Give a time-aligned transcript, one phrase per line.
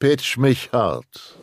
[0.00, 1.36] Pitch mich hart.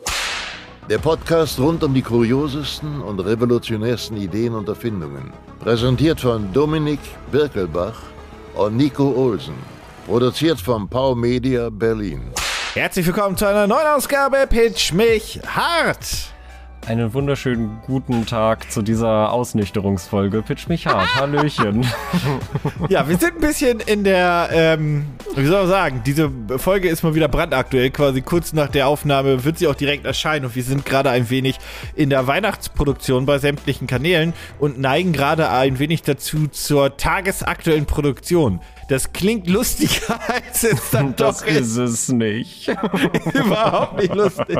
[0.88, 5.30] Der Podcast rund um die kuriosesten und revolutionärsten Ideen und Erfindungen.
[5.60, 7.00] Präsentiert von Dominik
[7.30, 7.98] Birkelbach
[8.54, 9.56] und Nico Olsen.
[10.06, 12.32] Produziert von Pau Media Berlin.
[12.72, 16.35] Herzlich willkommen zu einer neuen Ausgabe Pitch mich hart.
[16.86, 20.42] Einen wunderschönen guten Tag zu dieser Ausnüchterungsfolge.
[20.42, 21.16] Pitch mich hart.
[21.16, 21.84] Hallöchen.
[22.88, 27.02] Ja, wir sind ein bisschen in der, ähm, wie soll man sagen, diese Folge ist
[27.02, 27.90] mal wieder brandaktuell.
[27.90, 31.28] Quasi kurz nach der Aufnahme wird sie auch direkt erscheinen und wir sind gerade ein
[31.30, 31.58] wenig
[31.96, 38.60] in der Weihnachtsproduktion bei sämtlichen Kanälen und neigen gerade ein wenig dazu zur tagesaktuellen Produktion.
[38.88, 41.56] Das klingt lustiger, als es dann Das doch ist.
[41.56, 42.68] ist es nicht.
[43.34, 44.58] Überhaupt nicht lustig.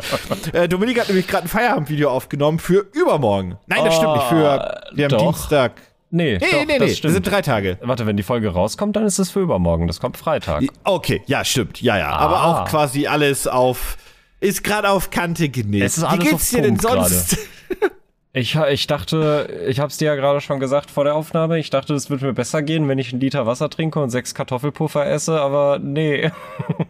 [0.52, 3.56] Äh, Dominik hat nämlich gerade ein Feierabendvideo aufgenommen für übermorgen.
[3.66, 4.26] Nein, das stimmt nicht.
[4.28, 5.32] Für wir haben doch.
[5.32, 5.72] Dienstag.
[6.10, 6.78] Nee, Nee, doch, nee, nee.
[6.78, 7.78] das Das sind drei Tage.
[7.82, 9.86] Warte, wenn die Folge rauskommt, dann ist es für übermorgen.
[9.86, 10.64] Das kommt Freitag.
[10.84, 11.82] Okay, ja, stimmt.
[11.82, 12.10] Ja, ja.
[12.10, 12.62] Aber Ah.
[12.62, 13.96] auch quasi alles auf.
[14.38, 15.82] Ist gerade auf Kante genäht.
[15.82, 17.38] Es ist Wie alles geht's auf dir denn Punkt sonst?
[18.38, 21.70] Ich, ich dachte, ich habe es dir ja gerade schon gesagt vor der Aufnahme, ich
[21.70, 25.06] dachte, es würde mir besser gehen, wenn ich einen Liter Wasser trinke und sechs Kartoffelpuffer
[25.06, 26.30] esse, aber nee.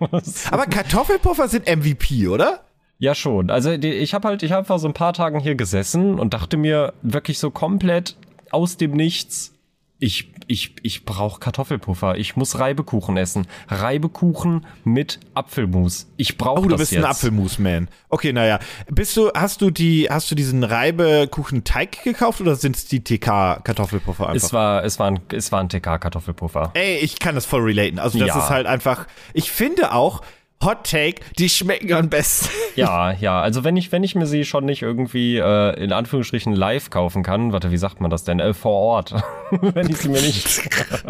[0.50, 2.64] Aber Kartoffelpuffer sind MVP, oder?
[2.98, 3.50] Ja, schon.
[3.50, 6.34] Also die, ich habe halt, ich habe vor so ein paar Tagen hier gesessen und
[6.34, 8.16] dachte mir wirklich so komplett
[8.50, 9.54] aus dem Nichts,
[10.00, 12.16] ich, ich, ich brauche Kartoffelpuffer.
[12.18, 13.46] Ich muss Reibekuchen essen.
[13.68, 16.06] Reibekuchen mit Apfelmus.
[16.16, 17.04] Ich brauche Oh, du das bist jetzt.
[17.04, 17.88] ein Apfelmus-Man.
[18.08, 18.58] Okay, naja.
[18.88, 24.28] Bist du, hast du die, hast du diesen Reibekuchen-Teig gekauft oder sind es die TK-Kartoffelpuffer
[24.28, 24.46] einfach?
[24.46, 26.70] Es war, es war ein, es war ein TK-Kartoffelpuffer.
[26.74, 27.98] Ey, ich kann das voll relaten.
[27.98, 28.38] Also das Ja.
[28.38, 30.22] ist halt einfach, ich finde auch,
[30.64, 32.48] Hot Take, die schmecken am besten.
[32.76, 33.40] Ja, ja.
[33.40, 37.22] Also wenn ich, wenn ich mir sie schon nicht irgendwie äh, in Anführungsstrichen live kaufen
[37.22, 38.38] kann, warte, wie sagt man das denn?
[38.38, 39.14] Äh, vor Ort.
[39.50, 40.60] wenn ich sie mir nicht.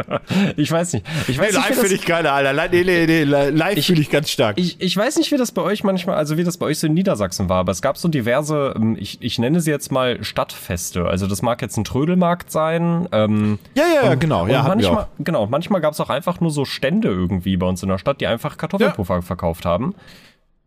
[0.56, 1.04] ich weiß nicht.
[1.26, 2.52] Ich weiß nicht, wie live finde ich geil, Alter.
[2.70, 4.58] Nee, nee, nee, li- live fühle ich ganz stark.
[4.60, 6.86] Ich, ich weiß nicht, wie das bei euch manchmal, also wie das bei euch so
[6.86, 10.22] in Niedersachsen war, aber es gab so diverse, ähm, ich, ich nenne sie jetzt mal
[10.22, 11.06] Stadtfeste.
[11.06, 13.08] Also das mag jetzt ein Trödelmarkt sein.
[13.10, 14.44] Ähm, ja, ja, ja, genau.
[14.44, 17.82] und Ja, manchmal, genau, manchmal gab es auch einfach nur so Stände irgendwie bei uns
[17.82, 19.94] in der Stadt, die einfach Kartoffelpuffer verkauft haben.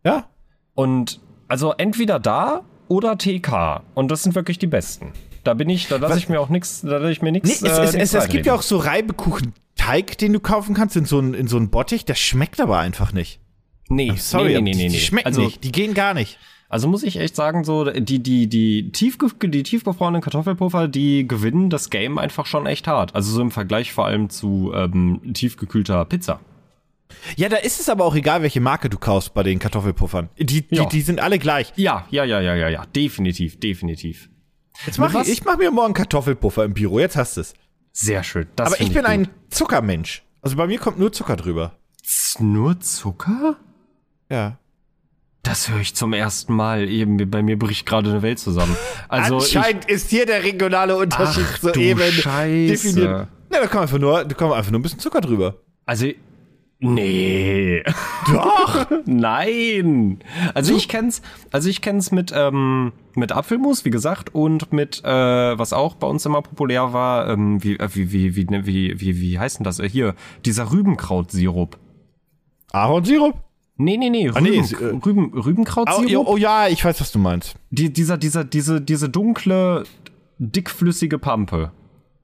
[0.04, 0.26] Ja.
[0.74, 3.82] Und also entweder da oder TK.
[3.94, 5.12] Und das sind wirklich die besten.
[5.44, 7.62] Da bin ich, da lasse ich mir auch nichts, da lasse ich mir Nee, nichts.
[7.62, 11.04] es, äh, es, es, es gibt ja auch so Reibekuchen-Teig, den du kaufen kannst in
[11.06, 12.04] so einen in so einen Bottich.
[12.04, 13.40] Der schmeckt aber einfach nicht.
[13.88, 15.00] Nee, Sorry, nee, nee, nee, nee, die nee.
[15.00, 15.64] schmecken also, nicht.
[15.64, 16.38] Die gehen gar nicht.
[16.68, 21.68] Also muss ich echt sagen, so die die die tiefge die tiefgefrorenen Kartoffelpuffer, die gewinnen
[21.68, 23.14] das Game einfach schon echt hart.
[23.14, 26.38] Also so im Vergleich vor allem zu ähm, tiefgekühlter Pizza.
[27.36, 30.28] Ja, da ist es aber auch egal, welche Marke du kaufst bei den Kartoffelpuffern.
[30.38, 30.86] Die, die, Ja.
[30.86, 31.72] die sind alle gleich.
[31.76, 34.28] Ja, ja, ja, ja, ja, ja, definitiv, definitiv.
[34.86, 36.98] Jetzt mach ich, ich mach mir morgen Kartoffelpuffer im Büro.
[37.00, 37.54] Jetzt hast du es.
[37.92, 38.46] Sehr schön.
[38.56, 39.10] Das Aber ich bin gut.
[39.10, 40.22] ein Zuckermensch.
[40.42, 41.72] Also bei mir kommt nur Zucker drüber.
[42.38, 43.56] nur Zucker?
[44.30, 44.58] Ja.
[45.42, 46.88] Das höre ich zum ersten Mal.
[46.88, 48.76] Eben bei mir bricht gerade eine Welt zusammen.
[49.08, 52.66] Also Anscheinend ist hier der regionale Unterschied Ach, so du eben Scheiße.
[52.72, 53.28] definiert.
[53.52, 55.56] Ja, da kommt einfach nur, da kommt einfach nur ein bisschen Zucker drüber.
[55.58, 56.06] ich, also
[56.80, 57.82] nee.
[58.32, 58.86] Doch.
[59.06, 60.18] Nein.
[60.54, 65.58] Also ich kenn's, also ich kenn's mit ähm, mit Apfelmus, wie gesagt, und mit äh,
[65.58, 69.00] was auch bei uns immer populär war, ähm, wie, äh, wie wie wie ne, wie
[69.00, 70.14] wie wie heißt denn das Äh, hier
[70.44, 71.78] dieser Rübenkrautsirup.
[72.72, 73.34] Ahornsirup?
[73.76, 76.26] Nee, nee, nee, Rüben, Ah, nee, ist, äh, Rüben, Oh, Rübenkrautsirup.
[76.28, 77.54] oh ja, ich weiß, was du meinst.
[77.70, 79.84] Die, dieser, dieser, diese, diese dunkle,
[80.38, 81.72] dickflüssige Pampe.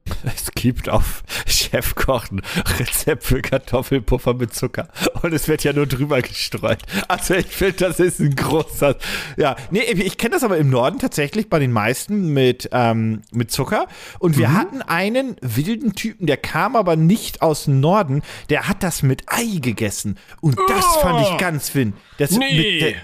[0.24, 2.42] Es gibt auf Chefkoch ein
[2.78, 4.88] Rezept für Kartoffelpuffer mit Zucker.
[5.22, 6.78] Und es wird ja nur drüber gestreut.
[7.08, 8.96] Also ich finde, das ist ein großer.
[9.36, 13.50] Ja, nee, ich kenne das aber im Norden tatsächlich bei den meisten mit, ähm, mit
[13.50, 13.86] Zucker.
[14.18, 18.22] Und wir hatten einen wilden Typen, der kam aber nicht aus dem Norden.
[18.50, 20.18] Der hat das mit Ei gegessen.
[20.40, 21.94] Und das fand ich ganz fin.
[22.18, 22.56] Das Nee.
[22.56, 22.94] Mit der,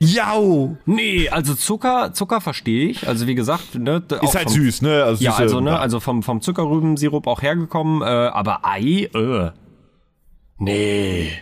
[0.00, 0.76] Jau!
[0.86, 3.06] Nee, also Zucker, Zucker verstehe ich.
[3.08, 5.04] Also wie gesagt, ne, Ist halt vom, süß, ne?
[5.04, 9.50] Also Ja, süße- also ne, also vom vom Zuckerrübensirup auch hergekommen, äh, aber Ei, äh.
[10.58, 11.32] Nee.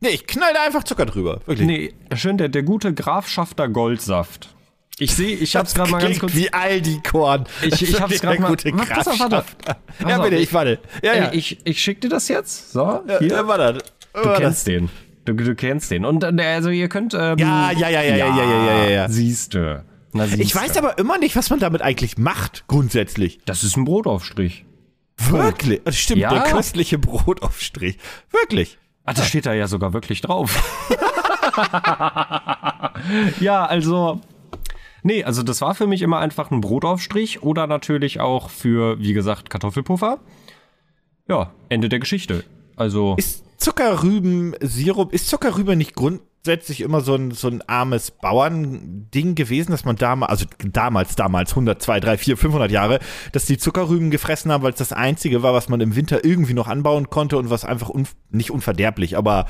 [0.00, 1.40] Nee, ich knall da einfach Zucker drüber.
[1.46, 1.66] Wirklich.
[1.66, 4.54] Nee, schön der der gute Grafschafter Goldsaft.
[4.98, 7.44] Ich sehe, ich hab's gerade mal ganz kurz wie Aldi Korn.
[7.62, 9.44] Ich- ich hab's grad mal- Gute Warte, pass auf, warte.
[9.64, 9.76] Pass
[10.08, 10.78] Ja, bitte, ich- warte.
[11.02, 11.32] Ja, ja.
[11.32, 12.72] Ich ich schick dir das jetzt.
[12.72, 13.28] So, ja, hier.
[13.28, 13.82] ja, warte.
[14.14, 14.88] Du kennst den.
[15.26, 16.04] Du, du kennst den.
[16.06, 17.12] Und äh, also ihr könnt.
[17.14, 19.08] Ähm, Ja, ja, ja, ja, ja, ja, ja, ja, ja.
[19.08, 19.84] Siehste.
[20.12, 20.58] Na, Ich siehste.
[20.60, 23.40] weiß aber immer nicht, was man damit eigentlich macht, grundsätzlich.
[23.44, 24.64] Das ist ein Brotaufstrich.
[25.18, 25.80] Wirklich.
[25.84, 26.30] Das stimmt, Ja.
[26.32, 27.98] der köstliche Brotaufstrich.
[28.30, 28.78] Wirklich.
[29.04, 30.88] Ah, das steht da ja sogar wirklich drauf.
[33.40, 34.20] ja, also.
[35.02, 39.12] Nee, also das war für mich immer einfach ein Brotaufstrich oder natürlich auch für, wie
[39.12, 40.18] gesagt, Kartoffelpuffer.
[41.28, 42.44] Ja, Ende der Geschichte.
[42.76, 43.14] Also.
[43.16, 49.84] Ist, Zuckerrübensirup, ist Zuckerrübe nicht grundsätzlich immer so ein, so ein armes Bauernding gewesen, dass
[49.84, 53.00] man damals, also damals, damals, 100, 2, 3, 4, 500 Jahre,
[53.32, 56.54] dass die Zuckerrüben gefressen haben, weil es das einzige war, was man im Winter irgendwie
[56.54, 59.46] noch anbauen konnte und was einfach un, nicht unverderblich, aber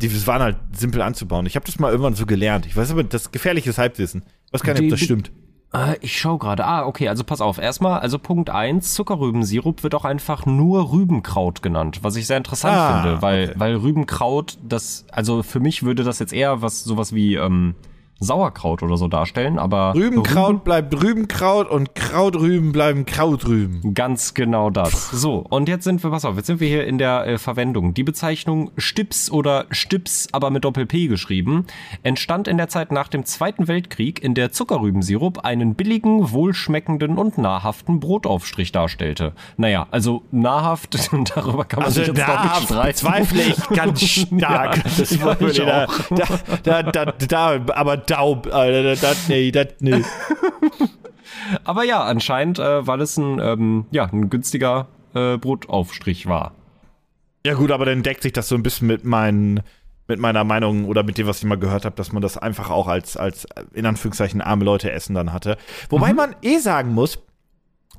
[0.00, 1.46] die waren halt simpel anzubauen.
[1.46, 2.66] Ich habe das mal irgendwann so gelernt.
[2.66, 4.24] Ich weiß aber, das gefährliches Halbwissen.
[4.46, 5.32] Ich weiß gar nicht, ob das stimmt.
[5.76, 6.64] Äh, ich schau gerade.
[6.64, 7.58] Ah, okay, also pass auf.
[7.58, 12.76] Erstmal, also Punkt eins: Zuckerrübensirup wird auch einfach nur Rübenkraut genannt, was ich sehr interessant
[12.76, 13.54] Ah, finde, weil, okay.
[13.58, 17.74] weil Rübenkraut, das, also für mich würde das jetzt eher was, sowas wie, ähm,
[18.18, 23.92] Sauerkraut oder so darstellen, aber Rübenkraut bleibt Rübenkraut und Krautrüben bleiben Krautrüben.
[23.92, 25.10] Ganz genau das.
[25.10, 27.92] So, und jetzt sind wir, pass auf, jetzt sind wir hier in der äh, Verwendung.
[27.92, 31.66] Die Bezeichnung Stips oder Stips, aber mit Doppel-P geschrieben,
[32.02, 37.36] entstand in der Zeit nach dem Zweiten Weltkrieg, in der Zuckerrübensirup einen billigen, wohlschmeckenden und
[37.36, 39.32] nahrhaften Brotaufstrich darstellte.
[39.58, 40.96] Naja, also nahrhaft,
[41.34, 42.86] darüber kann man Also sich jetzt noch nicht streiten.
[42.88, 44.76] bezweifle ich ganz stark.
[44.76, 45.22] Ja, das ich
[45.62, 45.94] auch.
[46.62, 50.02] da, da, da, da, aber Daub, Alter, das, nee, das, nee.
[51.64, 56.54] Aber ja, anscheinend, äh, weil es ein, ähm, ja, ein günstiger äh, Brotaufstrich war.
[57.44, 59.62] Ja gut, aber dann deckt sich das so ein bisschen mit meinen
[60.08, 62.70] mit meiner Meinung oder mit dem, was ich mal gehört habe, dass man das einfach
[62.70, 65.56] auch als, als in Anführungszeichen arme Leute essen dann hatte.
[65.88, 67.18] Wobei man eh sagen muss,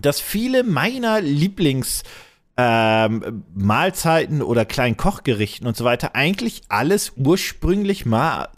[0.02, 2.04] dass viele meiner Lieblings
[2.56, 8.50] ähm, Mahlzeiten oder kleinen Kochgerichten und so weiter eigentlich alles ursprünglich mal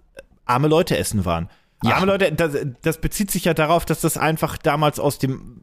[0.50, 1.50] arme Leute essen waren.
[1.84, 1.96] Ja.
[1.96, 5.62] Arme Leute, das, das bezieht sich ja darauf, dass das einfach damals aus dem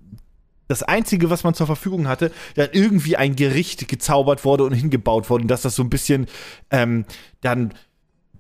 [0.69, 5.31] das Einzige, was man zur Verfügung hatte, dann irgendwie ein Gericht gezaubert wurde und hingebaut
[5.31, 6.27] wurde und dass das so ein bisschen
[6.73, 7.05] ähm,
[7.41, 7.73] dann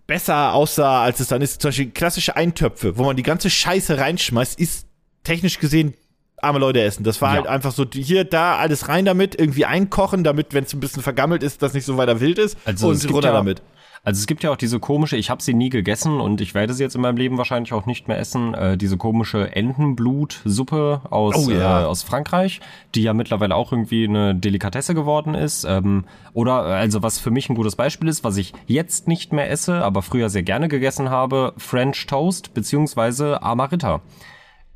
[0.08, 1.60] besser aussah, als es dann ist.
[1.62, 4.86] Zum Beispiel klassische Eintöpfe, wo man die ganze Scheiße reinschmeißt, ist
[5.22, 5.94] technisch gesehen
[6.42, 7.04] arme Leute essen.
[7.04, 7.36] Das war Ja.
[7.36, 11.02] halt einfach so, hier, da, alles rein damit, irgendwie einkochen, damit, wenn es ein bisschen
[11.02, 13.62] vergammelt ist, das nicht so weiter wild ist Also und runter ja- damit.
[14.06, 16.74] Also es gibt ja auch diese komische, ich habe sie nie gegessen und ich werde
[16.74, 21.34] sie jetzt in meinem Leben wahrscheinlich auch nicht mehr essen, äh, diese komische Entenblutsuppe aus,
[21.36, 21.82] Oh ja.
[21.82, 22.60] äh, aus Frankreich,
[22.94, 25.64] die ja mittlerweile auch irgendwie eine Delikatesse geworden ist.
[25.64, 26.04] Ähm,
[26.34, 29.82] oder also was für mich ein gutes Beispiel ist, was ich jetzt nicht mehr esse,
[29.84, 34.02] aber früher sehr gerne gegessen habe, French Toast beziehungsweise Amarita.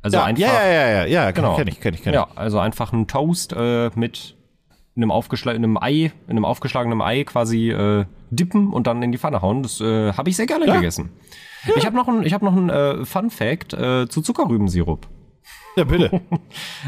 [0.01, 1.55] Also Ja, einfach, ja, ja, ja, ja, ja, genau.
[1.55, 2.19] kenn ich, kenn ich, kenn ich.
[2.19, 4.35] Ja, also einfach ein Toast äh, mit
[4.95, 9.41] einem aufgeschlagenen Ei, in einem aufgeschlagenen Ei quasi äh, dippen und dann in die Pfanne
[9.41, 9.63] hauen.
[9.63, 10.75] Das äh, habe ich sehr gerne Ja.
[10.75, 11.09] gegessen.
[11.75, 15.07] Ich habe noch ein, ich habe noch ein äh, Fun Fact äh, zu Zuckerrübensirup.
[15.77, 16.21] Ja, bitte.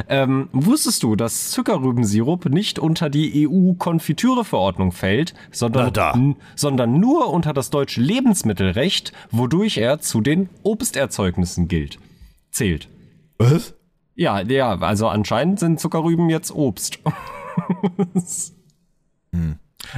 [0.10, 7.70] Ähm, wusstest du, dass Zuckerrübensirup nicht unter die EU-Konfitüreverordnung fällt, sondern, sondern nur unter das
[7.70, 12.00] deutsche Lebensmittelrecht, wodurch er zu den Obsterzeugnissen gilt,
[12.52, 12.90] zählt.
[13.38, 13.76] Was?
[14.16, 17.00] Ja, ja, also anscheinend sind Zuckerrüben jetzt Obst.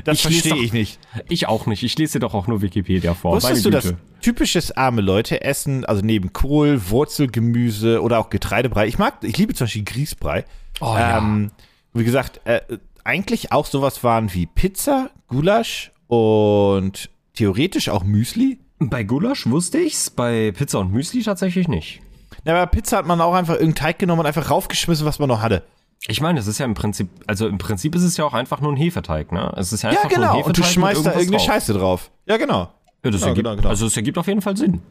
[0.03, 0.99] Das Ich lese verstehe ich nicht.
[1.29, 1.83] Ich auch nicht.
[1.83, 3.35] Ich lese dir doch auch nur Wikipedia vor.
[3.35, 8.87] Wusstest du, dass typisches arme Leute essen, also neben Kohl, Wurzelgemüse oder auch Getreidebrei.
[8.87, 10.45] Ich mag, ich liebe zum Beispiel Grießbrei.
[10.81, 11.19] Oh, ja.
[11.19, 11.51] ähm,
[11.93, 12.61] wie gesagt, äh,
[13.03, 18.59] eigentlich auch sowas waren wie Pizza, Gulasch und theoretisch auch Müsli.
[18.79, 22.01] Bei Gulasch wusste ich's, bei Pizza und Müsli tatsächlich nicht.
[22.45, 25.29] Ja, aber Pizza hat man auch einfach irgendeinen Teig genommen und einfach raufgeschmissen, was man
[25.29, 25.63] noch hatte.
[26.07, 28.61] Ich meine, es ist ja im Prinzip, also im Prinzip ist es ja auch einfach
[28.61, 29.51] nur ein Hefeteig, ne?
[29.57, 30.33] Es ist ja Ja, einfach nur ein genau.
[30.33, 31.45] Hefeteig Und du schmeißt da irgendeine drauf.
[31.45, 32.11] Scheiße drauf.
[32.27, 32.69] Ja, genau.
[33.03, 33.69] Ja, das Genau, ergibt, genau, genau.
[33.69, 34.81] Also es ergibt auf jeden Fall Sinn.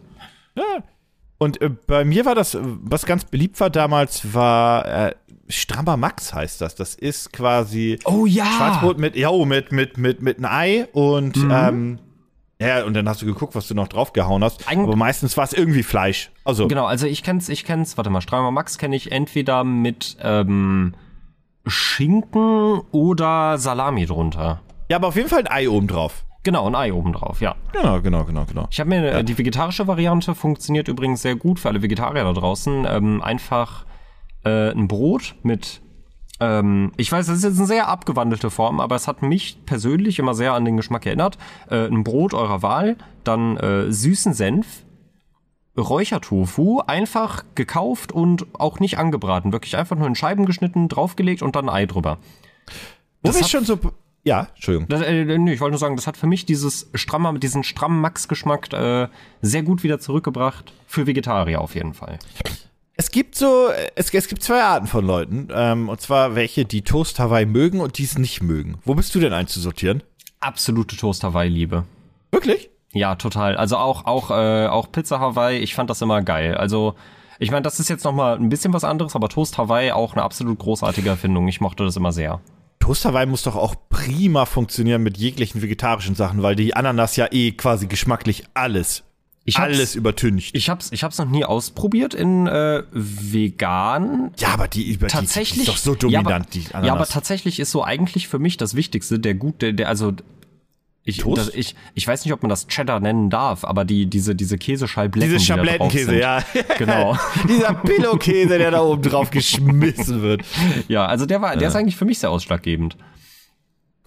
[1.38, 5.14] Und äh, bei mir war das, was ganz beliebt war damals, war äh,
[5.48, 6.74] Strammer Max heißt das.
[6.74, 8.46] Das ist quasi Oh ja!
[8.46, 11.98] Schwarzbrot mit, ja, mit, mit, mit, mit einem Ei und, ähm,
[12.60, 14.66] ja, und dann hast du geguckt, was du noch draufgehauen hast.
[14.68, 16.30] Eig- Aber meistens war es irgendwie Fleisch.
[16.44, 20.16] Also, Genau, also ich kenn's, ich kenn's, warte mal, Streimer Max kenne ich entweder mit
[20.22, 20.94] ähm,
[21.66, 24.60] Schinken oder Salami drunter.
[24.88, 26.24] ja, aber auf jeden Fall ein Ei oben drauf.
[26.42, 27.54] Genau, ein Ei oben drauf, ja.
[27.72, 28.68] Genau, genau, genau, genau.
[28.70, 32.32] Ich habe mir äh, die vegetarische Variante funktioniert übrigens sehr gut für alle Vegetarier da
[32.34, 32.86] draußen.
[32.86, 33.86] Ähm, einfach
[34.44, 35.80] äh, ein Brot mit
[36.40, 40.18] ähm, ich weiß, das ist jetzt eine sehr abgewandelte Form, aber es hat mich persönlich
[40.18, 41.38] immer sehr an den Geschmack erinnert.
[41.70, 44.83] Äh, ein Brot eurer Wahl, dann äh, süßen Senf,
[45.76, 49.52] Räuchertofu, einfach gekauft und auch nicht angebraten.
[49.52, 52.18] Wirklich einfach nur in Scheiben geschnitten, draufgelegt und dann ein Ei drüber.
[53.22, 53.78] Wo Das hat- schon so,
[54.22, 54.88] ja, Entschuldigung.
[54.88, 58.00] Das, äh, nee, ich wollte nur sagen, das hat für mich dieses strammer, diesen strammen
[58.00, 59.08] Max-Geschmack äh,
[59.42, 60.72] sehr gut wieder zurückgebracht.
[60.86, 62.18] Für Vegetarier auf jeden Fall.
[62.96, 65.48] Es gibt so, es, es gibt zwei Arten von Leuten.
[65.52, 68.78] Ähm, und zwar welche, die Toast Hawaii mögen und die es nicht mögen.
[68.84, 70.02] Wo bist du denn einzusortieren?
[70.38, 71.84] Absolute Toast Hawaii-Liebe.
[72.30, 72.70] Wirklich?
[72.94, 73.56] Ja, total.
[73.56, 76.54] Also auch, auch, äh, auch Pizza Hawaii, ich fand das immer geil.
[76.56, 76.94] Also,
[77.38, 80.12] ich meine, das ist jetzt noch mal ein bisschen was anderes, aber Toast Hawaii auch
[80.14, 81.46] eine absolut großartige Erfindung.
[81.48, 82.40] Ich mochte das immer sehr.
[82.80, 87.26] Toast Hawaii muss doch auch prima funktionieren mit jeglichen vegetarischen Sachen, weil die Ananas ja
[87.30, 89.02] eh quasi geschmacklich alles,
[89.44, 90.54] Ich hab's- alles übertüncht.
[90.54, 94.30] Ich hab's, ich hab's noch nie ausprobiert in äh, vegan.
[94.38, 96.86] ja, aber die, über tatsächlich die, ist doch so dominant, ja, aber, die Ananas.
[96.86, 100.12] Ja, aber tatsächlich ist so eigentlich für mich das Wichtigste, der gut, der, der also
[101.06, 104.34] ich, das, ich, ich weiß nicht, ob man das Cheddar nennen darf, aber die, diese,
[104.34, 105.26] diese Käseschallblätter.
[105.26, 106.42] Diese Schablettenkäse, ja.
[106.78, 107.14] Genau.
[107.48, 110.42] Dieser Pillowkäse, der da oben drauf geschmissen wird.
[110.88, 112.96] Ja, also der war, der ist eigentlich für mich sehr ausschlaggebend.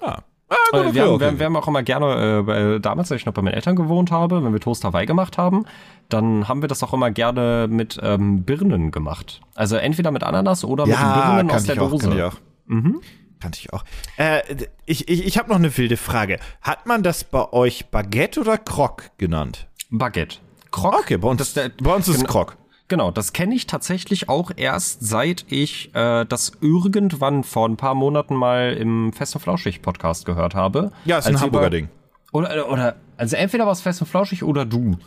[0.02, 0.24] Ah.
[0.50, 0.56] Äh,
[0.94, 3.34] wir, haben, wir, haben, wir haben auch immer gerne, äh, bei, damals, als ich noch
[3.34, 5.66] bei meinen Eltern gewohnt habe, wenn wir Toast Hawaii gemacht haben,
[6.10, 9.42] dann haben wir das auch immer gerne mit ähm, Birnen gemacht.
[9.54, 12.08] Also entweder mit Ananas oder mit den Birnen aus der ich auch, Dose.
[12.08, 12.36] Kann ich auch.
[12.66, 13.02] Mhm.
[13.40, 13.84] Kannte ich auch.
[14.18, 14.42] Äh,
[14.86, 16.40] ich ich, ich habe noch eine wilde Frage.
[16.62, 19.68] Hat man das bei euch Baguette oder Croc genannt?
[19.92, 20.38] Baguette.
[20.72, 20.96] Croc.
[21.00, 22.32] Okay, bei uns, Das, bei uns ist es genau.
[22.32, 22.58] Croc.
[22.90, 27.96] Genau, das kenne ich tatsächlich auch erst seit ich äh, das irgendwann vor ein paar
[27.96, 30.92] Monaten mal im Fest und Flauschig Podcast gehört habe.
[31.06, 31.90] Ja, ist ein Hamburger über- Ding.
[32.32, 34.98] Oder, oder, also entweder war es Fest und Flauschig oder du.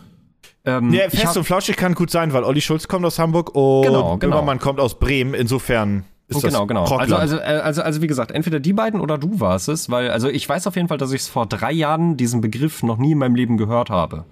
[0.65, 3.19] Ähm, Ja, ich fest hab- und flauschig kann gut sein, weil Olli Schulz kommt aus
[3.19, 4.37] Hamburg und Genau, genau.
[4.37, 5.33] Böhmermann kommt aus Bremen.
[5.35, 6.85] Insofern ist genau, genau.
[6.85, 10.11] Also, also, äh, also, also wie gesagt, entweder die beiden oder du warst es, weil,
[10.11, 12.99] also ich weiß auf jeden Fall, dass ich es vor drei Jahren diesen Begriff noch
[12.99, 14.25] nie in meinem Leben gehört habe.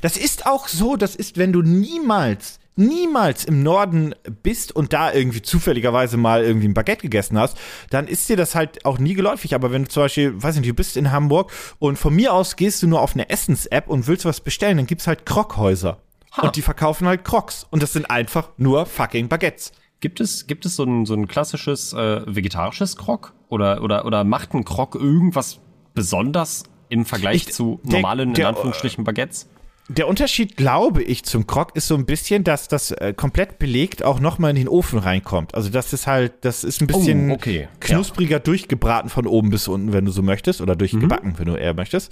[0.00, 5.12] Das ist auch so, das ist, wenn du niemals, niemals im Norden bist und da
[5.12, 7.56] irgendwie zufälligerweise mal irgendwie ein Baguette gegessen hast,
[7.90, 9.54] dann ist dir das halt auch nie geläufig.
[9.54, 12.56] Aber wenn du zum Beispiel, weiß nicht, du bist in Hamburg und von mir aus
[12.56, 15.98] gehst du nur auf eine Essens-App und willst was bestellen, dann gibt's halt Krokhäuser.
[16.42, 17.66] Und die verkaufen halt Crocs.
[17.70, 19.70] Und das sind einfach nur fucking Baguettes.
[20.00, 23.32] Gibt es, gibt es so ein, so ein klassisches äh, vegetarisches Krog?
[23.48, 25.60] Oder, oder, oder macht ein Krog irgendwas
[25.94, 29.48] besonders im Vergleich Ich- zu der- normalen, in der, Anführungsstrichen, Baguettes?
[29.90, 34.02] Der Unterschied, glaube ich, zum Krog ist so ein bisschen, dass das äh, komplett belegt
[34.02, 35.54] auch nochmal in den Ofen reinkommt.
[35.54, 37.68] Also das ist halt, das ist ein bisschen Oh, okay.
[37.80, 41.74] knuspriger durchgebraten von oben bis unten, wenn du so möchtest, oder durchgebacken, wenn du eher
[41.74, 42.10] möchtest.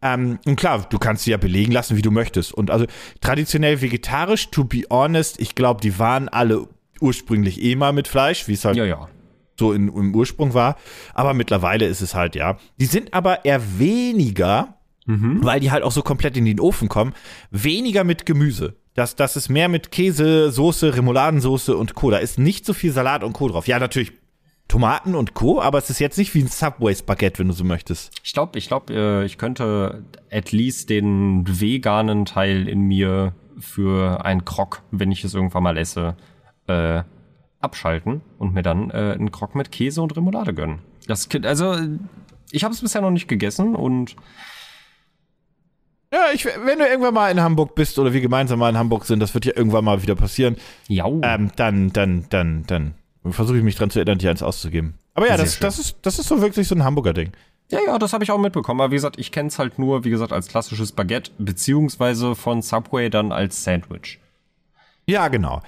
[0.00, 2.54] Ähm, und klar, du kannst sie ja belegen lassen, wie du möchtest.
[2.54, 2.86] Und also
[3.20, 6.66] traditionell vegetarisch, to be honest, ich glaube, die waren alle
[7.02, 9.08] ursprünglich eh mal mit Fleisch, wie es halt Ja, ja.
[9.58, 10.76] so in, im Ursprung war.
[11.14, 12.56] Aber mittlerweile ist es halt, ja.
[12.78, 17.12] Die sind aber eher weniger, weil die halt auch so komplett in den Ofen kommen,
[17.50, 18.76] weniger mit Gemüse.
[18.94, 22.10] Das, das ist mehr mit Käse, Soße, Remouladensoße und Co.
[22.10, 23.48] Da ist nicht so viel Salat und Co.
[23.48, 23.66] drauf.
[23.66, 24.12] Ja, natürlich
[24.68, 28.12] Tomaten und Co., aber es ist jetzt nicht wie ein Subway-Spaghetti, wenn du so möchtest.
[28.22, 34.24] Ich glaube, ich glaube, äh, ich könnte at least den veganen Teil in mir für
[34.24, 36.16] ein Krog, wenn ich es irgendwann mal esse,
[36.66, 37.02] äh,
[37.60, 40.80] abschalten und mir dann äh, einen Krog mit Käse und Remoulade gönnen.
[41.06, 41.76] Das, also,
[42.50, 44.16] ich habe es bisher noch nicht gegessen und
[46.12, 49.06] Ja, ich, wenn du irgendwann mal in Hamburg bist oder wir gemeinsam mal in Hamburg
[49.06, 50.56] sind, das wird ja irgendwann mal wieder passieren,
[50.88, 52.94] ja, ähm, dann, dann, dann, dann
[53.30, 54.94] versuche ich mich dran zu erinnern, dir eins auszugeben.
[55.14, 57.32] Aber ja, das, das, ist, das ist so wirklich so ein Hamburger Ding.
[57.70, 58.80] ja, ja, das habe ich auch mitbekommen.
[58.80, 62.60] Aber wie gesagt, ich kenne es halt nur, wie gesagt, als klassisches Baguette, beziehungsweise von
[62.62, 64.18] Subway dann als Sandwich.
[65.06, 65.62] Ja, genau.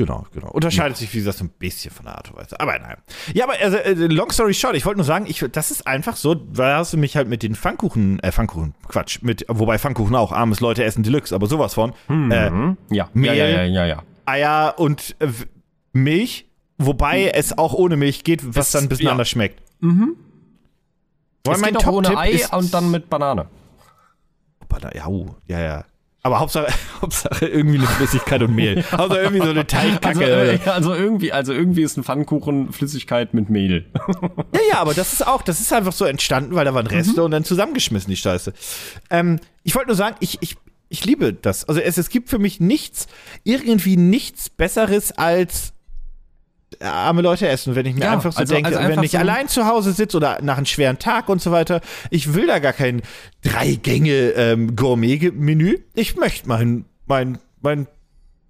[0.00, 0.50] Genau, genau.
[0.52, 2.58] Unterscheidet sich, wie gesagt, so ein bisschen von der Art und Weise.
[2.60, 2.96] Aber nein.
[3.34, 6.14] Ja, aber also, äh, long story short, ich wollte nur sagen, ich, das ist einfach
[6.14, 10.14] so, da hast du mich halt mit den Pfannkuchen, äh, Pfannkuchen, Quatsch, mit, wobei Pfannkuchen
[10.14, 11.94] auch, armes Leute essen Deluxe, aber sowas von.
[12.08, 12.50] Äh,
[12.90, 13.34] Ja, Mehl?
[13.34, 14.02] ja, ja, ja, ja, ja.
[14.24, 15.26] Eier und äh,
[15.92, 16.46] Milch,
[16.78, 19.10] wobei es auch ohne Milch geht, was Das- dann ein bisschen ja.
[19.12, 19.60] anders schmeckt.
[19.80, 20.14] Mhm.
[21.50, 23.46] Es geht auch ohne Ei und dann mit Banane.
[24.94, 25.84] Ja, oh, ja, ja.
[26.22, 26.66] Aber Hauptsache,
[27.00, 28.84] Hauptsache irgendwie eine Flüssigkeit und Mehl.
[28.92, 30.52] Hauptsache irgendwie so eine Also, Teigkacke.
[30.64, 33.86] äh, also irgendwie, also irgendwie ist ein Pfannkuchen Flüssigkeit mit Mehl.
[34.54, 37.22] Ja, ja, aber das ist auch, das ist einfach so entstanden, weil da waren Reste
[37.22, 38.52] und dann zusammengeschmissen, die Scheiße.
[39.10, 40.56] Ähm, ich wollte nur sagen, ich, ich,
[40.88, 41.64] ich liebe das.
[41.68, 43.06] Also es, es gibt für mich nichts,
[43.44, 45.72] irgendwie nichts Besseres als
[46.80, 49.18] arme Leute essen, wenn ich mir Ja, einfach so also- denke, also wenn ich so-
[49.18, 52.58] allein zu Hause sitze oder nach einem schweren Tag und so weiter, ich will da
[52.58, 53.02] gar kein
[53.42, 54.76] drei Gänge ähm.
[55.94, 57.86] Ich möchte mein, mein, mein,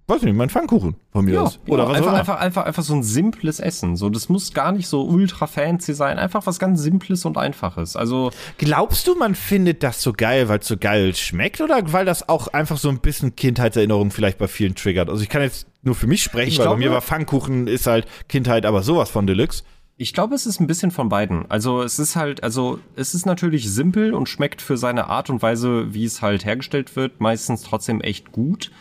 [0.09, 1.59] weiß nicht, mein Pfannkuchen von mir aus.
[1.67, 2.19] Oder was auch einfach, immer.
[2.19, 3.95] einfach, einfach, einfach so ein simples Essen.
[3.95, 6.17] So, das muss gar nicht so ultra fancy sein.
[6.19, 7.95] Einfach was ganz Simples und Einfaches.
[7.95, 12.05] Also, Glaubst du, man findet das so geil, weil es so geil schmeckt oder weil
[12.05, 15.09] das auch einfach so ein bisschen Kindheitserinnerung vielleicht bei vielen triggert?
[15.09, 17.67] Also ich kann jetzt nur für mich sprechen, Ich weil glaube- bei mir war Pfannkuchen
[17.67, 19.63] ist halt Kindheit, aber sowas von Deluxe.
[20.01, 21.49] ich glaube, es ist ein bisschen von beiden.
[21.51, 25.41] Also, es ist halt, also, es ist natürlich simpel und schmeckt für seine Art und
[25.41, 28.71] Weise, wie es halt hergestellt wird, meistens trotzdem echt gut.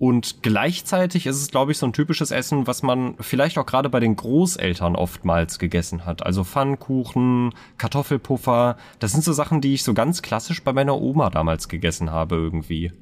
[0.00, 3.90] Und gleichzeitig ist es, glaube ich, so ein typisches Essen, was man vielleicht auch gerade
[3.90, 6.24] bei den Großeltern oftmals gegessen hat.
[6.24, 8.78] Also Pfannkuchen, Kartoffelpuffer.
[8.98, 12.36] Das sind so Sachen, die ich so ganz klassisch bei meiner Oma damals gegessen habe
[12.36, 12.92] irgendwie.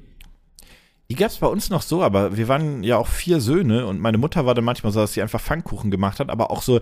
[1.09, 4.01] Die gab es bei uns noch so, aber wir waren ja auch vier Söhne und
[4.01, 6.81] meine Mutter war dann manchmal so, dass sie einfach Pfannkuchen gemacht hat, aber auch so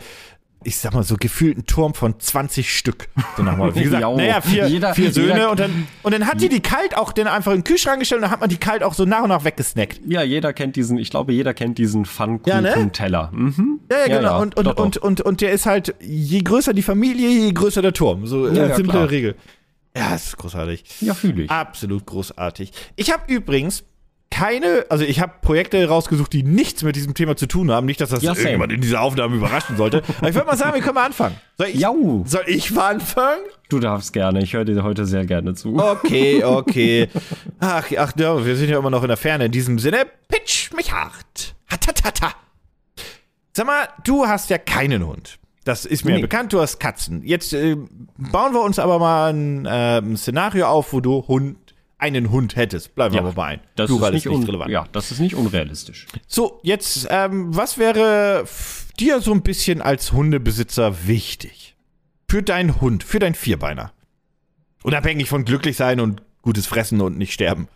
[0.63, 3.07] ich sag mal so gefühlt einen Turm von 20 Stück.
[3.37, 3.73] So nochmal.
[3.75, 6.49] Wie gesagt, Ja, naja, vier, jeder- vier Söhne jeder- und dann, und dann hat die
[6.49, 8.83] die kalt auch dann einfach in den Kühlschrank gestellt und dann hat man die kalt
[8.83, 10.01] auch so nach und nach weggesnackt.
[10.07, 12.71] Ja, jeder kennt diesen, ich glaube, jeder kennt diesen Ja, ne?
[12.71, 13.31] Pfannkuchen-Teller.
[13.33, 13.79] Mhm.
[13.91, 14.41] Ja, ja, genau.
[14.41, 14.83] und, und, doch, doch.
[14.85, 18.25] Und, und, und der ist halt, je größer die Familie, je größer der Turm.
[18.27, 19.09] So Ja, äh, ja, simple.
[19.11, 19.35] Regel.
[19.95, 20.83] Ja, ist großartig.
[21.01, 21.49] Ja, fühle ich.
[21.51, 22.71] Absolut großartig.
[22.95, 23.83] Ich habe übrigens
[24.37, 27.87] keine, also ich habe Projekte rausgesucht, die nichts mit diesem Thema zu tun haben.
[27.87, 30.03] Nicht, dass das Ja, irgendjemand in dieser Aufnahme überraschen sollte.
[30.19, 31.35] Aber ich würde mal sagen, wir können mal anfangen.
[31.57, 32.23] Soll ich, Jau.
[32.27, 33.41] soll ich mal anfangen?
[33.69, 35.75] Du darfst gerne, ich höre dir heute sehr gerne zu.
[35.77, 37.09] Okay, okay.
[37.59, 39.45] Ach, ach, ja, wir sind ja immer noch in der Ferne.
[39.45, 41.55] In diesem Sinne, pitch mich hart.
[41.67, 42.33] Hatatata.
[43.55, 45.39] Sag mal, du hast ja keinen Hund.
[45.63, 46.21] Das ist mir Nee.
[46.21, 47.23] bekannt, du hast Katzen.
[47.23, 47.75] Jetzt äh,
[48.17, 51.57] bauen wir uns aber mal ein, äh, Szenario auf, wo du Hund,
[51.97, 52.93] einen Hund hättest.
[52.95, 53.61] Bleiben wir Ja, mal bei ein.
[53.75, 56.05] Das Plural ist nicht, un Ja, das ist nicht unrealistisch.
[56.27, 58.45] So, jetzt, ähm, was wäre
[58.99, 61.75] dir so ein bisschen als Hundebesitzer wichtig?
[62.29, 63.91] Für deinen Hund, für deinen Vierbeiner.
[64.83, 67.67] Unabhängig von glücklich sein und gutes Fressen und nicht sterben.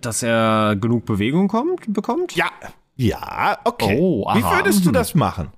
[0.00, 2.34] Dass er genug Bewegung kommt, bekommt?
[2.34, 2.50] Ja,
[2.96, 3.96] ja, okay.
[3.98, 4.94] Oh, Wie würdest du Mhm.
[4.94, 5.52] das machen?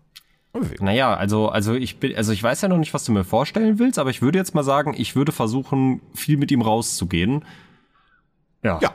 [0.80, 3.78] Naja, also, also ich bin, also ich weiß ja noch nicht, was du mir vorstellen
[3.78, 7.44] willst, aber ich würde jetzt mal sagen, ich würde versuchen, viel mit ihm rauszugehen.
[8.62, 8.78] Ja.
[8.82, 8.94] Ja.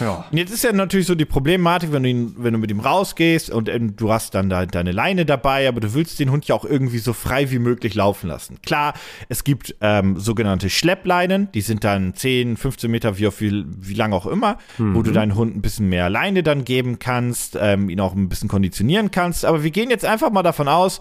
[0.00, 0.26] Ja.
[0.30, 2.80] Und jetzt ist ja natürlich so die Problematik, wenn du, ihn, wenn du mit ihm
[2.80, 6.46] rausgehst und ähm, du hast dann da deine Leine dabei, aber du willst den Hund
[6.46, 8.58] ja auch irgendwie so frei wie möglich laufen lassen.
[8.62, 8.94] Klar,
[9.28, 13.94] es gibt ähm, sogenannte Schleppleinen, die sind dann 10, 15 Meter, wie, auf wie, wie
[13.94, 17.88] lang auch immer, wo du deinen Hund ein bisschen mehr Leine dann geben kannst, ähm,
[17.88, 19.44] ihn auch ein bisschen konditionieren kannst.
[19.44, 21.00] Aber wir gehen jetzt einfach mal davon aus,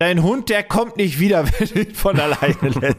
[0.00, 2.96] Dein Hund, der kommt nicht wieder, wenn du ihn von alleine lässt.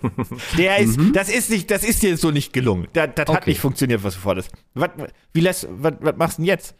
[0.57, 2.87] Der ist, das ist nicht, das ist dir so nicht gelungen.
[2.93, 3.49] Das, das hat Okay.
[3.49, 4.51] nicht funktioniert, was du forderst.
[4.75, 4.91] Was,
[5.33, 6.75] wie lässt, was, was machst du denn jetzt?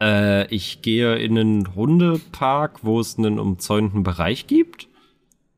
[0.00, 4.86] Äh, ich gehe in einen Hundepark, wo es einen umzäunten Bereich gibt.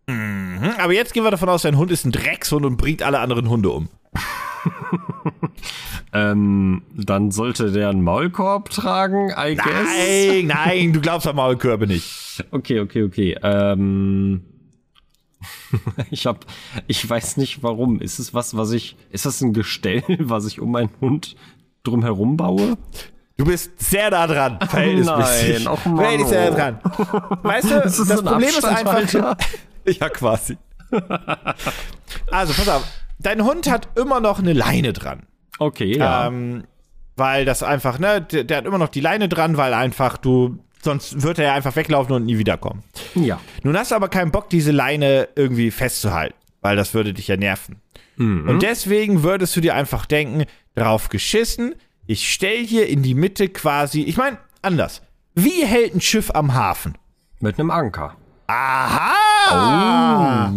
[0.09, 3.19] Hm, Aber jetzt gehen wir davon aus, dein Hund ist ein Dreckshund und bringt alle
[3.21, 3.89] anderen Hunde um.
[6.15, 9.67] Ähm, dann sollte der einen Maulkorb tragen, I guess.
[9.67, 12.45] Nein, nein, du glaubst an Maulkörbe nicht.
[12.51, 13.39] Okay, okay, okay.
[13.43, 14.43] Ähm,
[16.11, 16.45] ich hab,
[16.87, 18.01] ich weiß nicht warum.
[18.01, 21.35] Ist es was, was ich, ist das ein Gestell, was ich um meinen Hund
[21.83, 22.77] drum herum baue?
[23.39, 25.65] Du bist sehr nah dran, verhältnismäßig.
[25.65, 26.79] nein, och Mann, Verhältnismäßig sehr dran.
[27.43, 29.37] Weißt du, das das so Problem ist einfach.
[29.87, 30.59] Ja, quasi.
[32.31, 32.85] Also, pass auf.
[33.19, 35.23] Dein Hund hat immer noch eine Leine dran.
[35.59, 36.29] Okay, ja.
[36.29, 36.65] Ähm,
[37.17, 40.59] weil das einfach, ne, der, der hat immer noch die Leine dran, weil einfach du,
[40.83, 42.83] sonst wird er ja einfach weglaufen und nie wiederkommen.
[43.15, 43.41] ja.
[43.63, 47.37] Nun hast du aber keinen Bock, diese Leine irgendwie festzuhalten, weil das würde dich ja
[47.37, 47.77] nerven.
[48.19, 50.45] Und deswegen würdest du dir einfach denken,
[50.77, 51.75] drauf geschissen,
[52.07, 55.03] ich stell hier in die Mitte quasi, ich meine, anders.
[55.35, 56.97] Wie hält ein Schiff am Hafen?
[57.41, 58.15] Mit einem Anker.
[58.47, 60.53] Aha!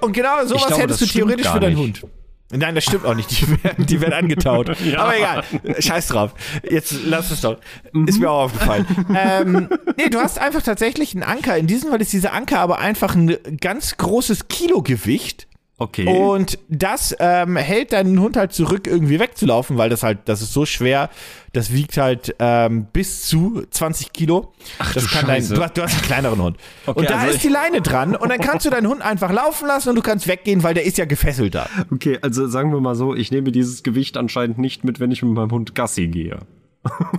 [0.00, 1.76] Und genau sowas glaube, hättest du theoretisch für deinen.
[1.76, 2.04] Hund.
[2.52, 3.30] Nein, das stimmt auch nicht.
[3.30, 4.70] Die werden, die werden angetaut.
[4.96, 5.44] Aber egal.
[5.78, 6.34] Scheiß drauf.
[6.68, 7.58] Jetzt lass es doch.
[8.06, 8.86] Ist mir auch aufgefallen.
[9.16, 11.56] ähm, nee, du hast einfach tatsächlich einen Anker.
[11.56, 15.48] In diesem Fall ist dieser Anker aber einfach ein ganz großes Kilogewicht.
[15.76, 16.06] Okay.
[16.06, 20.52] Und das ähm, hält deinen Hund halt zurück, irgendwie wegzulaufen, weil das halt, das ist
[20.52, 21.10] so schwer.
[21.52, 24.52] Das wiegt halt ähm, bis zu 20 Kilo.
[24.78, 25.54] Ach, das du kann dein, Scheiße.
[25.54, 26.58] du, hast, du hast einen kleineren Hund.
[26.86, 29.32] Okay, und da also ist die Leine dran und dann kannst du deinen Hund einfach
[29.32, 31.68] laufen lassen und du kannst weggehen, weil der ist ja gefesselt da.
[31.90, 35.22] okay, also sagen wir mal so, ich nehme dieses Gewicht anscheinend nicht mit, wenn ich
[35.22, 36.38] mit meinem Hund Gassi gehe.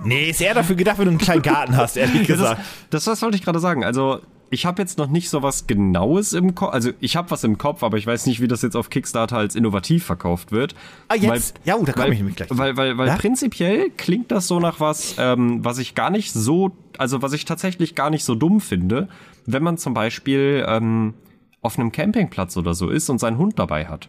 [0.04, 2.60] Nee, ist eher dafür gedacht, wenn du einen kleinen Garten hast, ehrlich gesagt.
[2.90, 3.84] Das, das wollte ich gerade sagen.
[3.84, 6.72] Also, ich habe jetzt noch nicht so was Genaues im Kopf.
[6.72, 9.36] Also, ich habe was im Kopf, aber ich weiß nicht, wie das jetzt auf Kickstarter
[9.36, 10.74] als innovativ verkauft wird.
[11.08, 11.58] Ah, jetzt?
[11.64, 12.48] Ja, da komme weil, ich nämlich gleich.
[12.52, 13.16] Weil, weil, weil Ja?
[13.16, 17.44] prinzipiell klingt das so nach was, ähm, was ich gar nicht so, also was ich
[17.44, 19.08] tatsächlich gar nicht so dumm finde,
[19.46, 21.14] wenn man zum Beispiel ähm,
[21.60, 24.08] auf einem Campingplatz oder so ist und seinen Hund dabei hat.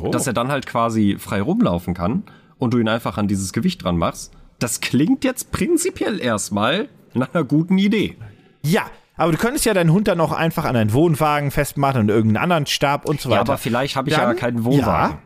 [0.00, 0.10] Oh.
[0.10, 2.22] Dass er dann halt quasi frei rumlaufen kann
[2.58, 4.32] und du ihn einfach an dieses Gewicht dran machst.
[4.58, 8.16] Das klingt jetzt prinzipiell erstmal nach einer guten Idee.
[8.62, 12.08] Ja, aber du könntest ja deinen Hund dann auch einfach an einen Wohnwagen festmachen und
[12.08, 13.36] irgendeinen anderen Stab und so weiter.
[13.36, 15.18] Ja, aber vielleicht habe ich ja Dann- keinen Wohnwagen.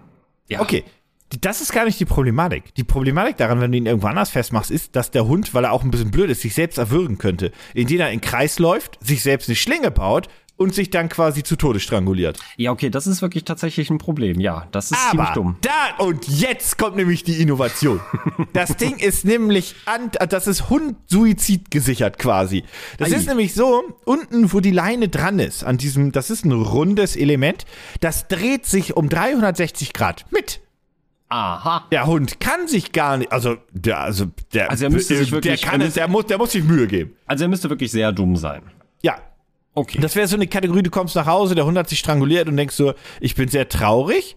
[0.48, 0.60] Ja.
[0.60, 0.84] Okay.
[1.32, 2.74] Die- Das ist gar nicht die Problematik.
[2.74, 5.70] Die Problematik daran, wenn du ihn irgendwo anders festmachst, ist, dass der Hund, weil er
[5.72, 8.98] auch ein bisschen blöd ist, sich selbst erwürgen könnte, indem er in den Kreis läuft,
[9.00, 10.28] sich selbst eine Schlinge baut
[10.60, 12.38] und sich dann quasi zu Tode stranguliert.
[12.58, 14.38] Ja, okay, das ist wirklich tatsächlich ein Problem.
[14.40, 15.56] Ja, das ist ziemlich Aber dumm.
[15.62, 17.98] da und jetzt kommt nämlich die Innovation.
[18.52, 22.64] Das Ding ist nämlich an, das ist Hund-Suizid gesichert quasi.
[22.98, 23.16] Das Ei.
[23.16, 27.16] ist nämlich so, unten, wo die Leine dran ist, an diesem, das ist ein rundes
[27.16, 27.64] Element,
[28.00, 30.60] das dreht sich um 360 Grad mit.
[31.30, 31.86] Aha.
[31.90, 35.36] Der Hund kann sich gar nicht, also der, also der, Also er müsste sich der
[35.36, 37.14] wirklich- kann er es, der muss, der muss sich Mühe geben.
[37.26, 38.62] Also er müsste wirklich sehr dumm sein.
[39.02, 39.16] Ja.
[39.80, 39.98] Okay.
[39.98, 42.58] Das wäre so eine Kategorie, du kommst nach Hause, der Hund hat sich stranguliert und
[42.58, 44.36] denkst so, ich bin sehr traurig,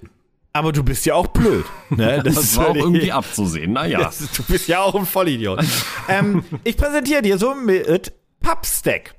[0.53, 1.65] aber du bist ja auch blöd.
[1.89, 2.21] Ne?
[2.23, 4.09] Das, das war auch irgendwie abzusehen, naja.
[4.37, 5.59] Du bist ja auch ein Vollidiot.
[6.07, 9.15] ähm, ich präsentiere dir so mit Pupstack.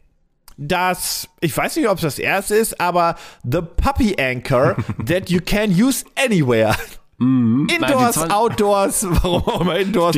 [0.57, 5.41] Das, ich weiß nicht, ob es das erste ist, aber The Puppy Anchor that you
[5.45, 6.75] can use anywhere.
[7.19, 10.17] Mm, Indoors, nein, Outdoors, warum auch immer Indoors.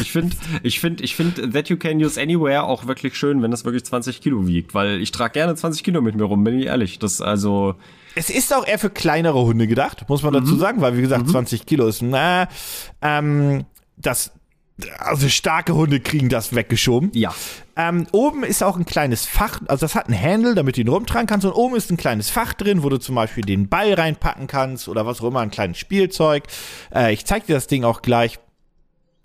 [0.00, 3.50] Ich finde, ich finde, ich finde That You Can Use Anywhere auch wirklich schön, wenn
[3.50, 6.58] das wirklich 20 Kilo wiegt, weil ich trage gerne 20 Kilo mit mir rum, bin
[6.58, 6.98] ich ehrlich.
[6.98, 7.74] Das also.
[8.14, 10.58] Es ist auch eher für kleinere Hunde gedacht, muss man dazu mhm.
[10.58, 11.30] sagen, weil wie gesagt, mhm.
[11.30, 12.48] 20 Kilo ist, na,
[13.00, 13.64] ähm,
[13.96, 14.32] das,
[14.98, 17.10] also starke Hunde kriegen das weggeschoben.
[17.14, 17.34] Ja.
[17.76, 20.88] Ähm, oben ist auch ein kleines Fach, also das hat ein Handle, damit du ihn
[20.88, 21.46] rumtragen kannst.
[21.46, 24.88] Und oben ist ein kleines Fach drin, wo du zum Beispiel den Ball reinpacken kannst
[24.88, 26.44] oder was auch immer, ein kleines Spielzeug.
[26.94, 28.38] Äh, ich zeig dir das Ding auch gleich.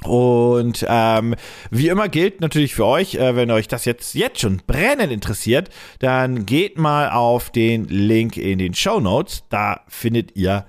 [0.04, 1.36] Und ähm,
[1.72, 5.70] wie immer gilt natürlich für euch, äh, wenn euch das jetzt jetzt schon brennend interessiert,
[6.00, 9.44] dann geht mal auf den Link in den Show Notes.
[9.50, 10.66] Da findet ihr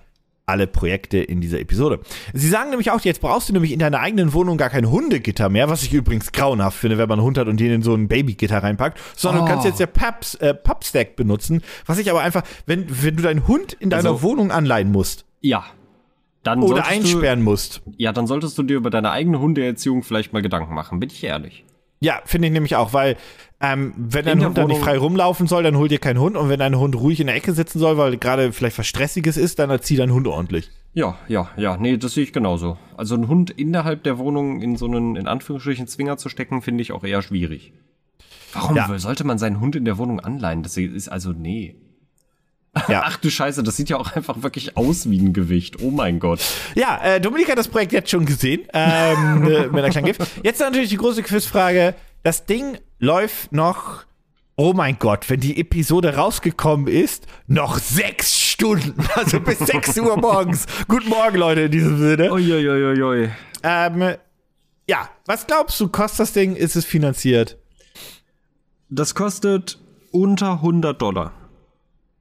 [0.48, 2.00] alle Projekte in dieser Episode.
[2.32, 5.50] Sie sagen nämlich auch, jetzt brauchst du nämlich in deiner eigenen Wohnung gar kein Hundegitter
[5.50, 7.94] mehr, was ich übrigens grauenhaft finde, wenn man einen Hund hat und den in so
[7.94, 9.44] ein Babygitter reinpackt, sondern oh.
[9.44, 9.68] du kannst oh.
[9.68, 13.74] jetzt ja Paps, äh, Pupstack benutzen, was ich aber einfach, wenn, wenn du deinen Hund
[13.74, 15.26] in deiner also, Wohnung anleihen musst.
[15.42, 15.66] Ja,
[16.42, 17.82] dann oder einsperren du, musst.
[17.96, 21.22] Ja, dann solltest du dir über deine eigene Hundeerziehung vielleicht mal Gedanken machen, bin ich
[21.24, 21.64] ehrlich.
[22.00, 23.16] Ja, finde ich nämlich auch, weil
[23.60, 26.48] ähm, wenn dein Hund dann nicht frei rumlaufen soll, dann hol dir keinen Hund und
[26.48, 29.58] wenn dein Hund ruhig in der Ecke sitzen soll, weil gerade vielleicht was Stressiges ist,
[29.58, 30.70] dann erzieh deinen Hund ordentlich.
[30.94, 32.78] Ja, ja, ja, nee, das sehe ich genauso.
[32.96, 36.82] Also einen Hund innerhalb der Wohnung in so einen, in Anführungsstrichen, Zwinger zu stecken, finde
[36.82, 37.72] ich auch eher schwierig.
[38.52, 38.98] Warum ja.
[38.98, 40.62] sollte man seinen Hund in der Wohnung anleihen?
[40.62, 41.76] Das ist also, nee.
[42.88, 43.02] Ja.
[43.04, 45.80] Ach du Scheiße, das sieht ja auch einfach wirklich aus wie ein Gewicht.
[45.80, 46.40] Oh mein Gott.
[46.74, 48.62] Ja, äh, Dominik hat das Projekt jetzt schon gesehen.
[48.72, 50.20] Ähm, äh, mit einer kleinen Gift.
[50.42, 51.94] Jetzt natürlich die große Quizfrage.
[52.22, 54.04] Das Ding läuft noch.
[54.56, 60.16] Oh mein Gott, wenn die Episode rausgekommen ist, noch sechs Stunden, also bis sechs Uhr
[60.16, 60.66] morgens.
[60.88, 62.32] Guten Morgen, Leute, in diesem Sinne.
[62.32, 63.30] Uiuiuiui.
[63.62, 64.14] Ähm,
[64.88, 66.56] ja, was glaubst du, kostet das Ding?
[66.56, 67.56] Ist es finanziert?
[68.88, 69.78] Das kostet
[70.10, 71.32] unter 100 Dollar.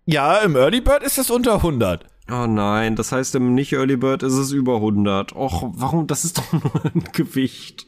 [0.07, 2.05] Ja, im Early Bird ist es unter 100.
[2.31, 5.35] Oh nein, das heißt im nicht Early Bird ist es über 100.
[5.35, 6.07] Och, warum?
[6.07, 7.87] Das ist doch nur ein Gewicht.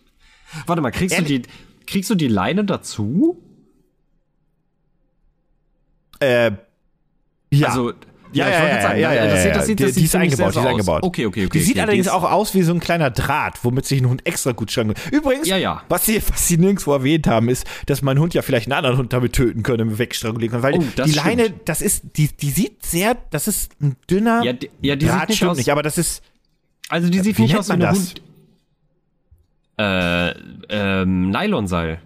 [0.66, 1.44] Warte mal, kriegst Ehrlich?
[1.44, 3.42] du die kriegst du die Leine dazu?
[6.20, 6.52] Äh
[7.52, 7.68] ja.
[7.70, 7.94] Also
[8.32, 10.56] ja, ja, ja, sagen, ja, ja, das sieht, das sieht, das die, die ist eingebaut,
[10.56, 11.04] die ist eingebaut.
[11.04, 11.58] Okay, okay, okay.
[11.58, 14.26] Die sieht okay, allerdings auch aus wie so ein kleiner Draht, womit sich ein Hund
[14.26, 15.84] extra gut schlagen Übrigens, ja, ja.
[15.90, 18.98] Was, sie, was sie nirgendwo erwähnt haben, ist, dass mein Hund ja vielleicht einen anderen
[18.98, 20.64] Hund damit töten könnte, wegstrangulieren kann.
[20.64, 21.16] Weil oh, die stimmt.
[21.16, 25.08] Leine, das ist, die, die sieht sehr, das ist ein dünner ja, die, ja, die
[25.08, 26.22] Draht, sieht nicht stimmt aus, nicht, aber das ist.
[26.90, 28.22] Also die sieht nicht aus wie ein Hund.
[29.78, 30.30] Äh,
[30.70, 32.00] ähm, Nylonseil.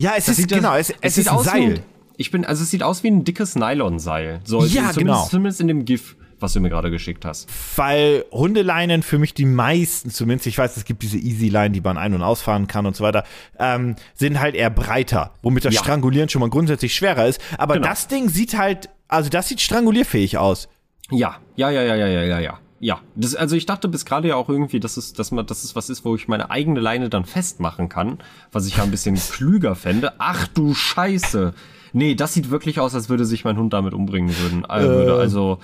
[0.00, 1.82] Ja, es das ist, genau, es, es, es ist ein Seil.
[2.20, 4.42] Ich bin, also es sieht aus wie ein dickes Nylonseil.
[4.44, 5.26] So, ja, zumindest, genau.
[5.26, 7.48] Zumindest in dem GIF, was du mir gerade geschickt hast.
[7.76, 11.96] Weil Hundeleinen für mich die meisten, zumindest, ich weiß, es gibt diese Easy-Line, die man
[11.96, 13.24] ein- und ausfahren kann und so weiter,
[13.58, 15.80] ähm, sind halt eher breiter, womit das ja.
[15.80, 17.40] Strangulieren schon mal grundsätzlich schwerer ist.
[17.56, 17.88] Aber genau.
[17.88, 20.68] das Ding sieht halt, also das sieht strangulierfähig aus.
[21.10, 22.58] Ja, ja, ja, ja, ja, ja, ja, ja.
[22.80, 25.64] Ja, das, also ich dachte bis gerade ja auch irgendwie, dass es, dass man, dass
[25.64, 28.18] es was ist, wo ich meine eigene Leine dann festmachen kann,
[28.52, 30.12] was ich ja ein bisschen klüger fände.
[30.18, 31.54] Ach du Scheiße.
[31.92, 34.64] Nee, das sieht wirklich aus, als würde sich mein Hund damit umbringen würden.
[34.64, 35.14] Äh, würde.
[35.14, 35.58] Also,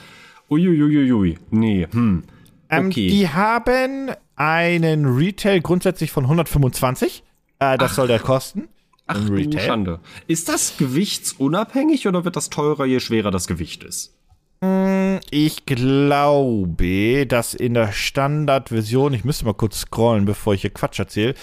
[0.51, 1.39] uiuiuiui.
[1.51, 2.25] Nee, hm.
[2.69, 3.07] Ähm, okay.
[3.07, 7.23] Ähm, die haben einen Retail grundsätzlich von 125.
[7.59, 7.97] Äh, das Ach.
[7.97, 8.69] soll der kosten.
[9.07, 10.01] Ach du Schande.
[10.27, 14.17] Ist das gewichtsunabhängig oder wird das teurer, je schwerer das Gewicht ist?
[14.63, 20.71] Hm, ich glaube, dass in der Standardversion, ich müsste mal kurz scrollen, bevor ich hier
[20.71, 21.35] Quatsch erzähle,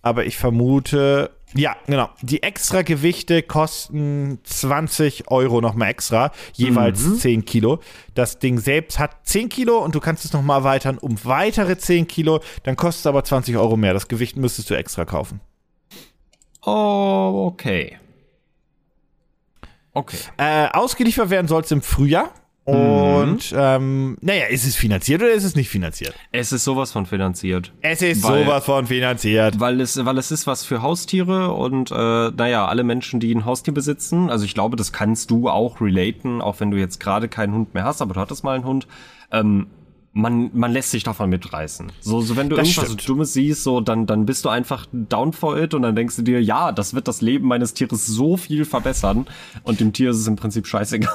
[0.00, 2.10] aber ich vermute, ja, genau.
[2.22, 7.18] Die extra Gewichte kosten 20 Euro nochmal extra, jeweils mhm.
[7.18, 7.80] 10 Kilo.
[8.14, 12.06] Das Ding selbst hat 10 Kilo und du kannst es nochmal erweitern um weitere 10
[12.06, 12.40] Kilo.
[12.64, 13.94] Dann kostet es aber 20 Euro mehr.
[13.94, 15.40] Das Gewicht müsstest du extra kaufen.
[16.64, 17.98] Oh, okay.
[19.94, 20.18] Okay.
[20.36, 22.32] Äh, ausgeliefert werden soll es im Frühjahr.
[22.68, 23.58] Und mhm.
[23.58, 26.14] ähm, naja, ist es finanziert oder ist es nicht finanziert?
[26.32, 27.72] Es ist sowas von finanziert.
[27.80, 29.58] Es ist weil, sowas von finanziert.
[29.58, 33.46] Weil es, weil es ist was für Haustiere und äh, naja, alle Menschen, die ein
[33.46, 37.28] Haustier besitzen, also ich glaube, das kannst du auch relaten, auch wenn du jetzt gerade
[37.28, 38.86] keinen Hund mehr hast, aber du hattest mal einen Hund.
[39.32, 39.68] Ähm,
[40.18, 41.92] man, man lässt sich davon mitreißen.
[42.00, 43.08] So, so wenn du Das irgendwas stimmt.
[43.08, 46.22] Dummes siehst, so, dann, dann bist du einfach down for it und dann denkst du
[46.22, 49.26] dir, ja, das wird das Leben meines Tieres so viel verbessern
[49.62, 51.08] und dem Tier ist es im Prinzip scheißegal.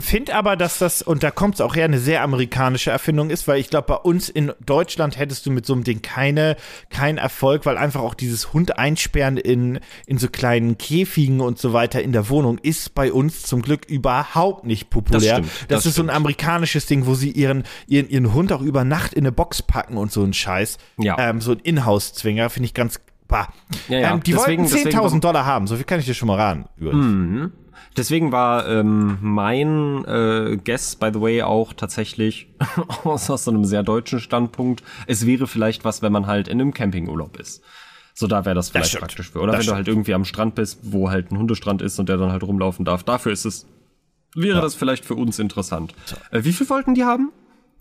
[0.00, 3.48] Finde aber, dass das, und da kommt es auch her, eine sehr amerikanische Erfindung ist,
[3.48, 6.56] weil ich glaube, bei uns in Deutschland hättest du mit so einem Ding keine,
[6.90, 11.72] keinen Erfolg, weil einfach auch dieses Hund einsperren in, in so kleinen Käfigen und so
[11.72, 15.36] weiter in der Wohnung ist bei uns zum Glück überhaupt nicht populär.
[15.36, 18.62] stimmt, das, das ist so ein amerikanisches Ding, wo sie ihren, ihren, ihren Hund auch
[18.62, 20.78] über Nacht in eine Box packen und so ein Scheiß.
[20.98, 21.16] Ja.
[21.18, 23.00] Ähm, so ein Inhouse-Zwinger, finde ich ganz.
[23.28, 23.48] Bah.
[23.88, 24.10] Ja, ja.
[24.12, 26.36] Ähm, die Deswegen- wollten deswegen- 10.000 Dollar haben, so viel kann ich dir schon mal
[26.36, 26.64] raten.
[26.78, 27.52] Übrigens.
[27.96, 32.48] Deswegen war ähm, mein äh, Guess, by the way, auch tatsächlich
[33.04, 34.82] aus, aus so einem sehr deutschen Standpunkt.
[35.06, 37.62] Es wäre vielleicht was, wenn man halt in einem Campingurlaub ist.
[38.14, 39.00] So, da wäre das vielleicht stimmt.
[39.02, 39.40] praktisch für.
[39.40, 42.08] Oder Das wenn du halt irgendwie am Strand bist, wo halt ein Hundestrand ist und
[42.08, 43.02] der dann halt rumlaufen darf.
[43.02, 43.66] Dafür ist es,
[44.36, 45.94] wäre das vielleicht für uns interessant.
[46.30, 47.32] Äh, wie viel wollten die haben?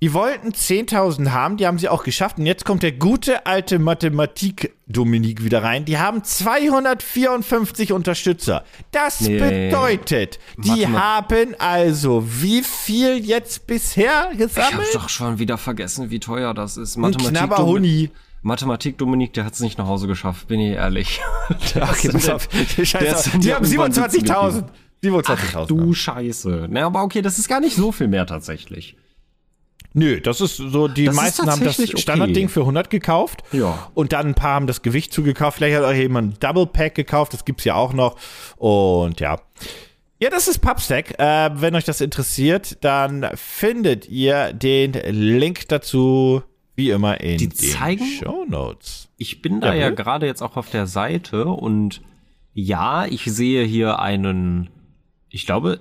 [0.01, 2.37] Die wollten 10.000 haben, die haben sie auch geschafft.
[2.37, 5.83] Und jetzt kommt der gute alte Mathematik-Dominik wieder rein.
[5.83, 8.63] Die haben 254 Unterstützer.
[8.91, 9.39] Das Nee.
[9.69, 14.87] bedeutet, die Mathema- haben also wie viel jetzt bisher Ich hab gesammelt?
[14.95, 16.97] doch schon wieder vergessen, wie teuer das ist.
[16.97, 18.09] Ein knapper Huni.
[18.41, 21.19] Mathematik Dominik, der hat es nicht nach Hause geschafft, bin ich ehrlich.
[21.49, 22.47] Ach, Der pass auf.
[22.81, 23.37] Scheiße.
[23.39, 24.63] Die haben irgendwann sitzen 27.000.
[25.01, 25.19] geblieben.
[25.25, 25.67] 27.000.
[25.67, 26.67] Du Scheiße.
[26.69, 28.95] Na, aber okay, das ist gar nicht so viel mehr tatsächlich.
[29.93, 32.01] Nö, das ist so, die Das ist meisten haben das tatsächlich okay.
[32.01, 33.43] Standardding für 100 gekauft.
[33.51, 33.89] Ja.
[33.95, 35.57] Und dann ein paar haben das Gewicht zugekauft.
[35.57, 38.15] Vielleicht hat auch jemand ein Double Pack gekauft, das gibt's ja auch noch.
[38.57, 39.39] Und ja.
[40.21, 41.17] Ja, das ist Pubstack.
[41.17, 46.43] Äh, wenn euch das interessiert, dann findet ihr den Link dazu,
[46.75, 49.07] wie immer, in Die den zeigen- Show Notes.
[49.17, 52.01] Ich bin da Ja, ja gerade jetzt auch auf der Seite und
[52.53, 54.69] ja, ich sehe hier einen,
[55.29, 55.79] ich glaube,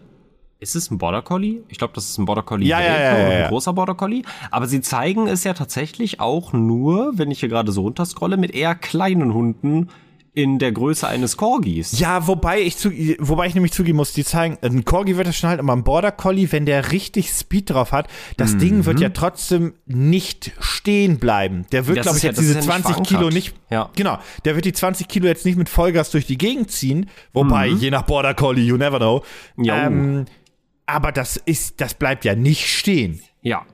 [0.60, 1.62] ist es ein Border Collie?
[1.68, 4.22] Ich glaube, das ist ein Border Collie Ja, ja, ja, ja, ein großer Border Collie.
[4.50, 8.52] Aber sie zeigen es ja tatsächlich auch nur, wenn ich hier gerade so runterscrolle, mit
[8.54, 9.88] eher kleinen Hunden
[10.34, 11.98] in der Größe eines Corgis.
[11.98, 15.36] Ja, wobei ich zu, wobei ich nämlich zugeben muss, die zeigen, ein Corgi wird das
[15.36, 18.58] schon halt, aber ein Border Collie, wenn der richtig Speed drauf hat, das Mhm.
[18.60, 21.66] Ding wird ja trotzdem nicht stehen bleiben.
[21.72, 23.90] Der wird, glaube ich, ja- jetzt diese ja nicht 20 Kilo nicht, Ja.
[23.96, 27.66] genau, der wird die 20 Kilo jetzt nicht mit Vollgas durch die Gegend ziehen, wobei,
[27.66, 29.22] je nach Border Collie, you never know.
[29.56, 29.64] Mhm.
[29.64, 29.86] Ja.
[29.86, 30.26] Ähm,
[30.88, 33.20] aber das ist, das bleibt ja nicht stehen.
[33.42, 33.64] Ja.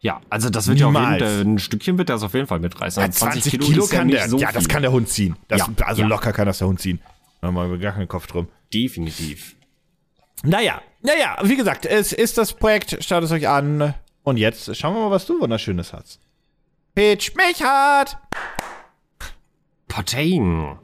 [0.00, 1.20] Ja, also das wird ja auf Niemals.
[1.20, 3.02] jeden Fall, ein Stückchen wird das auf jeden Fall mitreißen.
[3.02, 5.34] Ja, 20, Kilo, ist ja kann nicht der, so ja, das kann der Hund ziehen.
[5.48, 6.08] Das, Ja, Also ja.
[6.08, 7.00] locker kann das der Hund ziehen.
[7.40, 8.46] Da machen wir gar keinen Kopf drum.
[8.72, 9.56] Definitiv.
[10.44, 13.94] Naja, naja, wie gesagt, es ist das Projekt, schaut es euch an.
[14.22, 16.20] Und jetzt schauen wir mal, was du Wunderschönes hast.
[16.94, 18.16] Pitch mich hart!
[19.88, 20.78] Parteien.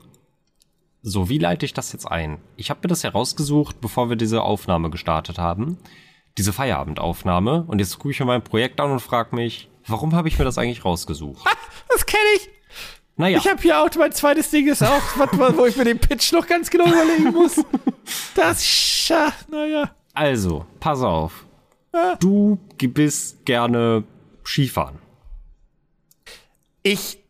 [1.06, 2.38] So, wie leite ich das jetzt ein?
[2.56, 5.76] Ich habe mir das herausgesucht, bevor wir diese Aufnahme gestartet haben.
[6.38, 7.64] Diese Feierabendaufnahme.
[7.66, 10.46] Und jetzt gucke ich mir mein Projekt an und frage mich, warum habe ich mir
[10.46, 11.46] das eigentlich rausgesucht?
[11.90, 12.48] Das kenne ich!
[13.16, 15.02] Naja, Ich habe hier auch, mein zweites Ding ist auch,
[15.56, 17.62] wo ich mir den Pitch noch ganz genau überlegen muss.
[18.34, 19.94] Das, scha, naja.
[20.14, 21.44] also, pass auf.
[22.18, 24.04] Du bist gerne
[24.42, 24.98] Skifahren.
[26.82, 27.23] Ich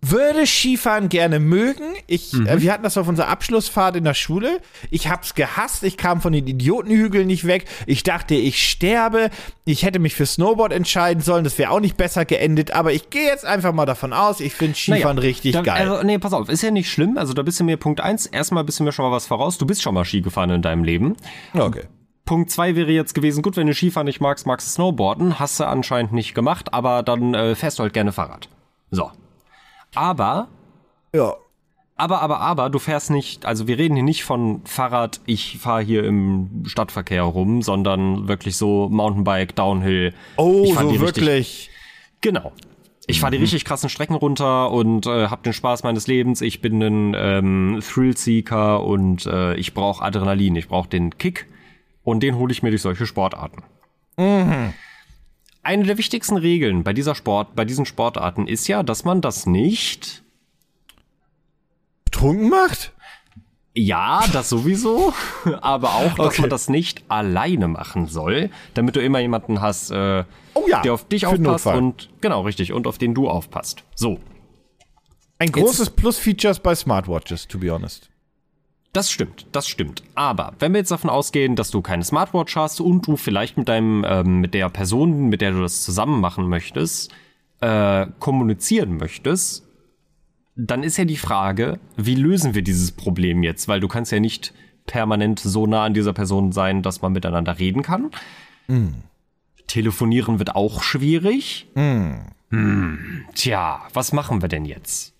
[0.00, 1.82] würde Skifahren gerne mögen.
[2.06, 2.46] Ich, Mhm.
[2.46, 4.60] äh, wir hatten das auf unserer Abschlussfahrt in der Schule.
[4.90, 5.82] Ich hab's gehasst.
[5.82, 7.64] Ich kam von den Idiotenhügeln nicht weg.
[7.86, 9.30] Ich dachte, ich sterbe.
[9.64, 11.42] Ich hätte mich für Snowboard entscheiden sollen.
[11.42, 12.70] Das wäre auch nicht besser geendet.
[12.70, 14.38] Aber ich gehe jetzt einfach mal davon aus.
[14.40, 15.88] Ich finde Skifahren Naja, richtig da, geil.
[15.90, 17.18] Also, nee, pass auf, ist ja nicht schlimm.
[17.18, 18.26] Also, da bist du mir Punkt eins.
[18.26, 19.58] Erstmal bist du mir schon mal was voraus.
[19.58, 21.16] Du bist schon mal Ski gefahren in deinem Leben.
[21.54, 21.82] okay.
[22.24, 25.38] Punkt zwei wäre jetzt gewesen, gut, wenn du Skifahren nicht magst, magst du Snowboarden.
[25.40, 28.48] Hast du anscheinend nicht gemacht, aber dann äh, fährst du halt gerne Fahrrad.
[28.90, 29.10] So.
[29.98, 30.46] Aber,
[31.12, 31.34] Ja.
[31.96, 35.82] aber, aber, aber, du fährst nicht, also wir reden hier nicht von Fahrrad, ich fahre
[35.82, 40.14] hier im Stadtverkehr rum, sondern wirklich so Mountainbike, Downhill.
[40.36, 41.70] Oh, so richtig- wirklich.
[42.20, 42.52] Genau.
[43.08, 46.42] Ich fahre die richtig krassen Strecken runter und äh, habe den Spaß meines Lebens.
[46.42, 50.54] Ich bin ein ähm, Thrill-Seeker und äh, ich brauche Adrenalin.
[50.56, 51.46] Ich brauche den Kick
[52.04, 53.62] und den hole ich mir durch solche Sportarten.
[55.62, 59.46] Eine der wichtigsten Regeln bei dieser Sport, bei diesen Sportarten ist ja, dass man das
[59.46, 60.22] nicht
[62.04, 62.92] Betrunken macht?
[63.74, 65.12] Ja, das sowieso,
[65.60, 66.40] aber auch, dass Okay.
[66.42, 70.94] man das nicht alleine machen soll, damit du immer jemanden hast, äh, Oh ja, der
[70.94, 73.84] auf dich aufpasst und genau richtig und auf den du aufpasst.
[73.94, 74.18] So,
[75.38, 78.07] Ein großes Plus-Features bei Smartwatches, to be honest.
[78.92, 80.02] Das stimmt, das stimmt.
[80.14, 83.68] Aber wenn wir jetzt davon ausgehen, dass du keine Smartwatch hast und du vielleicht mit
[83.68, 87.12] deinem, ähm, mit der Person, mit der du das zusammen machen möchtest,
[87.60, 89.64] äh, kommunizieren möchtest,
[90.56, 93.68] dann ist ja die Frage, wie lösen wir dieses Problem jetzt?
[93.68, 94.52] Weil du kannst ja nicht
[94.86, 98.10] permanent so nah an dieser Person sein, dass man miteinander reden kann.
[99.68, 101.68] Telefonieren wird auch schwierig.
[102.50, 105.12] Hm, tja, was machen wir denn jetzt?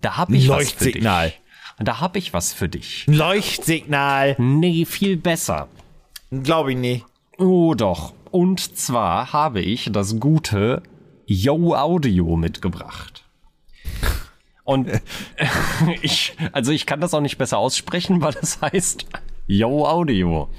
[0.00, 0.94] Da hab ich was für dich.
[0.94, 1.32] Leuchtsignal.
[1.82, 3.06] Da hab ich was für dich.
[3.08, 4.36] Ein Leuchtsignal.
[4.38, 5.68] Nee, viel besser.
[6.30, 7.06] Glaube ich nicht.
[7.38, 8.12] Oh doch.
[8.30, 10.82] Und zwar habe ich das gute
[11.24, 13.24] Yo Audio mitgebracht.
[14.64, 14.90] Und
[16.02, 19.06] ich, also ich kann das auch nicht besser aussprechen, weil das heißt
[19.46, 20.50] Yo Audio.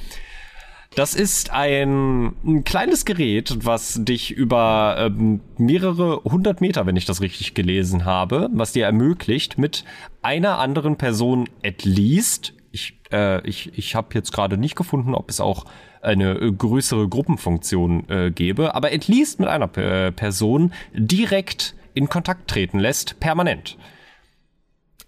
[0.94, 7.06] Das ist ein, ein kleines Gerät, was dich über ähm, mehrere hundert Meter, wenn ich
[7.06, 9.86] das richtig gelesen habe, was dir ermöglicht, mit
[10.22, 15.30] einer anderen Person at least, ich, äh, ich, ich habe jetzt gerade nicht gefunden, ob
[15.30, 15.66] es auch
[16.02, 22.10] eine äh, größere Gruppenfunktion äh, gäbe, aber at least mit einer äh, Person direkt in
[22.10, 23.78] Kontakt treten lässt, permanent.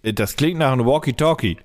[0.02, 1.58] Das klingt nach einem Walkie-Talkie.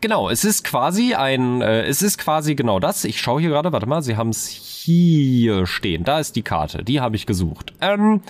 [0.00, 3.04] Genau, es ist quasi ein, äh, es ist quasi genau das.
[3.04, 6.04] Ich schaue hier gerade, warte mal, sie haben es hier stehen.
[6.04, 7.72] Da ist die Karte, die habe ich gesucht.
[7.80, 8.20] Ähm,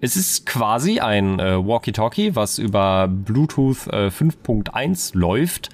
[0.00, 5.70] es ist quasi ein äh, Walkie-Talkie, was über Bluetooth äh, 5.1 läuft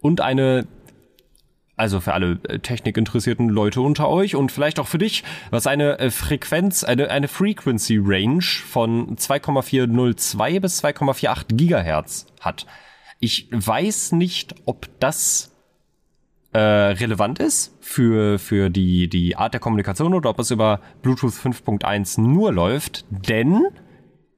[0.00, 0.66] und eine
[1.76, 5.98] also für alle äh, technikinteressierten Leute unter euch und vielleicht auch für dich, was eine
[5.98, 12.66] äh, Frequenz, eine, eine Frequency Range von 2,402 bis 2,48 Gigahertz hat.
[13.20, 15.50] Ich weiß nicht, ob das
[16.52, 21.34] äh, relevant ist für, für die, die Art der Kommunikation oder ob es über Bluetooth
[21.34, 23.66] 5.1 nur läuft, denn,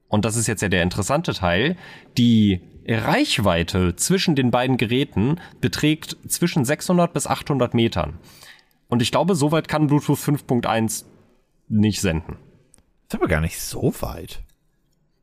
[0.09, 1.77] und das ist jetzt ja der interessante Teil,
[2.17, 8.19] die Reichweite zwischen den beiden Geräten beträgt zwischen 600 bis 800 Metern.
[8.89, 11.05] Und ich glaube, so weit kann Bluetooth 5.1
[11.69, 12.37] nicht senden.
[13.07, 14.43] ist aber gar nicht so weit.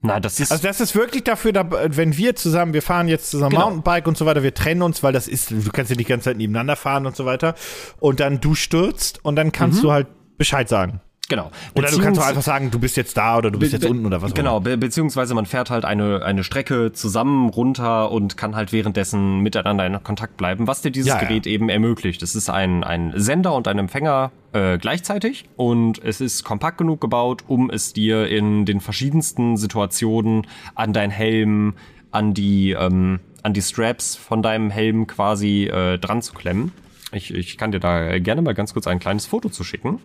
[0.02, 3.30] Na, das ist Also das ist wirklich dafür, da, wenn wir zusammen, wir fahren jetzt
[3.30, 3.66] zusammen Genau.
[3.66, 6.24] Mountainbike und so weiter, wir trennen uns, weil das ist, du kannst ja die ganze
[6.24, 7.54] Zeit nebeneinander fahren und so weiter.
[7.98, 10.06] Und dann du stürzt und dann kannst du halt
[10.38, 11.00] Bescheid sagen.
[11.30, 11.50] Genau.
[11.74, 13.86] Oder du kannst auch Beziehungs- einfach sagen, du bist jetzt da oder du bist jetzt
[13.86, 14.60] unten oder was auch Genau, immer.
[14.60, 19.86] be beziehungsweise man fährt halt eine, eine Strecke zusammen runter und kann halt währenddessen miteinander
[19.86, 21.26] in Kontakt bleiben, was dir dieses Ja, ja.
[21.26, 22.22] Gerät eben ermöglicht.
[22.22, 27.00] Es ist ein, ein Sender und ein Empfänger äh, gleichzeitig und es ist kompakt genug
[27.00, 31.74] gebaut, um es dir in den verschiedensten Situationen an dein Helm,
[32.10, 36.72] an die, ähm, an die Straps von deinem Helm quasi äh, dran zu klemmen.
[37.12, 40.00] Ich, ich kann dir da gerne mal ganz kurz ein kleines Foto zu schicken.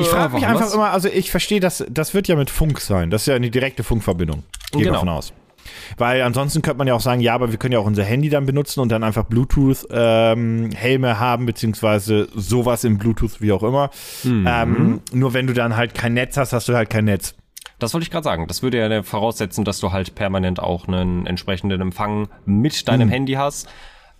[0.00, 0.74] Ich frage mich einfach was?
[0.74, 3.10] immer, also ich verstehe, das, das wird ja mit Funk sein.
[3.10, 4.42] Das ist ja eine direkte Funkverbindung.
[4.72, 4.94] Gehe Genau.
[4.94, 5.32] davon aus.
[5.98, 8.28] Weil ansonsten könnte man ja auch sagen, ja, aber wir können ja auch unser Handy
[8.28, 13.90] dann benutzen und dann einfach Bluetooth-Helme haben, beziehungsweise sowas im Bluetooth, wie auch immer.
[14.24, 14.46] Mhm.
[14.48, 17.34] Ähm, nur wenn du dann halt kein Netz hast, hast du halt kein Netz.
[17.78, 18.46] Das wollte ich gerade sagen.
[18.46, 23.34] Das würde ja voraussetzen, dass du halt permanent auch einen entsprechenden Empfang mit deinem Handy
[23.34, 23.68] hast.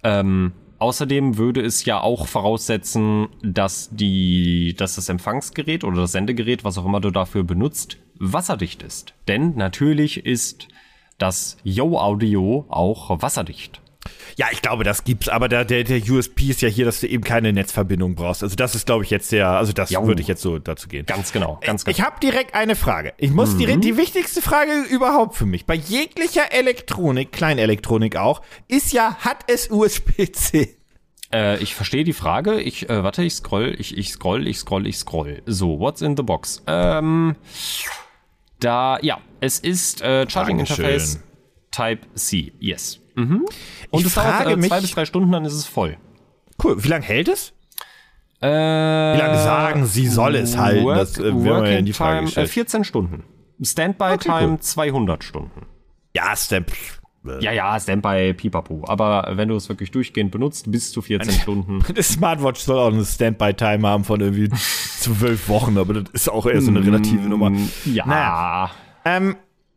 [0.04, 6.64] Ähm, außerdem würde es ja auch voraussetzen, dass die, dass das Empfangsgerät oder das Sendegerät,
[6.64, 9.14] was auch immer du dafür benutzt, wasserdicht ist.
[9.28, 10.68] Denn natürlich ist
[11.18, 13.80] das Yo Audio auch wasserdicht.
[14.38, 17.06] Ja, ich glaube, das gibt's, aber der, der, der USP ist ja hier, dass du
[17.08, 18.42] eben keine Netzverbindung brauchst.
[18.42, 20.06] Also das ist, glaube ich, jetzt der, also das Jo.
[20.06, 21.06] würde ich jetzt so dazu gehen.
[21.06, 21.96] Ganz genau, ganz genau.
[21.96, 23.14] Ich habe direkt eine Frage.
[23.16, 25.64] Ich muss direkt die wichtigste Frage überhaupt für mich.
[25.64, 30.76] Bei jeglicher Elektronik, Kleinelektronik auch, ist ja, hat es USB-C?
[31.32, 32.60] Äh, ich verstehe die Frage.
[32.60, 35.42] Ich, äh, warte, ich scroll, ich, ich scroll, ich scroll, ich scroll.
[35.46, 36.62] So, what's in the box?
[36.66, 37.36] Ähm,
[38.60, 40.84] da, ja, es ist äh, Charging Dankeschön.
[40.84, 41.20] Interface
[41.70, 42.52] Type C.
[42.60, 43.00] Yes.
[43.16, 43.44] Mhm.
[43.90, 45.96] Und Ich es dauert frage äh, mich- zwei bis drei Stunden, dann ist es voll.
[46.62, 46.82] Cool.
[46.84, 47.52] Wie lange hält es?
[48.40, 50.86] Äh, Wie lange sagen sie, soll es halten?
[50.86, 52.50] Das äh, werden wir ja Working in die Frage Time, äh, gestellt.
[52.50, 53.22] 14 Stunden.
[53.62, 55.66] Standby-Time 200 Stunden.
[56.14, 56.70] ja, Step.
[57.40, 58.84] Ja, ja, Standby, pipapo.
[58.86, 61.82] Aber wenn du es wirklich durchgehend benutzt, bis zu 14 Stunden.
[61.96, 64.48] Die Smartwatch soll auch einen Standby-Time haben von irgendwie
[65.00, 67.50] zwölf Wochen, aber das ist auch eher so eine relative Nummer.
[67.84, 68.06] Ja.
[68.06, 68.70] Naja.
[69.04, 69.36] Ähm,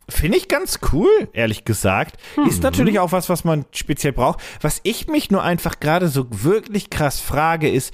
[0.09, 2.19] Finde ich ganz cool, ehrlich gesagt.
[2.47, 4.41] Ist natürlich auch was, was man speziell braucht.
[4.61, 7.93] Was ich mich nur einfach gerade so wirklich krass frage, ist,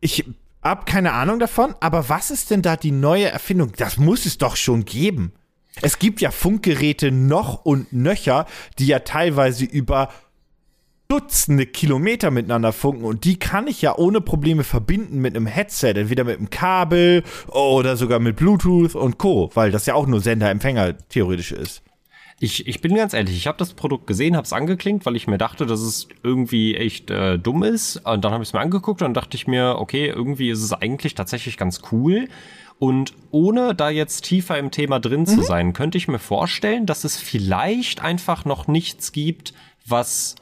[0.00, 0.24] ich
[0.62, 3.72] hab keine Ahnung davon, aber was ist denn da die neue Erfindung?
[3.76, 5.32] Das muss es doch schon geben.
[5.80, 8.46] Es gibt ja Funkgeräte noch und nöcher,
[8.78, 10.10] die ja teilweise über
[11.12, 15.92] Dutzende Kilometer miteinander funken und die kann ich ja ohne Probleme verbinden mit einem Headset,
[15.94, 20.20] entweder mit einem Kabel oder sogar mit Bluetooth und Co., weil das ja auch nur
[20.20, 21.82] Sender-Empfänger theoretisch ist.
[22.40, 25.26] Ich, ich bin ganz ehrlich, ich habe das Produkt gesehen, habe es angeklinkt, weil ich
[25.26, 27.96] mir dachte, dass es irgendwie echt äh, dumm ist.
[28.06, 30.72] Und dann habe ich es mir angeguckt und dachte ich mir, okay, irgendwie ist es
[30.72, 32.26] eigentlich tatsächlich ganz cool.
[32.78, 37.04] Und ohne da jetzt tiefer im Thema drin zu sein, könnte ich mir vorstellen, dass
[37.04, 39.52] es vielleicht einfach noch nichts gibt,
[39.86, 40.36] was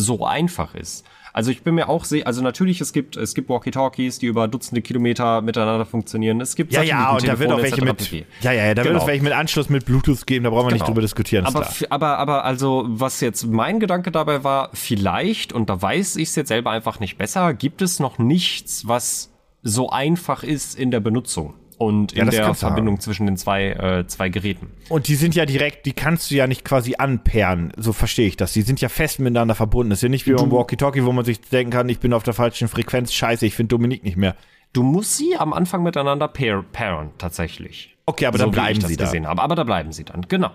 [0.00, 1.04] so einfach ist.
[1.32, 4.48] Also ich bin mir auch sehr, also natürlich, es gibt, es gibt Walkie-Talkies, die über
[4.48, 6.40] Dutzende Kilometer miteinander funktionieren.
[6.40, 8.10] Es gibt Ja, ja, und da wird auch welche mit,
[8.42, 9.04] ja, ja, ja, da wird Genau.
[9.04, 10.86] auch welche mit Anschluss mit Bluetooth geben, da brauchen wir nicht Genau.
[10.88, 15.80] drüber diskutieren, Aber, aber, aber also, was jetzt mein Gedanke dabei war, vielleicht, und da
[15.80, 19.30] weiß ich es jetzt selber einfach nicht besser, gibt es noch nichts, was
[19.62, 24.06] so einfach ist in der Benutzung und Ja, in der Verbindung zwischen den zwei, äh,
[24.06, 24.70] zwei Geräten.
[24.90, 28.36] Und die sind ja direkt, die kannst du ja nicht quasi anpairen, so verstehe ich
[28.36, 28.52] das.
[28.52, 29.88] Die sind ja fest miteinander verbunden.
[29.88, 32.22] Das ist ja nicht wie beim Walkie-Talkie, wo man sich denken kann, ich bin auf
[32.22, 34.36] der falschen Frequenz, scheiße, ich finde Dominik nicht mehr.
[34.74, 37.96] Du musst sie am Anfang miteinander pair, pairen, tatsächlich.
[38.04, 39.06] Okay, aber so dann bleiben sie da.
[39.06, 39.42] habe.
[39.42, 40.50] Aber da bleiben sie dann, genau.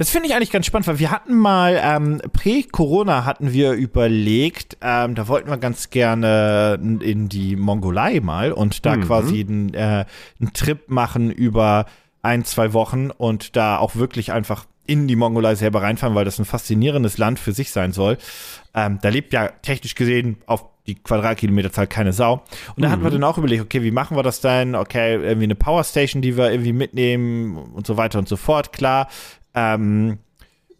[0.00, 4.78] Das finde ich eigentlich ganz spannend, weil wir hatten mal, ähm, pre-Corona hatten wir überlegt,
[4.80, 10.06] ähm, da wollten wir ganz gerne in die Mongolei mal und da quasi einen, äh,
[10.40, 11.84] einen Trip machen über
[12.22, 16.38] ein, zwei Wochen und da auch wirklich einfach in die Mongolei selber reinfahren, weil das
[16.38, 18.16] ein faszinierendes Land für sich sein soll.
[18.72, 22.42] Ähm, da lebt ja technisch gesehen auf die Quadratkilometerzahl keine Sau.
[22.74, 24.74] Und da hatten wir dann auch überlegt, okay, wie machen wir das denn?
[24.74, 29.08] Okay, irgendwie eine Powerstation, die wir irgendwie mitnehmen und so weiter und so fort, klar.
[29.54, 30.18] Ähm,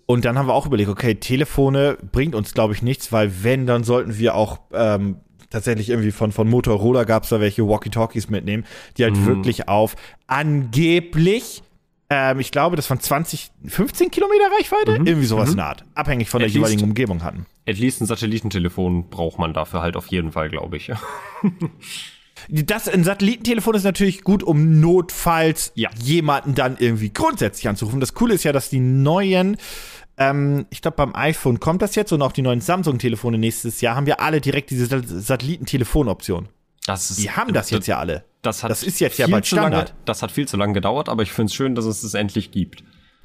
[0.06, 3.66] und dann haben wir auch überlegt, okay, Telefone bringt uns, glaube ich, nichts, weil wenn,
[3.66, 5.16] dann sollten wir auch ähm,
[5.50, 8.64] tatsächlich irgendwie von, von Motorola gab es da welche Walkie-Talkies mitnehmen,
[8.96, 9.94] die halt wirklich auf
[10.26, 11.62] angeblich,
[12.08, 16.28] ähm, ich glaube, das waren 20, 15 Kilometer Reichweite, irgendwie sowas in der Art, abhängig
[16.28, 16.56] von der At least.
[16.56, 17.46] jeweiligen Umgebung hatten.
[17.68, 20.90] At least ein Satellitentelefon braucht man dafür halt auf jeden Fall, glaube ich.
[22.48, 25.90] Das ein Satellitentelefon ist natürlich gut, um notfalls Ja.
[26.02, 28.00] jemanden dann irgendwie grundsätzlich anzurufen.
[28.00, 29.56] Das Coole ist ja, dass die neuen,
[30.18, 33.96] ähm, ich glaube beim iPhone kommt das jetzt und auch die neuen Samsung-Telefone nächstes Jahr
[33.96, 36.48] haben ja alle direkt diese Sat- Satellitentelefon-Option.
[36.86, 38.24] Das ist, Die haben das jetzt ja alle.
[38.42, 39.94] Das, hat Das ist jetzt ja bald zu lange, Standard.
[40.06, 42.50] Das hat viel zu lange gedauert, aber ich finde es schön, dass es es endlich
[42.50, 42.82] gibt.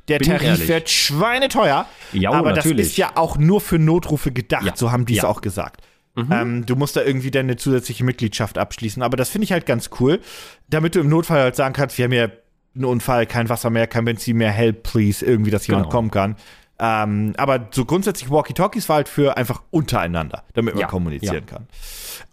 [0.09, 0.67] Der Bin Tarif ehrlich.
[0.67, 1.85] wird schweineteuer.
[2.13, 2.77] Ja, aber natürlich.
[2.77, 4.73] das ist ja auch nur für Notrufe gedacht, Ja.
[4.75, 5.29] so haben die es Ja.
[5.29, 5.81] auch gesagt.
[6.17, 9.03] Ähm, du musst da irgendwie deine zusätzliche Mitgliedschaft abschließen.
[9.03, 10.21] Aber das finde ich halt ganz cool,
[10.69, 12.29] damit du im Notfall halt sagen kannst, wir haben ja
[12.73, 15.91] einen Unfall, kein Wasser mehr, kein Benzin mehr, help please, irgendwie, dass jemand Genau.
[15.91, 16.35] kommen kann.
[16.79, 21.41] Ähm, aber so grundsätzlich Walkie-Talkies war halt für einfach untereinander, damit man Ja, kommunizieren ja.
[21.41, 21.67] kann.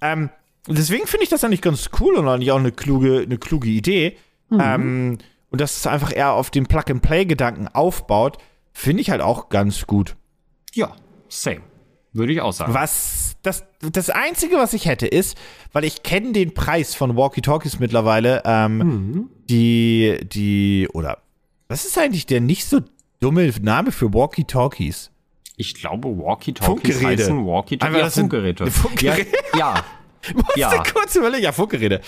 [0.01, 0.30] Ähm,
[0.68, 4.16] deswegen finde ich das eigentlich ganz cool und eigentlich auch eine kluge, eine kluge Idee.
[4.51, 4.61] Mhm.
[4.61, 5.18] Ähm,
[5.51, 8.39] und dass es einfach eher auf den Plug-and-Play-Gedanken aufbaut,
[8.72, 10.16] finde ich halt auch ganz gut.
[10.72, 10.93] Ja,
[11.28, 11.61] same.
[12.12, 12.74] Würde ich auch sagen.
[12.74, 15.36] Was das, das Einzige, was ich hätte, ist,
[15.72, 19.30] weil ich kenne den Preis von Walkie-Talkies mittlerweile, ähm, Mhm.
[19.48, 21.18] die, die, oder
[21.68, 22.80] was ist eigentlich der nicht so
[23.20, 25.10] dumme Name für Walkie-Talkies?
[25.56, 27.86] Ich glaube, Walkie-Talkies heißen Walkie-Talkies.
[27.86, 28.70] Einfach, Ja, das sind Funkgeräte.
[28.70, 29.28] Funkgeräte.
[29.58, 29.74] Ja,
[30.56, 30.82] ja, Ja.
[30.92, 32.00] kurz überlegen, ja, Funkgeräte.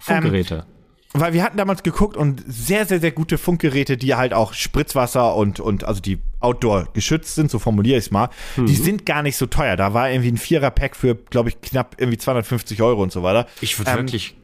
[0.00, 0.66] Funkgeräte.
[1.14, 5.34] Weil wir hatten damals geguckt und sehr, sehr, sehr gute Funkgeräte, die halt auch Spritzwasser
[5.36, 8.66] und, und also die Outdoor geschützt sind, so formuliere ich es mal, Mhm.
[8.66, 9.76] die sind gar nicht so teuer.
[9.76, 13.46] Da war irgendwie ein Vierer-Pack für, glaube ich, knapp irgendwie 250 Euro und so weiter.
[13.60, 14.36] ich würde Ähm, wirklich,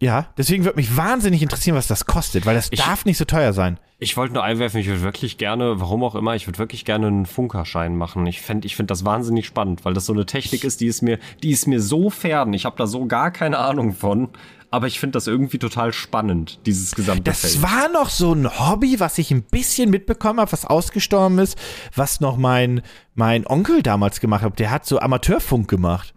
[0.00, 3.24] Ja, deswegen würde mich wahnsinnig interessieren, was das kostet, weil das Ich- darf nicht so
[3.24, 3.78] teuer sein.
[4.00, 7.06] ich wollte nur einwerfen, ich würde wirklich gerne, warum auch immer, ich würde wirklich gerne
[7.06, 8.26] einen Funkerschein machen.
[8.26, 11.00] Ich fände ich find das wahnsinnig spannend, weil das so eine Technik ist, die ist
[11.00, 12.52] mir, die ist mir so fern.
[12.52, 14.30] Ich habe da so gar keine Ahnung von.
[14.74, 17.62] Aber ich finde das irgendwie total spannend, dieses gesamte Das Feld.
[17.62, 21.56] war noch so ein Hobby, was ich ein bisschen mitbekommen habe, was ausgestorben ist,
[21.94, 22.82] was noch mein,
[23.14, 24.58] mein Onkel damals gemacht hat.
[24.58, 26.12] Der hat so Amateurfunk gemacht.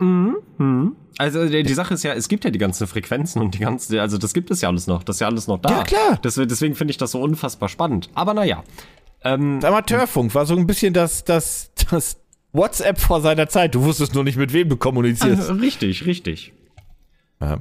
[1.19, 3.99] Also die, die Sache ist ja, es gibt ja die ganzen Frequenzen und die ganzen,
[3.99, 5.69] also das gibt es ja alles noch, das ist ja alles noch da.
[5.69, 6.19] Ja, klar.
[6.23, 8.09] Deswegen, deswegen finde ich das so unfassbar spannend.
[8.15, 8.63] Aber naja,
[9.23, 12.17] ähm, Amateurfunk war so ein bisschen das, das, das
[12.53, 13.75] WhatsApp vor seiner Zeit.
[13.75, 15.51] Du wusstest nur nicht, mit wem du kommunizierst.
[15.61, 16.53] richtig, richtig.
[17.39, 17.59] Ja.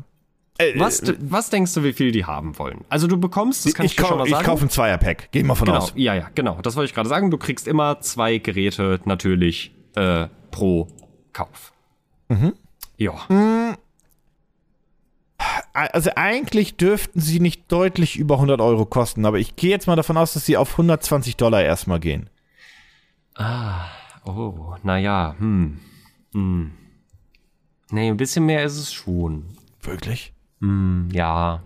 [0.59, 2.84] Äh, Was, was denkst du, wie viel die haben wollen?
[2.88, 4.44] Also du bekommst, das kann ich, ich, dir schon mal ich sagen.
[4.46, 5.28] kaufe ein Zweierpack.
[5.32, 5.92] Geh mal von genau, aus.
[5.96, 6.59] ja, ja, genau.
[6.62, 7.30] Das wollte ich gerade sagen.
[7.30, 10.88] Du kriegst immer zwei Geräte natürlich äh, pro
[11.32, 11.72] Kauf.
[12.28, 12.54] Mhm.
[12.96, 13.14] Ja.
[15.74, 19.96] Also eigentlich dürften sie nicht deutlich über 100 Euro kosten, aber ich gehe jetzt mal
[19.96, 22.30] davon aus, dass sie auf 120 Dollar erstmal gehen.
[24.24, 25.78] Oh, naja, hm.
[26.32, 26.72] hm.
[27.90, 29.44] Nee, ein bisschen mehr ist es schon.
[29.82, 30.32] Wirklich?
[30.61, 31.62] Hm, ja.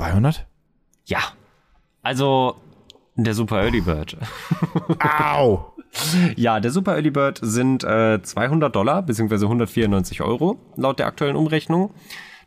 [0.00, 0.46] 200?
[1.06, 1.18] Ja.
[2.02, 2.56] Also,
[3.16, 4.16] der Super Early Bird.
[4.98, 5.74] Au!
[6.36, 11.36] ja, der Super Early Bird sind äh, 200 Dollar, beziehungsweise 194 Euro, laut der aktuellen
[11.36, 11.92] Umrechnung.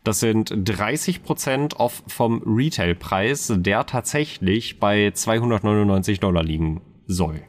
[0.03, 7.41] Das sind 30% off vom Retailpreis, der tatsächlich bei 299 Dollar liegen soll.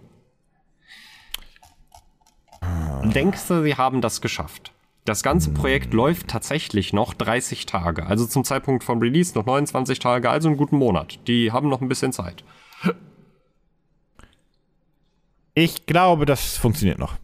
[3.12, 4.72] Denkst du, sie haben das geschafft?
[5.04, 8.06] Das ganze Projekt läuft tatsächlich noch 30 Tage.
[8.06, 11.18] Also zum Zeitpunkt vom Release noch 29 Tage, also einen guten Monat.
[11.26, 12.42] Die haben noch ein bisschen Zeit.
[15.54, 17.14] Ich glaube, das funktioniert noch.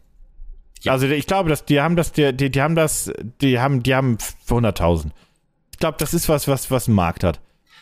[0.85, 3.11] Also ich glaube, dass die haben das, die, die, die haben das,
[3.41, 4.17] die haben, die haben
[4.47, 5.07] 100.000.
[5.71, 7.39] Ich glaube, das ist was, was, was ein Markt hat.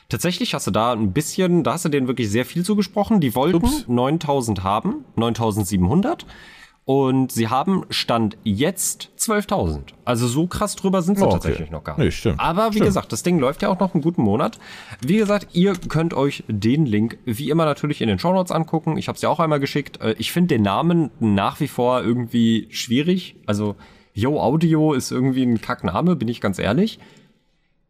[0.09, 3.21] Tatsächlich hast du da ein bisschen, da hast du denen wirklich sehr viel zugesprochen.
[3.21, 3.85] Die wollten Ups.
[3.87, 6.25] 9000 haben, 9700.
[6.85, 9.81] Und sie haben Stand jetzt 12.000.
[10.05, 11.33] Also so krass drüber sind sie Oh, okay.
[11.35, 12.17] tatsächlich noch gar Nee, nicht.
[12.17, 12.39] stimmt.
[12.39, 12.85] Aber wie Stimmt.
[12.85, 14.57] gesagt, das Ding läuft ja auch noch einen guten Monat.
[15.05, 18.97] Wie gesagt, ihr könnt euch den Link wie immer natürlich in den Shownotes angucken.
[18.97, 20.01] Ich habe es ja auch einmal geschickt.
[20.01, 23.35] Äh, Ich finde den Namen nach wie vor irgendwie schwierig.
[23.45, 23.75] Also
[24.15, 26.99] Yo Audio ist irgendwie ein Kackname, bin ich ganz ehrlich.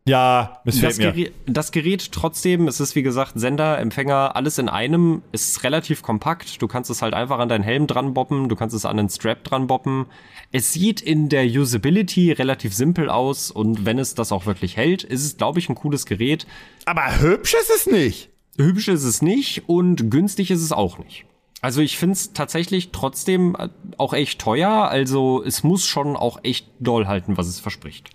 [0.10, 1.12] Ja, missfällt Das mir.
[1.12, 6.02] Gerät, das Gerät trotzdem, es ist wie gesagt Sender, Empfänger, alles in einem, ist relativ
[6.02, 6.62] kompakt.
[6.62, 9.10] Du kannst es halt einfach an deinen Helm dran boppen, du kannst es an den
[9.10, 10.08] Strap dran boppen.
[10.52, 15.04] Es sieht in der Usability relativ simpel aus und wenn es das auch wirklich hält,
[15.04, 16.48] ist es, glaube ich, ein cooles Gerät.
[16.86, 18.30] Aber hübsch ist es nicht.
[18.58, 21.26] Hübsch ist es nicht und günstig ist es auch nicht.
[21.62, 24.90] Also ich finde es tatsächlich trotzdem äh, auch echt teuer.
[24.90, 28.10] Also es muss schon auch echt doll halten, was es verspricht.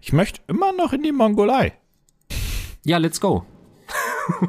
[0.00, 1.72] Ich möchte immer noch in die Mongolei.
[2.84, 3.44] Ja, let's go.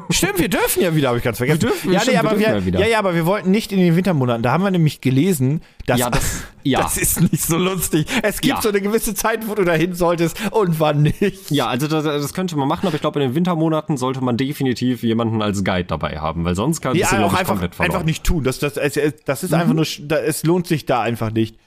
[0.08, 1.60] Stimmt, wir dürfen ja wieder, habe ich ganz vergessen.
[1.60, 3.50] Wir dürfen- ja, stimmt, nee, wir aber dürfen wir, ja ja, ja, aber wir wollten
[3.50, 4.42] nicht in den Wintermonaten.
[4.42, 6.80] Da haben wir nämlich gelesen, dass Ja, das- ja.
[6.80, 8.06] das ist nicht so lustig.
[8.22, 8.62] Es gibt Ja.
[8.62, 11.50] so eine gewisse Zeit, wo du dahin solltest und wann nicht.
[11.50, 14.38] Ja, also das, das könnte man machen, aber ich glaube, in den Wintermonaten sollte man
[14.38, 18.04] definitiv jemanden als Guide dabei haben, weil sonst kann Ja, du, glaub auch einfach, einfach
[18.04, 18.44] nicht tun.
[18.44, 21.58] Das, das, es, es- das ist einfach nur, es lohnt sich da einfach nicht.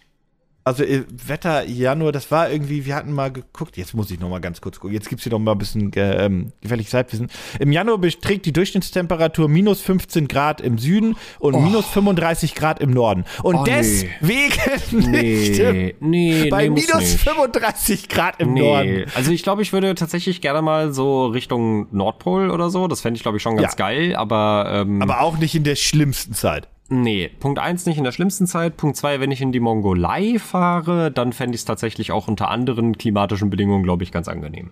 [0.69, 4.29] Also äh, Wetter Januar, das war irgendwie, wir hatten mal geguckt, jetzt muss ich noch
[4.29, 7.27] mal ganz kurz gucken, jetzt gibt's hier noch mal ein bisschen ähm, gefährliches Halbwissen.
[7.59, 12.91] Im Januar beträgt die Durchschnittstemperatur minus 15 Grad im Süden und minus 35 Grad im
[12.91, 13.25] Norden.
[13.41, 13.71] Und Oh, nee.
[13.71, 17.19] deswegen nicht im, Nee, nee, bei nee, minus nicht.
[17.19, 18.89] 35 Grad im Norden.
[18.93, 22.87] Nee, also ich glaube, ich würde tatsächlich gerne mal so Richtung Nordpol oder so.
[22.87, 23.75] Das fände ich, glaube ich, schon ganz Ja.
[23.77, 26.67] geil, aber, ähm, Aber auch nicht in der schlimmsten Zeit.
[26.89, 27.29] Nee.
[27.39, 28.77] Punkt eins nicht in der schlimmsten Zeit.
[28.77, 32.49] Punkt zwei, wenn ich in die Mongolei fahre, dann fände ich es tatsächlich auch unter
[32.49, 34.71] anderen klimatischen Bedingungen, glaube ich, ganz angenehm.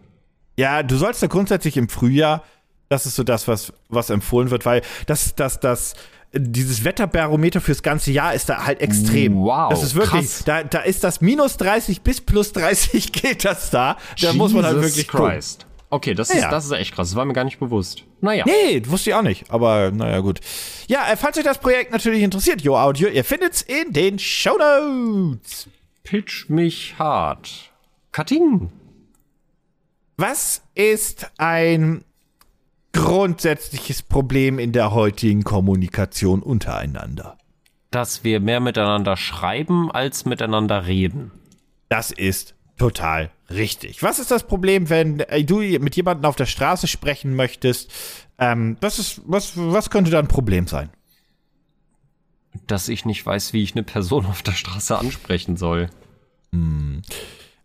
[0.57, 2.43] Ja, du sollst da grundsätzlich im Frühjahr,
[2.89, 5.93] das ist so das, was, was empfohlen wird, weil das, das, das,
[6.33, 9.35] dieses Wetterbarometer fürs ganze Jahr ist da halt extrem.
[9.37, 10.43] Wow, Das ist wirklich, krass.
[10.45, 13.97] da, da ist das minus 30 bis plus 30 geht das da.
[14.21, 15.39] Da muss man halt Jesus wirklich gucken.
[15.89, 16.35] Okay, das Ja.
[16.35, 17.09] ist, das ist echt krass.
[17.09, 18.03] Das war mir gar nicht bewusst.
[18.19, 18.43] Naja.
[18.45, 20.41] Nee, wusste ich auch nicht, aber naja, gut.
[20.87, 25.69] Ja, äh, falls euch das Projekt natürlich interessiert, Yo Audio, ihr findet's in den Shownotes.
[26.03, 27.71] Pitch mich hart.
[28.11, 28.69] Cutting.
[30.17, 32.03] Was ist ein
[32.93, 37.37] grundsätzliches Problem in der heutigen Kommunikation untereinander?
[37.91, 41.31] Dass wir mehr miteinander schreiben, als miteinander reden.
[41.89, 44.03] Das ist total richtig.
[44.03, 47.91] Was ist das Problem, wenn äh, du mit jemandem auf der Straße sprechen möchtest?
[48.37, 50.89] Ähm, was, ist, was, was könnte da ein Problem sein?
[52.67, 55.89] Dass ich nicht weiß, wie ich eine Person auf der Straße ansprechen soll.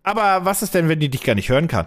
[0.02, 1.86] Aber was ist denn, wenn die dich gar nicht hören kann?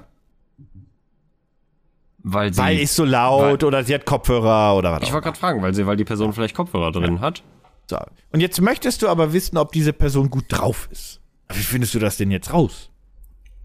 [2.28, 2.62] Weil sie.
[2.62, 5.76] Weil ist so laut oder sie hat Kopfhörer oder was ich wollte gerade fragen, weil
[5.76, 7.44] sie, weil die Person vielleicht Kopfhörer drin hat.
[7.88, 8.00] So.
[8.32, 11.22] Und jetzt möchtest du aber wissen, ob diese Person gut drauf ist.
[11.50, 12.90] Wie findest du das denn jetzt raus?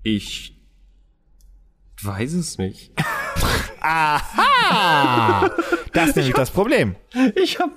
[0.02, 0.56] Ich
[2.02, 2.92] weiß es nicht.
[5.92, 6.94] Das ist nämlich das Problem.
[7.34, 7.72] Ich habe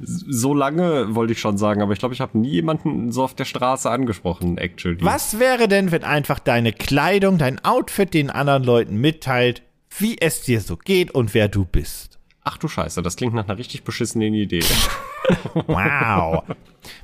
[0.00, 3.34] so lange wollte ich schon sagen, aber ich glaube, ich habe nie jemanden so auf
[3.34, 4.98] der Straße angesprochen, actually.
[5.02, 9.62] Was wäre denn, wenn einfach deine Kleidung, dein Outfit den anderen Leuten mitteilt,
[9.98, 12.13] wie es dir so geht und wer du bist?
[12.44, 14.62] Ach du Scheiße, das klingt nach einer richtig beschissenen Idee.
[15.54, 16.42] Wow.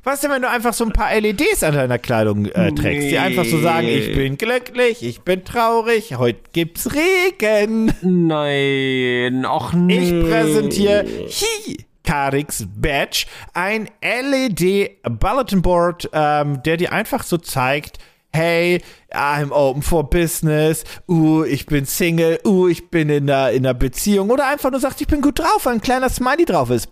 [0.03, 3.17] Was denn, wenn du einfach so ein paar LEDs an deiner Kleidung äh, trägst, die
[3.17, 7.91] einfach so sagen, ich bin glücklich, ich bin traurig, heute gibt's Regen.
[8.03, 9.97] Nein, ach nee.
[9.97, 11.77] Ich präsentiere Hi.
[12.03, 13.25] Karix Badge,
[13.55, 17.97] ein LED Bulletin Board, ähm, der dir einfach so zeigt,
[18.33, 18.81] hey,
[19.13, 23.73] I'm open for business, uh, ich bin Single, uh, ich bin in einer, in einer
[23.73, 26.89] Beziehung oder einfach nur sagt, ich bin gut drauf, weil ein kleiner Smiley drauf ist.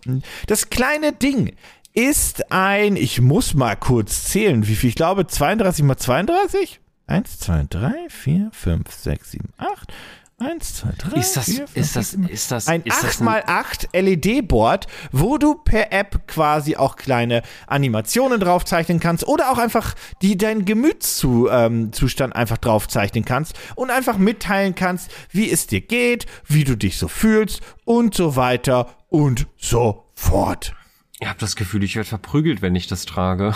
[0.47, 1.55] Das kleine Ding
[1.93, 6.79] ist ein, ich muss mal kurz zählen, wie viel, ich glaube 32 mal 32?
[7.07, 9.91] 1, 2, 3, 4, 5, 6, 7, 8.
[10.39, 13.03] 1, 2, 3, Ist das, 4, 5, ist das, 6, 7, ist das, ein ist
[13.03, 19.57] das 8x8 LED-Board, wo du per App quasi auch kleine Animationen draufzeichnen kannst oder auch
[19.57, 26.25] einfach die deinen Gemütszustand einfach draufzeichnen kannst und einfach mitteilen kannst, wie es dir geht,
[26.47, 30.73] wie du dich so fühlst und so weiter und so fort.
[31.19, 33.53] Ich habe das Gefühl, ich werde verprügelt, wenn ich das trage.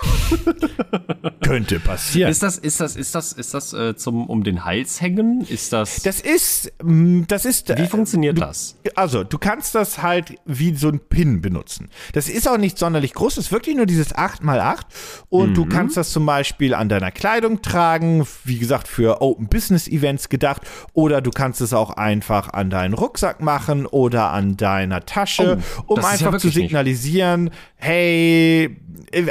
[1.42, 2.30] Könnte passieren.
[2.30, 5.40] Ist das, ist das, ist das, ist das äh, zum um den Hals hängen?
[5.48, 6.02] Ist das?
[6.02, 7.68] Das ist, mm, das ist.
[7.70, 8.76] wie äh, funktioniert du, das?
[8.94, 11.88] Also, du kannst das halt wie so ein Pin benutzen.
[12.12, 14.80] Das ist auch nicht sonderlich groß, das ist wirklich nur dieses 8x8
[15.28, 19.88] und du kannst das zum Beispiel an deiner Kleidung tragen, wie gesagt, für Open Business
[19.88, 25.04] Events gedacht, oder du kannst es auch einfach an deinen Rucksack machen oder an deiner
[25.06, 26.64] Tasche, Oh, um ist ja einfach zu wirklich nicht.
[26.68, 28.76] signalisieren, hey,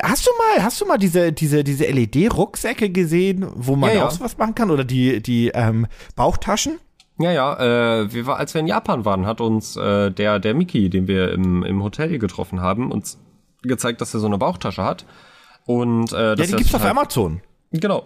[0.04, 4.08] hast du mal, hast du mal diese, diese, diese LED-Rucksäcke gesehen, wo man Ja, ja.
[4.08, 4.72] auch sowas machen kann?
[4.72, 6.80] Oder die, die ähm, Bauchtaschen?
[7.20, 10.54] Ja, ja, äh, wir war, als wir in Japan waren, hat uns äh, der, der
[10.54, 13.18] Miki, den wir im, im Hotel getroffen haben, uns
[13.64, 15.06] gezeigt, dass er so eine Bauchtasche hat.
[15.66, 17.42] Und äh, Ja, die gibt's auf Amazon.
[17.72, 18.06] Genau.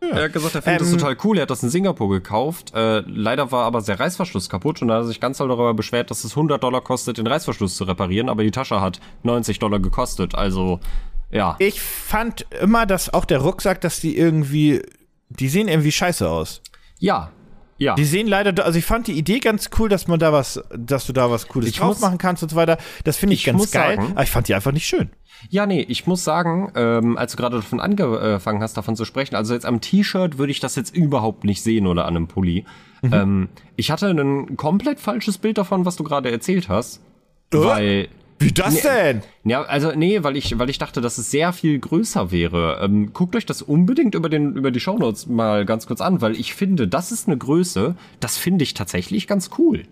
[0.00, 1.38] Er hat gesagt, er findet das Ähm, total cool.
[1.38, 2.72] Er hat das in Singapur gekauft.
[2.74, 5.74] Äh, leider war aber der Reißverschluss kaputt und da hat er sich ganz doll darüber
[5.74, 9.60] beschwert, dass es 100 Dollar kostet, den Reißverschluss zu reparieren, aber die Tasche hat 90
[9.60, 10.34] Dollar gekostet.
[10.34, 10.80] Also,
[11.32, 11.56] ja.
[11.58, 14.82] Ich fand immer, dass auch der Rucksack, dass die irgendwie,
[15.30, 16.62] die sehen irgendwie scheiße aus.
[16.98, 17.30] Ja.
[17.78, 17.96] Ja.
[17.96, 21.04] Die sehen leider, also ich fand die Idee ganz cool, dass man da was, dass
[21.06, 22.78] du da was Cooles Ich drauf muss- machen kannst und so weiter.
[23.02, 23.96] Das finde ich, Ich ganz geil.
[23.96, 25.10] sagen- aber ich fand die einfach nicht schön.
[25.48, 29.34] Ja, nee, ich muss sagen, ähm, als du gerade davon angefangen hast, davon zu sprechen,
[29.34, 32.64] also jetzt am T-Shirt würde ich das jetzt überhaupt nicht sehen oder an einem Pulli.
[33.00, 33.12] Mhm.
[33.12, 37.00] Ähm, ich hatte ein komplett falsches Bild davon, was du gerade erzählt hast.
[37.52, 37.56] Äh?
[37.58, 38.08] Weil.
[38.42, 38.80] Wie das Nee.
[38.82, 39.22] denn?
[39.44, 42.80] Ja, also nee, weil ich, weil ich dachte, dass es sehr viel größer wäre.
[42.82, 46.32] Ähm, guckt euch das unbedingt über den über die Shownotes mal ganz kurz an, weil
[46.38, 49.84] ich finde, das ist eine Größe, das finde ich tatsächlich ganz cool.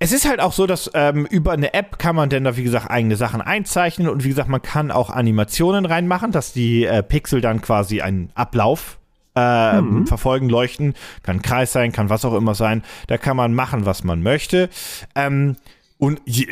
[0.00, 2.62] Es ist halt auch so, dass ähm, über eine App kann man denn da, wie
[2.62, 7.02] gesagt, eigene Sachen einzeichnen und wie gesagt, man kann auch Animationen reinmachen, dass die äh,
[7.02, 8.98] Pixel dann quasi einen Ablauf
[9.34, 10.94] äh, verfolgen, leuchten.
[11.24, 12.82] Kann ein Kreis sein, kann was auch immer sein.
[13.08, 14.68] Da kann man machen, was man möchte.
[15.16, 15.56] Ähm,
[15.98, 16.46] und je,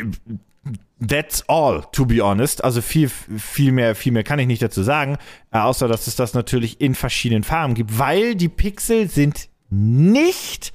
[0.99, 2.63] That's all, to be honest.
[2.63, 5.17] Also viel, viel mehr, viel mehr kann ich nicht dazu sagen,
[5.51, 10.73] äh, außer dass es das natürlich in verschiedenen Farben gibt, weil die Pixel sind nicht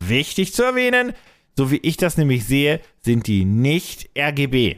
[0.00, 1.12] wichtig zu erwähnen.
[1.56, 4.76] So wie ich das nämlich sehe, sind die nicht RGB.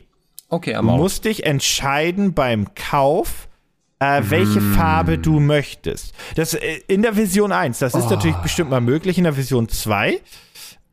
[0.48, 0.98] Okay, Du am Maul.
[0.98, 3.48] musst dich entscheiden beim Kauf,
[3.98, 6.12] äh, welche Farbe du möchtest.
[6.34, 9.68] Das äh, in der Version 1, das ist natürlich bestimmt mal möglich, in der Version
[9.70, 10.20] 2.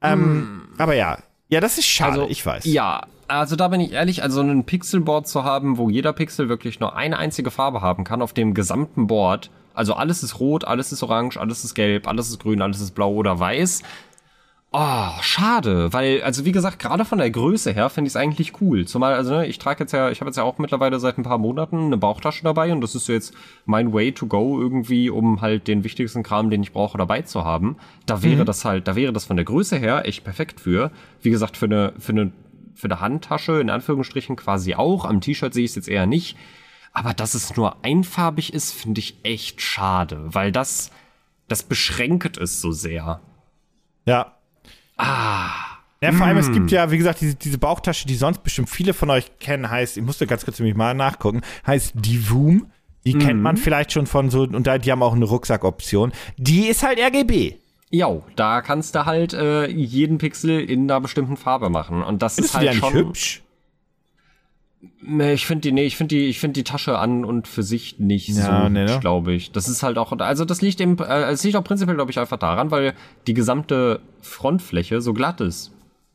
[0.01, 1.17] Ähm, Aber ja,
[1.49, 2.63] ja, das ist schade, ich weiß.
[2.65, 6.79] Ja, also da bin ich ehrlich, also ein Pixelboard zu haben, wo jeder Pixel wirklich
[6.79, 9.49] nur eine einzige Farbe haben kann auf dem gesamten Board.
[9.73, 12.91] Also alles ist rot, alles ist orange, alles ist gelb, alles ist grün, alles ist
[12.91, 13.83] blau oder weiß.
[14.71, 18.61] Oh, schade, weil, also wie gesagt, gerade von der Größe her finde ich es eigentlich
[18.61, 18.85] cool.
[18.85, 21.23] Zumal, also ne, ich trage jetzt ja, ich habe jetzt ja auch mittlerweile seit ein
[21.23, 23.33] paar Monaten eine Bauchtasche dabei und das ist so jetzt
[23.65, 27.43] mein Way to go irgendwie, um halt den wichtigsten Kram, den ich brauche, dabei zu
[27.43, 27.77] haben.
[28.05, 30.91] Da wäre das halt, da wäre das von der Größe her echt perfekt für.
[31.23, 32.31] Wie gesagt, für eine, für eine,
[32.79, 35.05] für eine Handtasche in Anführungsstrichen quasi auch.
[35.05, 36.37] Am T-Shirt sehe ich es jetzt eher nicht.
[36.93, 40.91] Aber dass es nur einfarbig ist, finde ich echt schade, weil das,
[41.47, 43.19] das beschränkt es so sehr.
[44.05, 44.37] Ja.
[44.97, 45.49] Ah.
[46.01, 48.93] Ja, vor allem, es gibt ja, wie gesagt, diese, diese Bauchtasche, die sonst bestimmt viele
[48.93, 52.71] von euch kennen, heißt, ich musste ganz kurz nämlich mal nachgucken, heißt Divoom.
[53.05, 56.11] Die kennt man vielleicht schon von so, und da, die haben auch eine Rucksackoption.
[56.37, 57.58] Die ist halt RGB.
[57.91, 62.03] Ja, da kannst du halt äh, jeden Pixel in einer bestimmten Farbe machen.
[62.03, 62.93] Und das Findest ist halt schon.
[62.93, 63.41] hübsch?
[65.01, 67.63] Nee, ich finde die, nee, ich finde die, ich finde die Tasche an und für
[67.63, 68.99] sich nicht Ja, so nee, ne?
[69.01, 69.51] glaube ich.
[69.51, 72.19] Das ist halt auch, also das liegt im, äh, es liegt auch prinzipiell, glaube ich,
[72.19, 72.93] einfach daran, weil
[73.27, 75.71] die gesamte Frontfläche so glatt ist.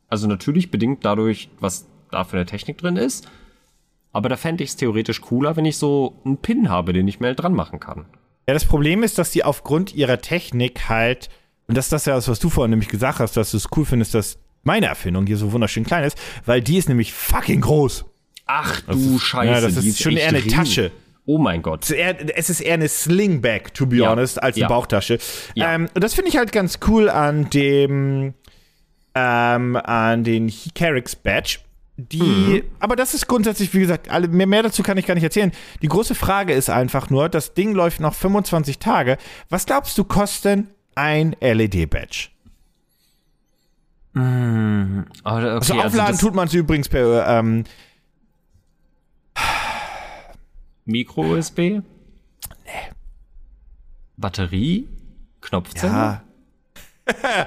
[0.08, 3.28] Also natürlich bedingt dadurch, was da für eine Technik drin ist.
[4.12, 7.20] Aber da fände ich es theoretisch cooler, wenn ich so einen Pin habe, den ich
[7.20, 8.06] mir dran machen kann.
[8.46, 11.28] Ja, das Problem ist, dass die aufgrund ihrer Technik halt,
[11.66, 13.68] und das ist das ja das, was du vorhin nämlich gesagt hast, dass du es
[13.76, 17.60] cool findest, dass meine Erfindung hier so wunderschön klein ist, weil die ist nämlich fucking
[17.60, 18.04] groß.
[18.46, 20.52] Ach du Scheiße, ja, das die ist schon eher eine riesig.
[20.52, 20.90] Tasche.
[21.26, 21.84] Oh mein Gott.
[21.84, 24.10] Es ist eher, es ist eher eine Slingbag, to be Ja.
[24.10, 24.68] honest, als eine Ja.
[24.68, 25.18] Bauchtasche.
[25.54, 25.74] Ja.
[25.74, 28.34] Ähm, und das finde ich halt ganz cool an dem,
[29.14, 31.58] ähm, an den Hicarix Badge.
[31.96, 32.62] Die, Mhm.
[32.80, 35.52] aber das ist grundsätzlich, wie gesagt, alle, mehr, mehr dazu kann ich gar nicht erzählen.
[35.80, 39.16] Die große Frage ist einfach nur, das Ding läuft noch 25 Tage.
[39.48, 42.28] Was glaubst du kosten ein LED-Badge?
[44.16, 44.56] Aber,
[45.24, 47.64] okay, Also aufladen das tut man es übrigens per, ähm,
[50.84, 51.58] Micro-USB?
[51.58, 51.82] Nee.
[54.16, 54.88] Batterie?
[55.40, 55.92] Knopfzelle?
[55.92, 56.20] ja.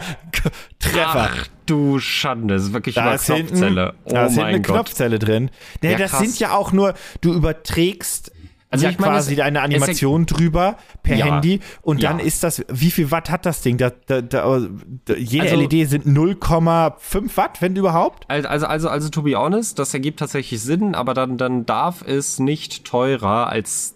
[0.80, 1.30] Treffer.
[1.34, 3.94] Ach du Schande, das ist wirklich Da ist hinten, Knopfzelle.
[4.06, 4.76] Oh da ist hinten eine Gott.
[4.76, 5.50] Knopfzelle drin.
[5.82, 6.20] Nee, Ja, das krass.
[6.22, 8.32] sind ja auch nur, du überträgst
[8.70, 11.26] Also ja ich meine, quasi eine Animation drüber per Ja.
[11.26, 12.26] Handy und dann Ja.
[12.26, 13.78] ist das, wie viel Watt hat das Ding?
[13.78, 14.60] Da, da, da,
[15.06, 18.26] da, jede Also- LED sind 0,5 Watt, wenn überhaupt.
[18.30, 22.02] Also, also, also, also, to be honest, das ergibt tatsächlich Sinn, aber dann, dann darf
[22.06, 23.96] es nicht teurer als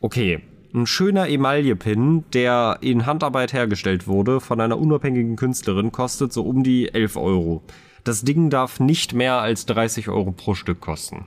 [0.00, 0.40] Okay,
[0.74, 6.62] ein schöner Emaille-Pin, der in Handarbeit hergestellt wurde von einer unabhängigen Künstlerin, kostet so um
[6.62, 7.62] die 11 Euro.
[8.04, 11.26] Das Ding darf nicht mehr als 30 Euro pro Stück kosten.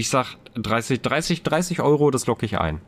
[0.00, 2.80] Ich sag 30, 30, 30 Euro, das locke ich ein.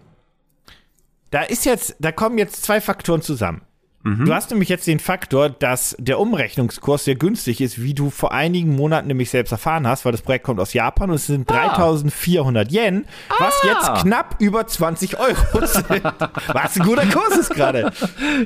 [1.30, 3.60] Da ist jetzt, da kommen jetzt zwei Faktoren zusammen.
[4.04, 8.32] Du hast nämlich jetzt den Faktor, dass der Umrechnungskurs sehr günstig ist, wie du vor
[8.32, 11.48] einigen Monaten nämlich selbst erfahren hast, weil das Projekt kommt aus Japan und es sind
[11.48, 13.04] 3400 Yen,
[13.38, 13.66] was Ah.
[13.94, 16.02] jetzt knapp über 20 Euro sind.
[16.48, 17.92] Was ein guter Kurs ist gerade.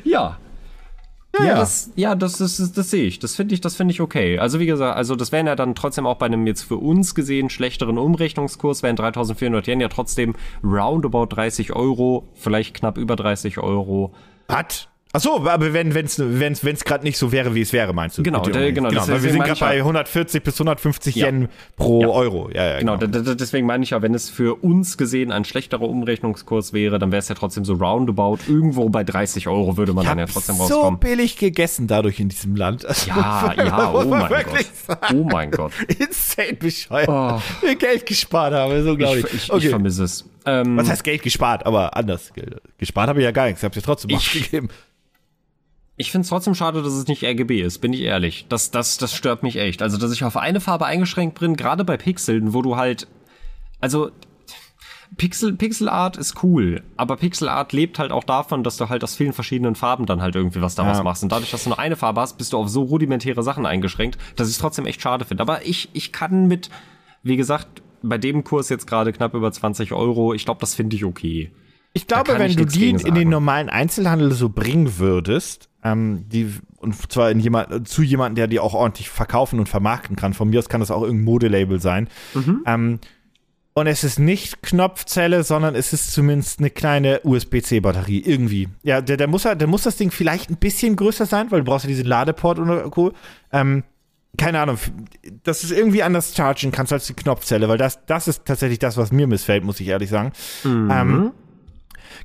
[0.03, 0.37] Ja.
[1.35, 3.19] Ja, Ja, das, ja, das, das, das, das sehe ich.
[3.19, 4.39] Das finde ich, das finde ich okay.
[4.39, 7.15] Also wie gesagt, also das wären ja dann trotzdem auch bei einem jetzt für uns
[7.15, 13.59] gesehen schlechteren Umrechnungskurs, wären 3400 Yen ja trotzdem roundabout 30 Euro, vielleicht knapp über 30
[13.59, 14.13] Euro.
[14.49, 14.89] Hat.
[15.13, 18.17] Ach so, aber wenn wenn's wenn's wenn's gerade nicht so wäre, wie es wäre, meinst
[18.17, 18.23] du?
[18.23, 21.27] Genau, der- genau, genau weil wir sind gerade ich bei 140 bis 150 Ja.
[21.27, 21.47] Yen
[21.77, 22.07] pro Ja.
[22.09, 22.49] Euro.
[22.53, 25.45] Ja, ja, Genau, d- d- deswegen meine ich ja, wenn es für uns gesehen ein
[25.45, 29.93] schlechterer Umrechnungskurs wäre, dann wäre es ja trotzdem so roundabout irgendwo bei 30 Euro würde
[29.93, 30.99] man Ich dann ja trotzdem so rauskommen.
[30.99, 32.85] billig gegessen dadurch in diesem Land.
[32.85, 34.65] Also, Ja, ja, oh mein Gott.
[34.85, 35.19] sagen.
[35.19, 35.71] Oh mein Gott.
[35.97, 37.07] Insane bescheuert.
[37.07, 37.41] Oh.
[37.65, 39.25] Wie Geld gespart habe, ist unglaublich.
[39.25, 39.69] Ich, ich, ich okay.
[39.69, 40.25] vermisse es.
[40.45, 41.65] Ähm, Was heißt Geld gespart?
[41.65, 42.31] Aber anders.
[42.77, 43.61] Gespart habe ich ja gar nichts.
[43.61, 44.69] Ich habe es ja trotzdem Ich- ausgegeben.
[45.99, 48.45] Ich finde es trotzdem schade, dass es nicht RGB ist, bin ich ehrlich.
[48.49, 49.81] Das, das, das stört mich echt.
[49.81, 53.07] Also, dass ich auf eine Farbe eingeschränkt bin, gerade bei Pixeln, wo du halt.
[53.81, 54.11] Also.
[55.15, 59.05] Pixel, Pixel Art ist cool, aber Pixel Art lebt halt auch davon, dass du halt
[59.05, 61.03] aus vielen verschiedenen Farben dann halt irgendwie was daraus Ja.
[61.03, 61.23] machst.
[61.23, 64.17] Und dadurch, dass du nur eine Farbe hast, bist du auf so rudimentäre Sachen eingeschränkt,
[64.35, 65.41] dass ich es trotzdem echt schade finde.
[65.41, 66.69] Aber ich, ich kann mit,
[67.23, 70.97] wie gesagt, bei dem Kurs jetzt gerade knapp über 20 Euro, ich glaube, das finde
[70.97, 71.51] ich okay.
[71.97, 76.53] Ich glaube, wenn ich du die in den normalen Einzelhandel so bringen würdest, ähm, die,
[76.77, 80.33] und zwar in jemand, zu jemandem, der die auch ordentlich verkaufen und vermarkten kann.
[80.33, 82.07] Von mir aus kann das auch irgendein Modelabel sein.
[82.33, 82.63] Mhm.
[82.65, 82.99] Ähm,
[83.73, 88.21] und es ist nicht Knopfzelle, sondern es ist zumindest eine kleine USB-C-Batterie.
[88.21, 88.69] Irgendwie.
[88.81, 91.65] Ja, der, der, muss, der muss das Ding vielleicht ein bisschen größer sein, weil du
[91.65, 93.11] brauchst ja diesen Ladeport und Co.
[93.51, 93.83] Ähm,
[94.35, 94.77] keine Ahnung,
[95.43, 98.79] dass du es irgendwie anders chargen kannst als die Knopfzelle, weil das, das ist tatsächlich
[98.79, 100.31] das, was mir missfällt, muss ich ehrlich sagen.
[100.65, 101.31] Ähm,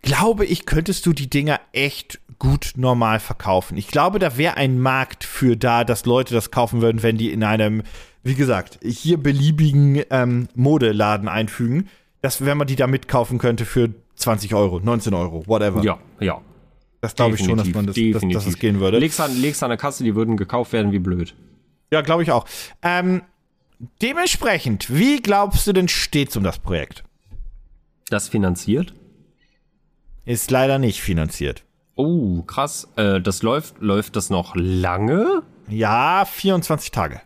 [0.02, 3.76] glaube ich, könntest du die Dinger echt gut normal verkaufen.
[3.76, 7.30] Ich glaube, da wäre ein Markt für da, dass Leute das kaufen würden, wenn die
[7.30, 7.84] in einem,
[8.24, 11.88] wie gesagt, hier beliebigen ähm, Modeladen einfügen,
[12.20, 15.82] dass wenn man die da mitkaufen könnte für 20 Euro, 19 Euro, whatever.
[15.84, 16.40] Ja, ja.
[17.00, 18.98] das glaube ich schon, dass man das, dass, dass es gehen würde.
[18.98, 21.34] Legst an, legst an der Kasse, die würden gekauft werden wie blöd.
[21.92, 22.46] Ja, glaube ich auch.
[22.82, 23.22] Ähm,
[24.00, 27.04] dementsprechend, wie glaubst du denn steht's um das Projekt?
[28.08, 28.94] Das finanziert?
[30.24, 31.64] Ist leider nicht finanziert.
[31.96, 32.88] Oh, krass.
[32.96, 35.42] Äh, das läuft, läuft das noch lange?
[35.68, 37.20] Ja, 24 Tage.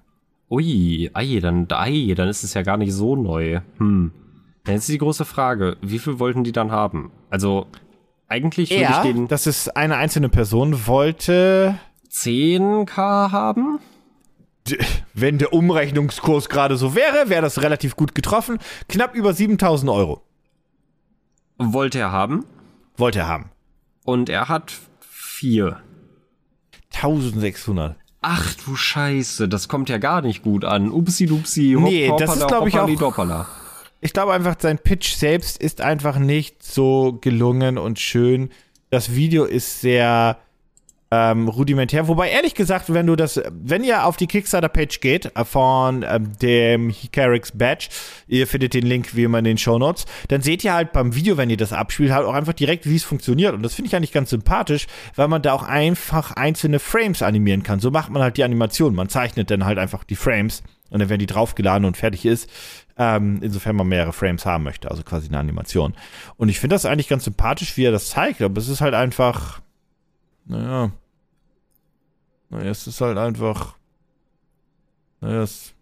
[0.48, 3.60] Ui, ei, dann, ei, dann ist es ja gar nicht so neu.
[3.78, 4.12] Hm.
[4.64, 7.10] Dann ist die große Frage, wie viel wollten die dann haben?
[7.30, 7.66] Also,
[8.28, 11.78] eigentlich würde ich den das ist eine einzelne Person, wollte
[12.10, 13.78] 10k haben?
[15.14, 18.58] Wenn der Umrechnungskurs gerade so wäre, wäre das relativ gut getroffen.
[18.88, 20.22] Knapp über 7000 Euro
[21.58, 22.44] Wollte er haben.
[22.96, 23.50] Wollte er haben.
[24.04, 25.80] Und er hat vier.
[26.94, 27.96] 1600.
[28.22, 30.90] Ach du Scheiße, das kommt ja gar nicht gut an.
[30.90, 33.48] Upsi dupsi, hopp, Nee, das hoppala, ist, glaub ich, auch- doppala.
[34.00, 38.50] Ich glaube einfach, sein Pitch selbst ist einfach nicht so gelungen und schön.
[38.90, 40.38] Das Video ist sehr
[41.10, 42.08] ähm, rudimentär.
[42.08, 46.32] Wobei, ehrlich gesagt, wenn du das, wenn ihr auf die Kickstarter-Page geht äh, von ähm,
[46.40, 47.88] dem Hicarix Badge,
[48.26, 51.14] ihr findet den Link wie immer in den Show Notes, dann seht ihr halt beim
[51.14, 53.54] Video, wenn ihr das abspielt, halt auch einfach direkt, wie es funktioniert.
[53.54, 57.62] Und das finde ich eigentlich ganz sympathisch, weil man da auch einfach einzelne Frames animieren
[57.62, 57.78] kann.
[57.78, 58.94] So macht man halt die Animation.
[58.94, 62.50] Man zeichnet dann halt einfach die Frames und dann werden die draufgeladen und fertig ist.
[62.98, 65.94] Ähm, insofern man mehrere Frames haben möchte, also quasi eine Animation.
[66.36, 68.94] Und ich finde das eigentlich ganz sympathisch, wie er das zeigt, aber es ist halt
[68.94, 69.60] einfach,
[70.46, 70.90] naja,
[72.50, 73.74] naja, es ist halt einfach,
[75.20, 75.72] naja, es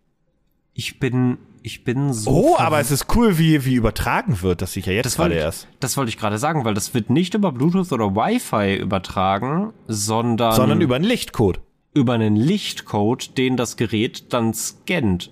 [0.74, 2.30] Ich bin, ich bin so.
[2.30, 5.34] Oh, aber es ist cool, wie, wie übertragen wird, das sich ja jetzt das gerade
[5.34, 5.68] ich, erst.
[5.80, 10.54] das wollte ich gerade sagen, weil das wird nicht über Bluetooth oder Wi-Fi übertragen, sondern,
[10.54, 11.60] Sondern über einen Lichtcode.
[11.94, 15.30] über einen Lichtcode, den das Gerät dann scannt.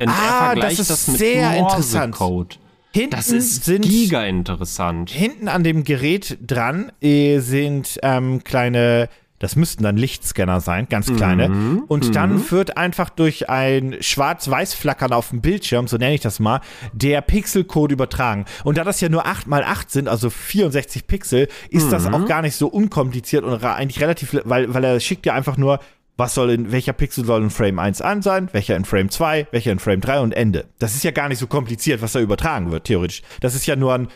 [0.00, 2.18] Und Ah, das ist sehr interessant.
[2.18, 2.58] Morsecode.
[2.94, 5.10] Hinten Das ist sind giga interessant.
[5.10, 9.08] hinten an dem Gerät dran äh, sind ähm, kleine,
[9.40, 11.48] das müssten dann Lichtscanner sein, ganz kleine.
[11.48, 11.84] Mhm.
[11.88, 16.60] Und dann wird einfach durch ein Schwarz-Weiß-Flackern auf dem Bildschirm, so nenne ich das mal,
[16.92, 18.44] der Pixelcode übertragen.
[18.62, 22.14] Und da das ja nur 8 mal 8 sind, also 64 Pixel, ist das Mhm.
[22.14, 25.80] auch gar nicht so unkompliziert und eigentlich relativ, weil, weil er schickt ja einfach nur,
[26.16, 29.48] was soll in, welcher Pixel soll in Frame 1 an sein, welcher in Frame 2,
[29.50, 30.66] welcher in Frame 3 und Ende.
[30.78, 33.22] Das ist ja gar nicht so kompliziert, was da übertragen wird, theoretisch.
[33.40, 34.08] Das ist ja nur ein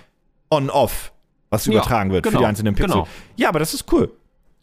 [0.51, 1.13] On-Off.
[1.51, 2.93] was übertragen wird für genau, die einzelnen Pixel.
[2.93, 3.09] genau.
[3.37, 4.13] Ja, aber das ist cool.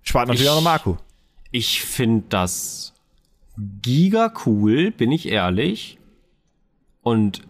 [0.03, 0.95] Spart natürlich Ich- auch noch Akku.
[1.51, 2.93] Ich finde das
[3.81, 5.97] giga cool, bin ich ehrlich.
[7.01, 7.41] Und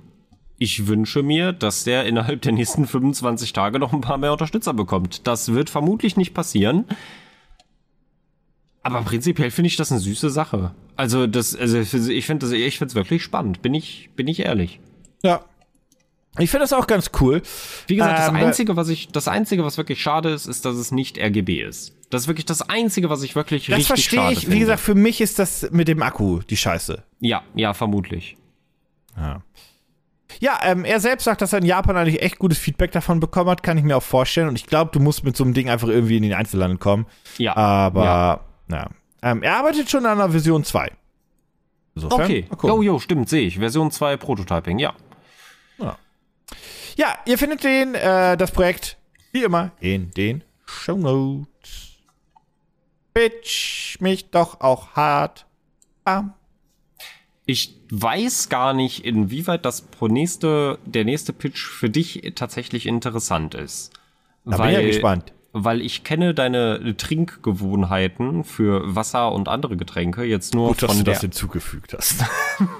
[0.57, 4.73] ich wünsche mir, dass der innerhalb der nächsten 25 Tage noch ein paar mehr Unterstützer
[4.73, 5.27] bekommt.
[5.27, 6.85] Das wird vermutlich nicht passieren.
[8.85, 10.75] Aber prinzipiell finde ich das eine süße Sache.
[10.95, 11.89] Also das, also ich
[12.25, 13.61] finde das, ich finde es wirklich spannend.
[13.61, 14.79] Bin ich, bin ich ehrlich.
[15.23, 15.41] Ja.
[16.37, 17.41] Ich finde das auch ganz cool.
[17.87, 20.75] Wie gesagt, das Ähm, einzige, was ich, das einzige, was wirklich schade ist, ist, dass
[20.75, 21.95] es nicht RGB ist.
[22.09, 24.39] Das ist wirklich das einzige, was ich wirklich Das richtig verstehe schade ich.
[24.41, 24.55] finde.
[24.55, 27.03] Wie gesagt, für mich ist das mit dem Akku die Scheiße.
[27.21, 28.35] ja, ja, vermutlich.
[30.41, 33.49] Ja, ähm, er selbst sagt, dass er in Japan eigentlich echt gutes Feedback davon bekommen
[33.49, 34.49] hat, kann ich mir auch vorstellen.
[34.49, 37.05] Und ich glaube, du musst mit so einem Ding einfach irgendwie in den Einzelhandel kommen.
[37.37, 37.55] Ja.
[37.55, 38.39] Aber, Ja.
[38.69, 38.89] Ja.
[39.21, 40.91] Ähm, er arbeitet schon an einer Version 2.
[41.95, 42.43] Insofern, Okay.
[42.43, 42.83] gucken.
[42.83, 43.57] Jo, stimmt, sehe ich.
[43.57, 44.93] Version 2 Prototyping, ja.
[46.97, 48.97] Ja, ihr findet den, äh, das Projekt,
[49.33, 51.97] wie immer, in den Show Notes.
[53.13, 55.45] Bitch mich doch auch hart.
[56.05, 56.33] Bam.
[57.45, 63.55] Ich weiß gar nicht, inwieweit das pro nächste, der nächste Pitch für dich tatsächlich interessant
[63.55, 63.91] ist.
[64.45, 65.33] Da bin ich ja gespannt.
[65.57, 70.97] Weil ich kenne deine Trinkgewohnheiten für Wasser und andere Getränke jetzt nur Gut, dass von
[70.97, 72.25] du der, das hinzugefügt hast.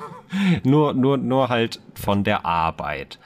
[0.64, 3.18] nur, nur, nur halt von der Arbeit.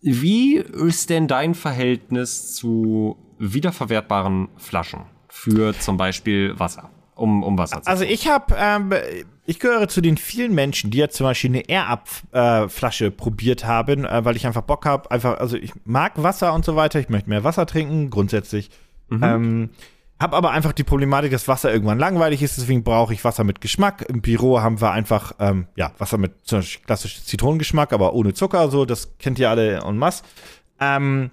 [0.00, 6.90] Wie ist denn dein Verhältnis zu wiederverwertbaren Flaschen für zum Beispiel Wasser?
[7.18, 8.94] Um, um Wasser zu Also ich habe, ähm,
[9.44, 14.24] ich gehöre zu den vielen Menschen, die jetzt zum Beispiel eine Air-Up-Flasche probiert haben, äh,
[14.24, 15.10] weil ich einfach Bock habe.
[15.10, 17.00] Einfach, also ich mag Wasser und so weiter.
[17.00, 18.70] Ich möchte mehr Wasser trinken, grundsätzlich.
[19.10, 19.70] Ähm,
[20.20, 23.60] hab aber einfach die Problematik, dass Wasser irgendwann langweilig ist, deswegen brauche ich Wasser mit
[23.60, 24.04] Geschmack.
[24.08, 28.34] Im Büro haben wir einfach, ähm, ja, Wasser mit zum Beispiel klassisch Zitronengeschmack, aber ohne
[28.34, 30.24] Zucker, so, das kennt ihr alle en masse.
[30.80, 31.30] Ähm,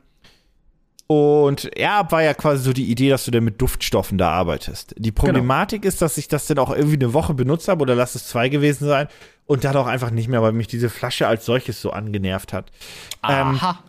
[1.08, 4.96] und Air war ja quasi so die Idee, dass du dann mit Duftstoffen da arbeitest.
[4.98, 8.16] Die Problematik ist, dass ich das dann auch irgendwie eine Woche benutzt habe oder lass
[8.16, 9.08] es zwei gewesen sein
[9.46, 12.72] und dann auch einfach nicht mehr, weil mich diese Flasche als solches so angenervt hat.
[13.24, 13.80] Ähm, Aha.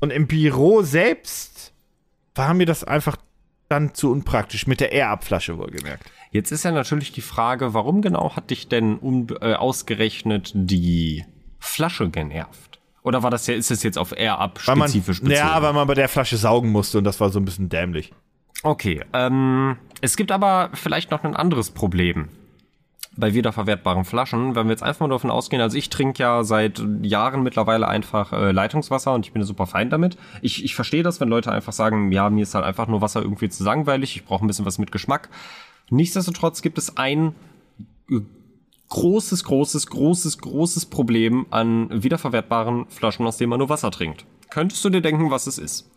[0.00, 1.72] und im Büro selbst
[2.34, 3.16] war mir das einfach
[3.68, 6.10] dann zu unpraktisch, mit der Air-Up-Flasche wohlgemerkt.
[6.30, 8.98] Jetzt ist ja natürlich die Frage, warum genau hat dich denn
[9.40, 11.26] äh, ausgerechnet die
[11.58, 12.71] Flasche genervt?
[13.02, 15.36] Oder war das ja, ist es jetzt auf Air Up Weil man, spezifisch bezogen?
[15.36, 18.12] ja, weil man bei der Flasche saugen musste und das war so ein bisschen dämlich.
[18.62, 22.28] Okay, ähm, es gibt aber vielleicht noch ein anderes Problem
[23.16, 26.82] bei wiederverwertbaren Flaschen, wenn wir jetzt einfach mal davon ausgehen, also ich trinke ja seit
[27.02, 30.16] Jahren mittlerweile einfach äh, Leitungswasser und ich bin super fein damit.
[30.40, 33.20] Ich, ich verstehe das, wenn Leute einfach sagen, ja, mir ist halt einfach nur Wasser
[33.20, 35.28] irgendwie zu langweilig, ich brauche ein bisschen was mit Geschmack.
[35.90, 37.34] Nichtsdestotrotz gibt es ein
[38.10, 38.20] äh,
[38.92, 44.26] großes, großes, großes, großes Problem an wiederverwertbaren Flaschen, aus denen man nur Wasser trinkt.
[44.50, 45.90] Könntest du dir denken, was es ist?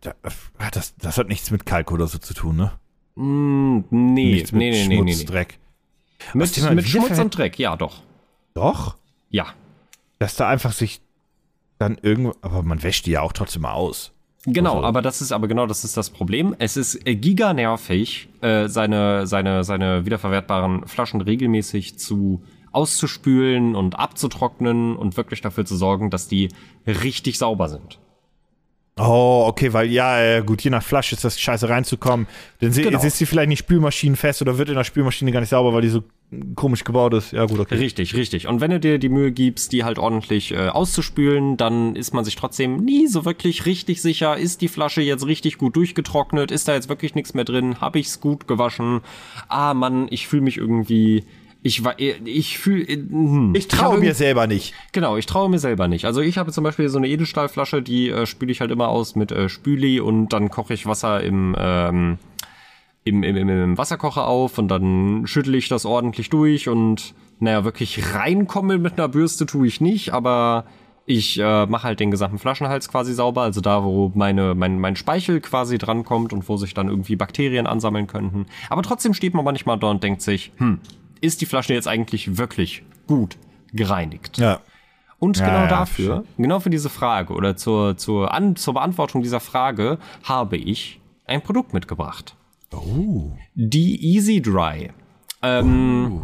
[0.00, 2.72] Da, äh, das, das hat nichts mit Kalk oder so zu tun, ne?
[3.16, 5.24] Mm, nee, nichts mit nee, nee, Schmutz, nee, nee.
[5.24, 5.58] Dreck.
[6.32, 8.02] Mit, Thema mit Schmutz und Dreck, ja doch.
[8.54, 8.96] Doch?
[9.28, 9.52] Ja.
[10.18, 11.02] Dass da einfach sich
[11.78, 14.12] dann irgendwo, aber man wäscht die ja auch trotzdem mal aus.
[14.44, 16.54] Genau, Also- aber das ist aber genau das ist das Problem.
[16.58, 23.98] Es ist äh, giga nervig, äh, seine, seine, seine wiederverwertbaren Flaschen regelmäßig zu auszuspülen und
[23.98, 26.48] abzutrocknen und wirklich dafür zu sorgen, dass die
[26.86, 27.98] richtig sauber sind.
[28.98, 32.26] Oh, okay, weil ja, äh, gut, je nach Flasche ist das scheiße reinzukommen.
[32.60, 33.02] Dann sie, Genau.
[33.02, 35.88] ist sie vielleicht nicht spülmaschinenfest oder wird in der Spülmaschine gar nicht sauber, weil die
[35.88, 36.02] so
[36.56, 37.32] komisch gebaut ist.
[37.32, 37.76] Ja, gut, okay.
[37.76, 38.48] Richtig, richtig.
[38.48, 42.24] Und wenn du dir die Mühe gibst, die halt ordentlich äh, auszuspülen, dann ist man
[42.24, 46.68] sich trotzdem nie so wirklich richtig sicher, ist die Flasche jetzt richtig gut durchgetrocknet, ist
[46.68, 49.00] da jetzt wirklich nichts mehr drin, habe ich's gut gewaschen?
[49.48, 51.24] Ah, Mann, ich fühle mich irgendwie
[51.62, 53.54] ich war ich fühle hm.
[53.54, 54.74] Ich traue mir selber nicht.
[54.92, 56.04] Genau, ich traue mir selber nicht.
[56.04, 59.14] Also ich habe zum Beispiel so eine Edelstahlflasche, die äh, spüle ich halt immer aus
[59.14, 62.18] mit äh, Spüli und dann koche ich Wasser im, ähm,
[63.04, 67.64] im, im, im, im Wasserkocher auf und dann schüttle ich das ordentlich durch und naja,
[67.64, 70.64] wirklich reinkommen mit einer Bürste tue ich nicht, aber
[71.06, 74.94] ich äh, mache halt den gesamten Flaschenhals quasi sauber, also da, wo meine, mein, mein
[74.94, 78.46] Speichel quasi drankommt und wo sich dann irgendwie Bakterien ansammeln könnten.
[78.70, 80.78] Aber trotzdem steht man manchmal da und denkt sich, hm,
[81.22, 83.38] ist die Flasche jetzt eigentlich wirklich gut
[83.72, 84.36] gereinigt?
[84.36, 84.60] Ja.
[85.18, 89.22] Und Ja, genau ja, dafür, genau für diese Frage oder zur, zur, An zur Beantwortung
[89.22, 92.34] dieser Frage habe ich ein Produkt mitgebracht.
[92.72, 93.30] Oh.
[93.54, 94.90] Die Easy Dry.
[95.42, 96.22] Ähm,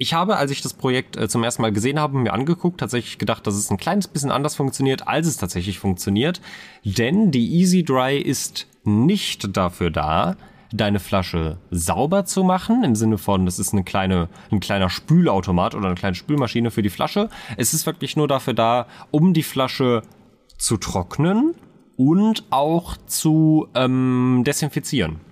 [0.00, 3.18] Ich habe, als ich das Projekt äh, zum ersten Mal gesehen habe, mir angeguckt, tatsächlich
[3.18, 6.40] gedacht, dass es ein kleines bisschen anders funktioniert, als es tatsächlich funktioniert.
[6.84, 10.36] Denn die Easy Dry ist nicht dafür da,
[10.72, 15.74] deine Flasche sauber zu machen, im Sinne von, das ist eine kleine, ein kleiner Spülautomat
[15.74, 17.28] oder eine kleine Spülmaschine für die Flasche.
[17.56, 20.02] Es ist wirklich nur dafür da, um die Flasche
[20.58, 21.54] zu trocknen
[21.96, 25.27] und auch zu ähm, desinfizieren.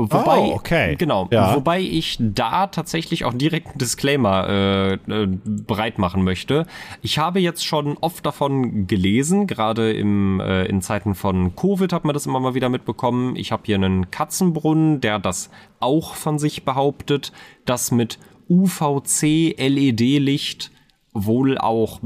[0.00, 0.94] Wobei, Oh, okay.
[0.96, 1.56] genau, Ja.
[1.56, 4.98] wobei ich da tatsächlich auch direkt einen Disclaimer äh, äh,
[5.44, 6.66] bereit machen möchte.
[7.02, 12.04] Ich habe jetzt schon oft davon gelesen, gerade im, äh, in Zeiten von Covid hat
[12.04, 13.34] man das immer mal wieder mitbekommen.
[13.34, 17.32] Ich habe hier einen Katzenbrunnen, der das auch von sich behauptet,
[17.64, 20.70] dass mit UVC-LED-Licht
[21.12, 21.98] wohl auch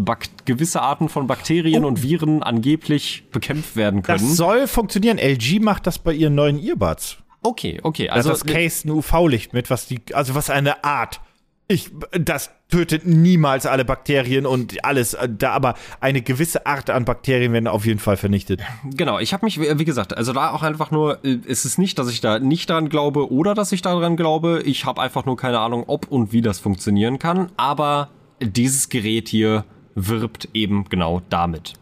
[0.46, 4.18] gewisse Arten von Bakterien und Viren angeblich bekämpft werden können.
[4.26, 5.18] Das soll funktionieren.
[5.18, 7.18] LG macht das bei ihren neuen Earbuds.
[7.42, 8.08] Okay, okay.
[8.08, 11.20] Also Also das Case ein UV-Licht mit, was die, also was eine Art.
[11.68, 17.04] Ich, das tötet niemals alle Bakterien und alles äh, da, aber eine gewisse Art an
[17.04, 18.60] Bakterien werden auf jeden Fall vernichtet.
[18.84, 21.98] Genau, ich habe mich, wie gesagt, also da auch einfach nur, äh, es ist nicht,
[21.98, 24.62] dass ich da nicht dran glaube oder dass ich daran glaube.
[24.64, 27.52] Ich habe einfach nur keine Ahnung, ob und wie das funktionieren kann.
[27.56, 28.08] Aber
[28.40, 29.64] dieses Gerät hier
[29.94, 31.74] wirbt eben genau damit.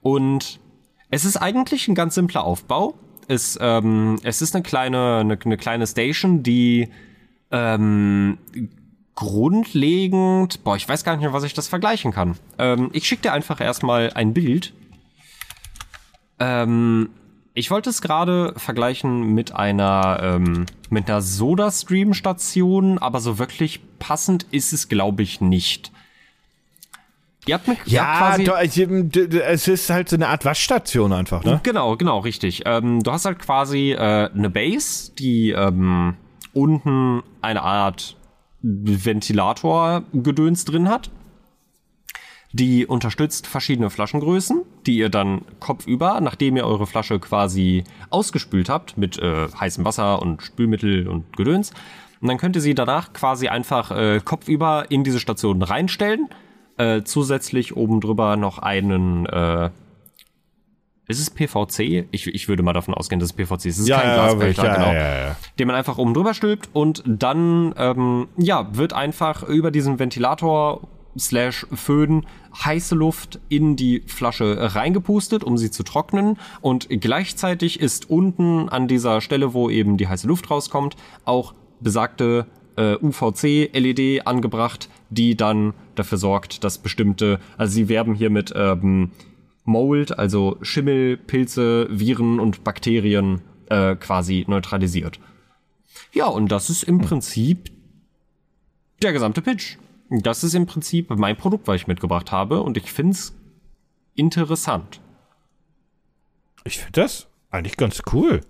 [0.00, 0.60] Und
[1.10, 2.94] es ist eigentlich ein ganz simpler Aufbau.
[3.28, 6.88] Es, ähm, es ist eine kleine, eine, eine kleine Station, die
[7.50, 8.38] ähm,
[9.14, 12.36] grundlegend, boah, ich weiß gar nicht mehr, was ich das vergleichen kann.
[12.58, 14.72] Ähm, ich schicke dir einfach erstmal ein Bild.
[16.38, 17.10] Ähm,
[17.54, 24.44] ich wollte es gerade vergleichen mit einer ähm, mit einer Soda-Stream-Station, aber so wirklich passend
[24.50, 25.92] ist es, glaube ich, nicht.
[27.46, 28.44] Ihr habt mir ihr habt quasi
[29.28, 31.60] d- es ist halt so eine Art Waschstation einfach, ne?
[31.62, 32.62] Genau, genau, richtig.
[32.64, 36.16] Ähm, du hast halt quasi äh, eine Base, die ähm,
[36.54, 38.16] unten eine Art
[38.62, 41.10] Ventilator-Gedöns drin hat.
[42.52, 48.96] Die unterstützt verschiedene Flaschengrößen, die ihr dann kopfüber, nachdem ihr eure Flasche quasi ausgespült habt
[48.96, 51.72] mit äh, heißem Wasser und Spülmittel und Gedöns.
[52.20, 56.28] Und dann könnt ihr sie danach quasi einfach äh, kopfüber in diese Station reinstellen.
[56.76, 59.70] Äh, zusätzlich oben drüber noch einen äh,
[61.06, 62.06] ist es PVC?
[62.12, 63.78] Ich, ich würde mal davon ausgehen, dass es PVC ist.
[63.78, 64.92] Es ist kein Glasbehälter, ja, genau.
[64.92, 65.36] ja, ja.
[65.58, 70.88] Den man einfach oben drüber stülpt und dann, ähm, ja, wird einfach über diesen Ventilator
[71.18, 72.26] slash Föhn
[72.64, 76.38] heiße Luft in die Flasche reingepustet, um sie zu trocknen.
[76.62, 80.96] Und gleichzeitig ist unten an dieser Stelle, wo eben die heiße Luft rauskommt,
[81.26, 82.46] auch besagte
[82.76, 89.10] äh, UVC-LED angebracht, die dann dafür sorgt, dass bestimmte, also sie werben hier mit ähm,
[89.64, 95.18] Mold, also Schimmel, Pilze, Viren und Bakterien äh, quasi neutralisiert.
[96.12, 97.70] Ja, und das ist im Prinzip
[99.02, 99.76] der gesamte Pitch.
[100.10, 103.34] Das ist im Prinzip mein Produkt, was ich mitgebracht habe und ich find's
[104.14, 105.00] interessant.
[106.64, 108.40] Ich finde das eigentlich ganz cool.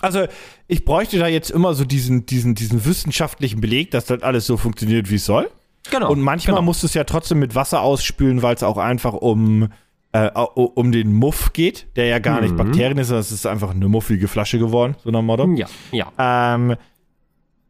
[0.00, 0.26] Also,
[0.66, 4.56] ich bräuchte da jetzt immer so diesen, diesen, diesen wissenschaftlichen Beleg, dass das alles so
[4.56, 5.50] funktioniert, wie es soll.
[5.90, 6.10] Genau.
[6.10, 6.64] Und manchmal genau.
[6.64, 9.68] musst du es ja trotzdem mit Wasser ausspülen, weil es auch einfach um,
[10.12, 13.70] äh, um den Muff geht, der ja gar nicht Bakterien ist, sondern es ist einfach
[13.70, 15.48] eine muffige Flasche geworden, so nach Motto.
[15.54, 16.12] Ja, ja.
[16.18, 16.76] Ähm,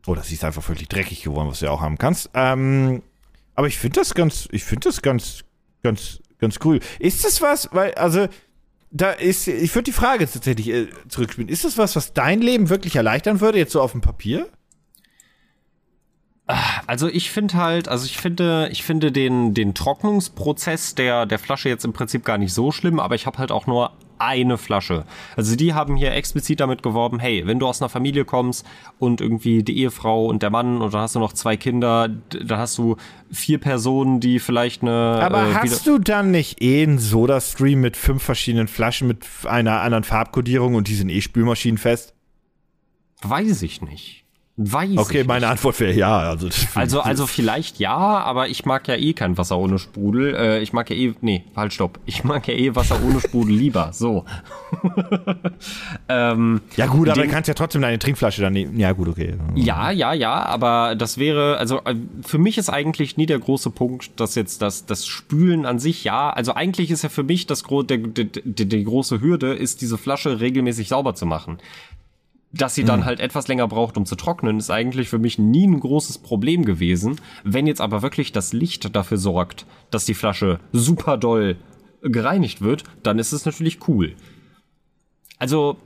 [0.06, 2.30] oh, das ist einfach völlig dreckig geworden, was du ja auch haben kannst.
[2.34, 3.02] Ähm,
[3.54, 5.44] aber ich finde das ganz, ich finde das ganz,
[5.82, 6.80] ganz, ganz cool.
[6.98, 8.26] Ist das was, weil, also,
[8.90, 11.48] da ist, ich würde die Frage jetzt tatsächlich äh, zurückspielen.
[11.48, 14.48] Ist das was, was dein Leben wirklich erleichtern würde, jetzt so auf dem Papier?
[16.86, 21.68] Also ich finde halt, also ich finde, ich finde den, den Trocknungsprozess der, der Flasche
[21.68, 25.04] jetzt im Prinzip gar nicht so schlimm, aber ich habe halt auch nur eine Flasche.
[25.34, 28.66] Also die haben hier explizit damit geworben, hey, wenn du aus einer Familie kommst
[28.98, 32.58] und irgendwie die Ehefrau und der Mann und dann hast du noch zwei Kinder, dann
[32.58, 32.96] hast du
[33.32, 35.20] vier Personen, die vielleicht eine.
[35.22, 39.80] Aber äh, hast du dann nicht eh einen Soda-Stream mit fünf verschiedenen Flaschen mit einer
[39.80, 42.14] anderen Farbkodierung und die sind eh spülmaschinenfest?
[43.22, 44.19] Weiß ich nicht.
[44.62, 45.50] Weiß Okay, meine nicht.
[45.52, 46.18] Antwort wäre ja.
[46.18, 50.34] Also, Also, also vielleicht ja, aber ich mag ja eh kein Wasser ohne Sprudel.
[50.34, 51.98] Äh, ich mag ja eh, nee, halt stopp.
[52.04, 53.90] Ich mag ja eh Wasser ohne Sprudel lieber.
[53.94, 54.26] So.
[56.08, 58.78] ähm, ja gut, aber den- du kannst ja trotzdem deine Trinkflasche dann nehmen.
[58.78, 59.34] Ja gut, okay.
[59.54, 63.70] ja, ja, ja, aber das wäre, also äh, für mich ist eigentlich nie der große
[63.70, 67.46] Punkt, dass jetzt das, das Spülen an sich, ja, also eigentlich ist ja für mich
[67.46, 68.26] das der, der,
[68.66, 71.58] die große Hürde, ist diese Flasche regelmäßig sauber zu machen.
[72.52, 75.66] Dass sie dann halt etwas länger braucht, um zu trocknen, ist eigentlich für mich nie
[75.68, 77.20] ein großes Problem gewesen.
[77.44, 81.56] Wenn jetzt aber wirklich das Licht dafür sorgt, dass die Flasche super doll
[82.02, 84.16] gereinigt wird, dann ist es natürlich cool.
[85.38, 85.76] Also,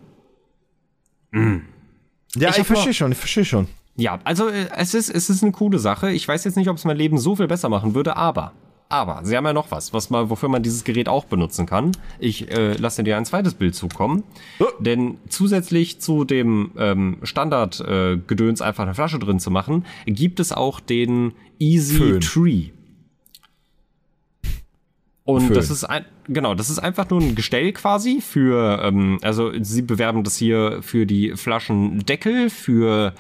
[2.35, 3.69] Ja, Ich ich, verstehe schon, ich verstehe schon.
[3.97, 6.11] Ja, also äh, es ist, es ist eine coole Sache.
[6.11, 8.53] Ich weiß jetzt nicht, ob es mein Leben so viel besser machen würde, aber
[8.89, 11.93] aber, sie haben ja noch was, was mal, wofür man dieses Gerät auch benutzen kann.
[12.19, 14.25] Ich äh, lasse dir ein zweites Bild zukommen.
[14.61, 14.67] Oh.
[14.79, 20.53] Denn zusätzlich zu dem ähm, Standard-Gedöns äh, einfach eine Flasche drin zu machen, gibt es
[20.53, 22.21] auch den Easy Föhn.
[22.21, 22.65] Tree.
[25.25, 25.55] Und Föhn.
[25.55, 29.83] das ist ein, genau, das ist einfach nur ein Gestell quasi für, ähm, also sie
[29.83, 33.15] bewerben das hier für die Flaschendeckel, für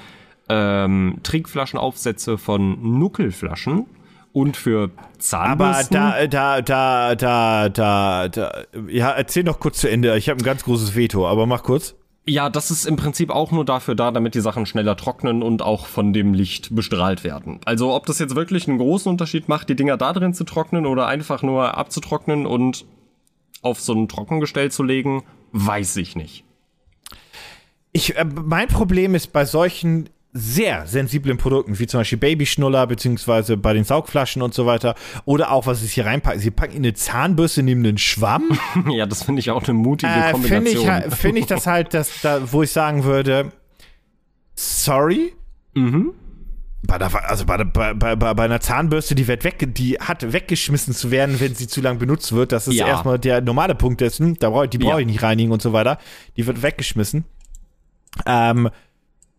[0.50, 3.86] ähm, Trinkflaschenaufsätze von Nuckelflaschen
[4.34, 5.94] und für Aber Zahnbürsten.
[5.94, 10.18] da, da, da, da, da, da, ja, erzähl noch kurz zu Ende.
[10.18, 11.94] Ich habe ein ganz großes Veto, aber mach kurz.
[12.26, 15.62] Ja, das ist im Prinzip auch nur dafür da, damit die Sachen schneller trocknen und
[15.62, 17.60] auch von dem Licht bestrahlt werden.
[17.64, 20.84] Also ob das jetzt wirklich einen großen Unterschied macht, die Dinger da drin zu trocknen
[20.84, 22.86] oder einfach nur abzutrocknen und
[23.62, 25.22] auf so ein Trockengestell zu legen,
[25.52, 26.44] weiß ich nicht.
[27.92, 33.56] Ich, äh, mein Problem ist bei solchen sehr sensiblen Produkten, wie zum Beispiel Babyschnuller, beziehungsweise
[33.56, 36.40] bei den Saugflaschen und so weiter, oder auch, was sie hier reinpacken.
[36.40, 38.58] Sie packen eine Zahnbürste neben einen Schwamm.
[38.90, 41.02] ja, das finde ich auch eine mutige äh, Finde Kombination.
[41.08, 43.52] ich, find ich das halt, dass, da, wo ich sagen würde,
[44.56, 45.32] sorry,
[45.74, 46.12] mhm.
[46.82, 50.94] bei, der, also bei, bei, bei, bei einer Zahnbürste, die wird weg, die hat weggeschmissen
[50.94, 52.50] zu werden, wenn sie zu lang benutzt wird.
[52.52, 52.86] Das ist Ja.
[52.88, 54.34] erstmal der normale Punkt dessen.
[54.38, 54.98] Da brauch, ich- die brauche Ja.
[54.98, 55.98] ich nicht reinigen und so weiter.
[56.36, 57.24] Die wird weggeschmissen.
[58.26, 58.70] Ähm,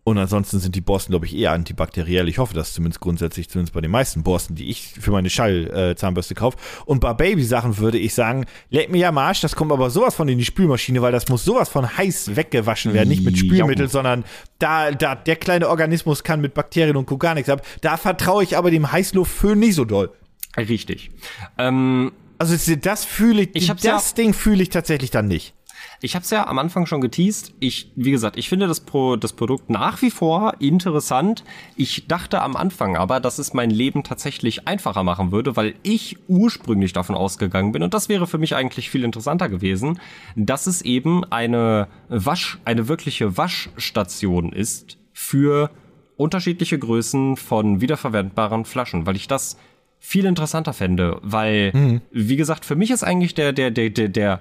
[0.07, 2.29] und ansonsten sind die Borsten, glaube ich, eher antibakteriell.
[2.29, 6.35] Ich hoffe das zumindest grundsätzlich, zumindest bei den meisten Borsten, die ich für meine Schall-Zahnbürste
[6.35, 6.57] kaufe.
[6.85, 10.13] Und bei Babysachen würde ich sagen, leck mir ja am Arsch, das kommt aber sowas
[10.15, 13.09] von in die Spülmaschine, weil das muss sowas von heiß weggewaschen werden.
[13.09, 14.23] Nicht mit Spülmittel, sondern
[14.59, 17.17] da, da, der kleine Organismus kann mit Bakterien und Co.
[17.17, 17.65] gar nichts ab.
[17.81, 20.11] Da vertraue ich aber dem Heißluftföhn nicht so doll.
[20.55, 21.09] Richtig.
[21.57, 25.53] Ähm, Also das fühle ich, Ich das ja- Ding fühle ich tatsächlich dann nicht.
[26.01, 27.53] Ich habe es ja am Anfang schon geteased.
[27.59, 31.43] Ich, wie gesagt, ich finde das, Pro, das Produkt nach wie vor interessant.
[31.75, 36.17] Ich dachte am Anfang aber, dass es mein Leben tatsächlich einfacher machen würde, weil ich
[36.27, 39.99] ursprünglich davon ausgegangen bin, und das wäre für mich eigentlich viel interessanter gewesen,
[40.35, 45.71] dass es eben eine Wasch, eine wirkliche Waschstation ist für
[46.17, 49.57] unterschiedliche Größen von wiederverwendbaren Flaschen, weil ich das
[49.99, 54.39] viel interessanter fände, weil, wie gesagt, für mich ist eigentlich der, der, der, der, der,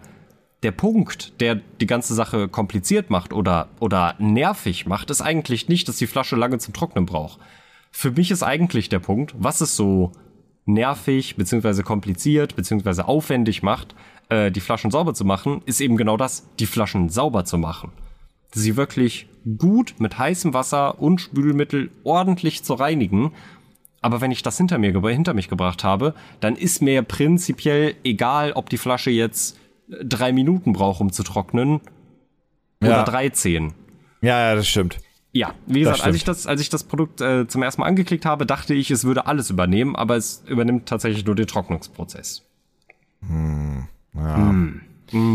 [0.64, 5.88] der Punkt, der die ganze Sache kompliziert macht oder, oder nervig macht, ist eigentlich nicht,
[5.88, 7.38] dass die Flasche lange zum Trocknen braucht.
[7.90, 10.12] Für mich ist eigentlich der Punkt, was es so
[10.64, 13.94] nervig, beziehungsweise kompliziert, beziehungsweise aufwendig macht,
[14.30, 17.92] äh, die Flaschen sauber zu machen, ist eben genau das, die Flaschen sauber zu machen.
[18.52, 23.32] Sie wirklich gut mit heißem Wasser und Spülmittel ordentlich zu reinigen.
[24.00, 28.52] Aber wenn ich das hinter mir hinter mich gebracht habe, dann ist mir prinzipiell egal,
[28.52, 29.58] ob die Flasche jetzt
[29.89, 31.80] drei Minuten braucht, um zu trocknen
[32.82, 32.89] Ja.
[32.89, 33.72] oder 13.
[34.22, 34.99] Ja, ja, das stimmt.
[35.32, 38.24] Ja, wie gesagt, als ich das, als ich das Produkt äh, zum ersten Mal angeklickt
[38.24, 42.43] habe, dachte ich, es würde alles übernehmen, aber es übernimmt tatsächlich nur den Trocknungsprozess.
[44.14, 44.37] Ja.
[44.37, 44.80] Hm,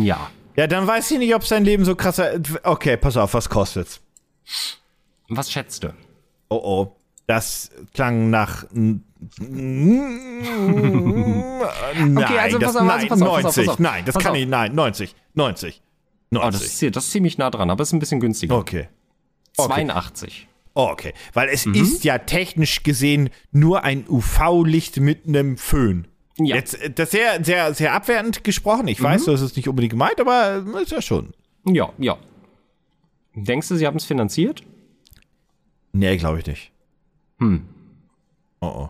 [0.04, 0.30] ja.
[0.56, 2.40] ja, dann weiß ich nicht, ob sein Leben so krasser.
[2.64, 4.02] Okay, pass auf, was kostet's?
[5.28, 5.94] Was schätzt du?
[6.50, 6.96] Oh oh.
[7.28, 8.66] Das klang nach.
[11.96, 13.66] Nein, also das, pass auf, also nein, pass auf, pass auf, 90.
[13.66, 13.80] pass auf.
[13.80, 14.38] Nein, das Pass kann auf.
[14.38, 14.48] ich.
[14.48, 15.16] Nein, 90.
[15.34, 15.82] 90.
[16.32, 16.52] Oh, 90.
[16.52, 18.56] das ist, hier, das ist ziemlich nah dran, aber ist ein bisschen günstiger.
[18.58, 18.88] okay.
[19.58, 19.68] okay.
[19.68, 20.48] 82.
[20.76, 21.14] Oh, okay.
[21.34, 21.74] Weil es Mhm.
[21.76, 26.08] ist ja technisch gesehen nur ein UV-Licht mit einem Föhn.
[26.38, 26.56] Ja.
[26.56, 28.88] Jetzt, äh, das ist sehr, sehr, sehr abwertend gesprochen.
[28.88, 31.34] Ich weiß, das ist nicht unbedingt gemeint, aber äh, ist ja schon.
[31.66, 32.18] Ja, ja.
[33.36, 34.64] Denkst du, sie haben es finanziert?
[35.92, 36.72] Nee, glaube ich nicht.
[37.40, 37.66] Hm.
[38.62, 38.90] Oh oh.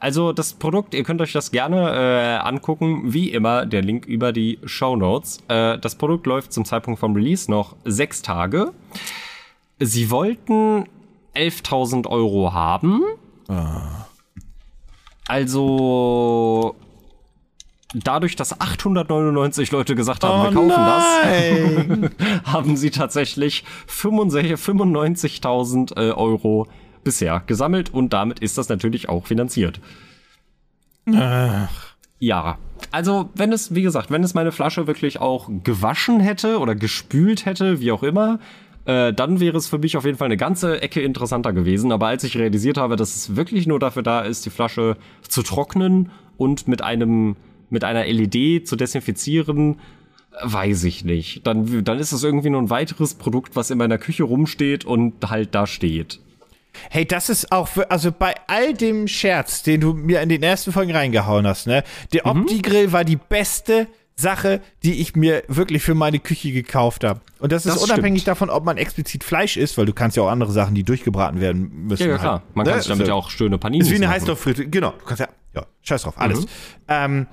[0.00, 4.32] Also das Produkt, ihr könnt euch das gerne äh, angucken, wie immer, der Link über
[4.32, 5.38] die Show Notes.
[5.48, 8.72] Äh, das Produkt läuft zum Zeitpunkt vom Release noch sechs Tage.
[9.78, 10.86] Sie wollten
[11.34, 13.02] 11.000 Euro haben.
[15.26, 16.74] Also
[17.94, 22.10] dadurch, dass 899 Leute gesagt haben, wir kaufen nein.
[22.18, 26.66] das, haben sie tatsächlich 65 95.000 äh, Euro
[27.08, 29.80] bisher gesammelt und damit ist das natürlich auch finanziert.
[32.18, 32.58] Ja,
[32.90, 37.46] also wenn es, wie gesagt, wenn es meine Flasche wirklich auch gewaschen hätte oder gespült
[37.46, 38.40] hätte, wie auch immer,
[38.84, 41.92] äh, dann wäre es für mich auf jeden Fall eine ganze Ecke interessanter gewesen.
[41.92, 45.42] Aber als ich realisiert habe, dass es wirklich nur dafür da ist, die Flasche zu
[45.42, 47.36] trocknen und mit einem
[47.70, 49.76] mit einer LED zu desinfizieren,
[50.42, 51.46] weiß ich nicht.
[51.46, 55.14] Dann, dann ist es irgendwie nur ein weiteres Produkt, was in meiner Küche rumsteht und
[55.30, 56.20] halt da steht.
[56.90, 60.42] Hey, das ist auch für, also bei all dem Scherz, den du mir in den
[60.42, 61.84] ersten Folgen reingehauen hast, ne?
[62.12, 63.86] Der Opti-Grill war die beste
[64.16, 67.20] Sache, die ich mir wirklich für meine Küche gekauft habe.
[67.38, 68.32] Und das ist Das unabhängig stimmt.
[68.32, 71.40] davon, ob man explizit Fleisch isst, weil du kannst ja auch andere Sachen, die durchgebraten
[71.40, 72.02] werden müssen.
[72.02, 72.42] Ja, ja halt, klar.
[72.54, 72.72] Man ne?
[72.72, 73.12] kann sich damit So.
[73.12, 74.08] ja auch schöne Panini Ist wie eine.
[74.08, 74.68] Heißluftfritteuse.
[74.70, 74.90] Genau.
[74.98, 76.40] Du kannst ja, ja, scheiß drauf, alles.
[76.40, 76.46] Mhm.
[76.88, 77.26] Ähm,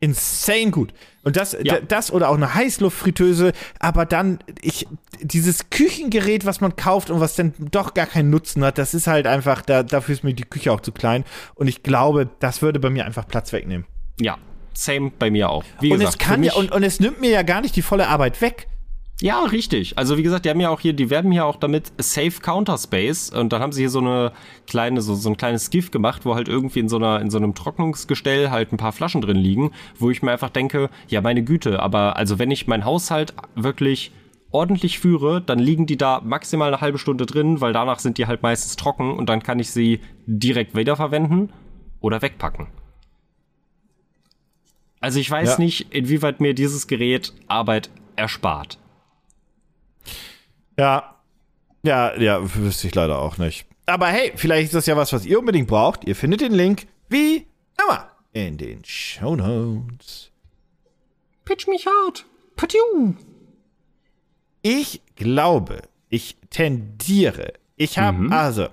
[0.00, 0.94] insane gut.
[1.22, 1.80] Und das, Ja.
[1.80, 4.86] das oder auch eine Heißluftfritteuse, aber dann, ich,
[5.20, 9.06] dieses Küchengerät, was man kauft und was dann doch gar keinen Nutzen hat, das ist
[9.06, 11.24] halt einfach, da, dafür ist mir die Küche auch zu klein.
[11.54, 13.86] Und ich glaube, das würde bei mir einfach Platz wegnehmen.
[14.18, 14.38] Ja,
[14.72, 15.64] same bei mir auch.
[15.80, 17.82] Wie und gesagt, es kann ja, und, und es nimmt mir ja gar nicht die
[17.82, 18.66] volle Arbeit weg.
[19.20, 19.98] Ja, richtig.
[19.98, 22.78] Also wie gesagt, die haben ja auch hier, die werben ja auch damit Safe Counter
[22.78, 24.32] Space und dann haben sie hier so eine
[24.66, 27.36] kleine, so, so ein kleines GIF gemacht, wo halt irgendwie in so einer, in so
[27.36, 31.42] einem Trocknungsgestell halt ein paar Flaschen drin liegen, wo ich mir einfach denke, ja meine
[31.44, 34.12] Güte, aber also wenn ich meinen Haushalt wirklich
[34.52, 38.26] ordentlich führe, dann liegen die da maximal eine halbe Stunde drin, weil danach sind die
[38.26, 41.52] halt meistens trocken und dann kann ich sie direkt wiederverwenden
[42.00, 42.68] oder wegpacken.
[45.00, 45.58] Also ich weiß Ja.
[45.58, 48.78] nicht, inwieweit mir dieses Gerät Arbeit erspart.
[50.78, 51.16] Ja.
[51.82, 53.66] Ja, ja, wüsste ich leider auch nicht.
[53.86, 56.04] Aber hey, vielleicht ist das ja was, was ihr unbedingt braucht.
[56.04, 57.46] Ihr findet den Link wie
[57.82, 60.30] immer in den Show Notes.
[61.44, 62.24] Pitch mich hart.
[62.56, 63.14] Patiu.
[64.62, 67.54] Ich glaube, ich tendiere.
[67.76, 68.68] Ich habe, also,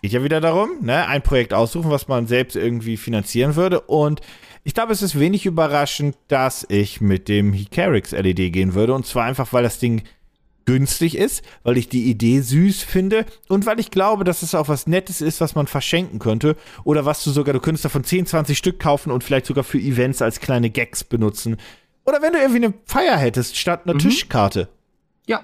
[0.00, 3.80] geht ja wieder darum, ne, ein Projekt aussuchen, was man selbst irgendwie finanzieren würde.
[3.82, 4.22] Und
[4.64, 8.94] ich glaube, es ist wenig überraschend, dass ich mit dem Hicarix LED gehen würde.
[8.94, 10.02] Und zwar einfach, weil das Ding
[10.64, 14.68] günstig ist, weil ich die Idee süß finde und weil ich glaube, dass es auch
[14.68, 18.26] was Nettes ist, was man verschenken könnte oder was du sogar, du könntest davon 10,
[18.26, 21.56] 20 Stück kaufen und vielleicht sogar für Events als kleine Gags benutzen.
[22.04, 24.68] Oder wenn du irgendwie eine Feier hättest, statt einer Tischkarte.
[25.26, 25.42] Ja.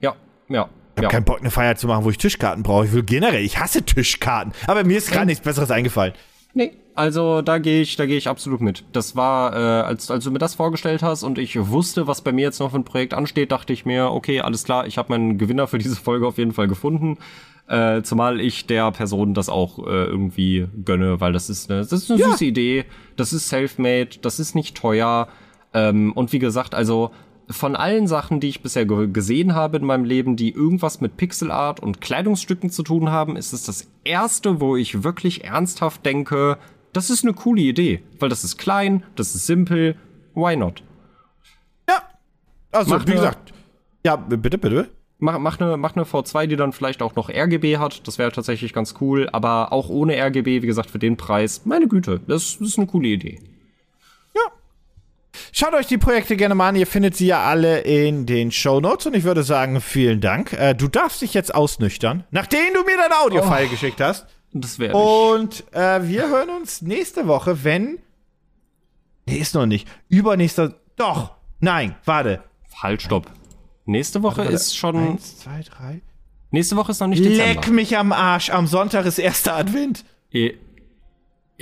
[0.00, 0.14] Ja.
[0.48, 0.68] Ja.
[0.94, 1.08] Ich habe ja.
[1.08, 2.86] keinen Bock, eine Feier zu machen, wo ich Tischkarten brauche.
[2.86, 4.52] Ich will generell, ich hasse Tischkarten.
[4.66, 6.12] Aber mir ist gerade nichts Besseres eingefallen.
[6.54, 8.84] Nee, also da gehe ich, da gehe ich absolut mit.
[8.92, 12.32] Das war, äh, als, als du mir das vorgestellt hast und ich wusste, was bei
[12.32, 15.10] mir jetzt noch für ein Projekt ansteht, dachte ich mir, okay, alles klar, ich habe
[15.10, 17.16] meinen Gewinner für diese Folge auf jeden Fall gefunden.
[17.68, 21.92] Äh, zumal ich der Person das auch äh, irgendwie gönne, weil das ist eine, das
[21.92, 22.84] ist eine süße Idee,
[23.16, 25.28] das ist self-made, das ist nicht teuer.
[25.72, 27.12] Ähm, und wie gesagt, also
[27.52, 31.16] von allen Sachen, die ich bisher ge gesehen habe in meinem Leben, die irgendwas mit
[31.16, 36.58] Pixelart und Kleidungsstücken zu tun haben, ist es das erste, wo ich wirklich ernsthaft denke,
[36.92, 39.96] das ist eine coole Idee, weil das ist klein, das ist simpel,
[40.34, 40.82] why not?
[41.88, 42.02] Ja.
[42.70, 43.52] Also, Mach wie ne- gesagt.
[44.04, 44.88] Ja, bitte, bitte.
[45.18, 48.32] Mach, mach, eine, mach eine V2, die dann vielleicht auch noch RGB hat, das wäre
[48.32, 52.58] tatsächlich ganz cool, aber auch ohne RGB, wie gesagt, für den Preis, meine Güte, das,
[52.58, 53.38] das ist eine coole Idee.
[55.54, 56.76] Schaut euch die Projekte gerne mal an.
[56.76, 59.06] Ihr findet sie ja alle in den Show Notes.
[59.06, 60.54] Und ich würde sagen, vielen Dank.
[60.54, 64.26] Äh, du darfst dich jetzt ausnüchtern, nachdem du mir dein Audio-File geschickt hast.
[64.54, 67.98] Das wäre Und äh, wir hören uns nächste Woche, wenn.
[69.26, 69.86] Nee, ist noch nicht.
[70.08, 70.74] Übernächster.
[70.96, 71.32] Doch.
[71.60, 72.42] Nein, warte.
[72.82, 73.30] Halt, stopp.
[73.84, 74.96] Nächste Woche ist schon.
[74.96, 76.00] Eins, zwei, drei.
[76.50, 77.60] Nächste Woche ist noch nicht Dezember.
[77.60, 78.50] Leck mich am Arsch.
[78.50, 80.04] Am Sonntag ist erster Advent.
[80.32, 80.54] Eh.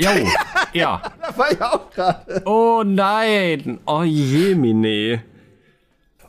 [0.00, 0.10] Jo,
[0.72, 1.02] ja.
[1.20, 2.42] Da war ich auch gerade.
[2.46, 3.78] Oh nein.
[3.86, 5.22] Oh je, Mine.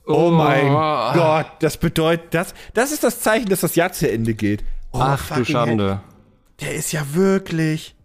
[0.06, 0.68] Oh mein
[1.14, 1.48] Gott.
[1.60, 4.64] Das bedeutet, das, das ist das Zeichen, dass das Jahr zu Ende geht.
[4.92, 5.88] Oh, Ach du Schande.
[5.88, 6.00] hell.
[6.60, 7.96] Der ist ja wirklich.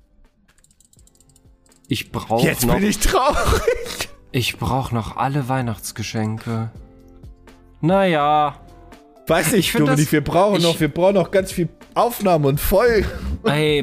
[1.89, 4.09] Ich brauche Jetzt noch, bin ich traurig.
[4.33, 6.71] ich brauch noch alle Weihnachtsgeschenke.
[7.81, 8.57] Naja.
[9.29, 12.45] Weiß nicht, find Dominik, das- wir brauchen ich- noch, wir brauchen noch ganz viel Aufnahmen
[12.45, 13.09] und Folgen.
[13.45, 13.83] Ey.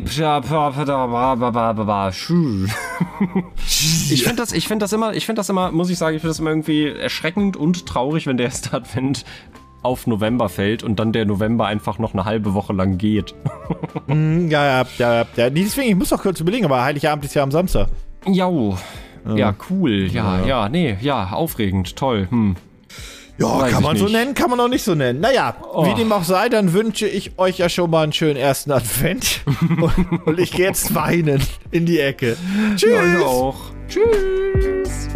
[4.11, 6.21] Ich finde das, ich finde das immer, ich finde das immer, muss ich sagen, ich
[6.21, 9.25] finde das immer irgendwie erschreckend und traurig, wenn der erste Advent
[9.81, 13.33] auf November fällt und dann der November einfach noch eine halbe Woche lang geht.
[14.07, 15.49] Ja, ja, ja, ja.
[15.49, 17.87] Nee, Deswegen, ich muss noch kurz überlegen, aber Heiligabend ist ja am Samstag.
[18.27, 18.77] Jau.
[19.33, 20.07] Ja, cool.
[20.11, 22.27] Ja, ja, nee, ja, aufregend, toll.
[22.29, 22.55] Hm.
[23.37, 24.13] Ja, Weiß kann man so nicht.
[24.13, 24.17] Oh.
[24.17, 25.19] nennen, kann man auch nicht so nennen.
[25.19, 28.71] Naja, wie dem auch sei, dann wünsche ich euch ja schon mal einen schönen ersten
[28.71, 29.41] Advent.
[29.69, 31.41] und, und ich gehe jetzt weinen
[31.71, 32.37] in die Ecke.
[32.75, 32.91] Tschüss.
[32.91, 33.55] Ja, ich auch.
[33.87, 35.09] Tschüss.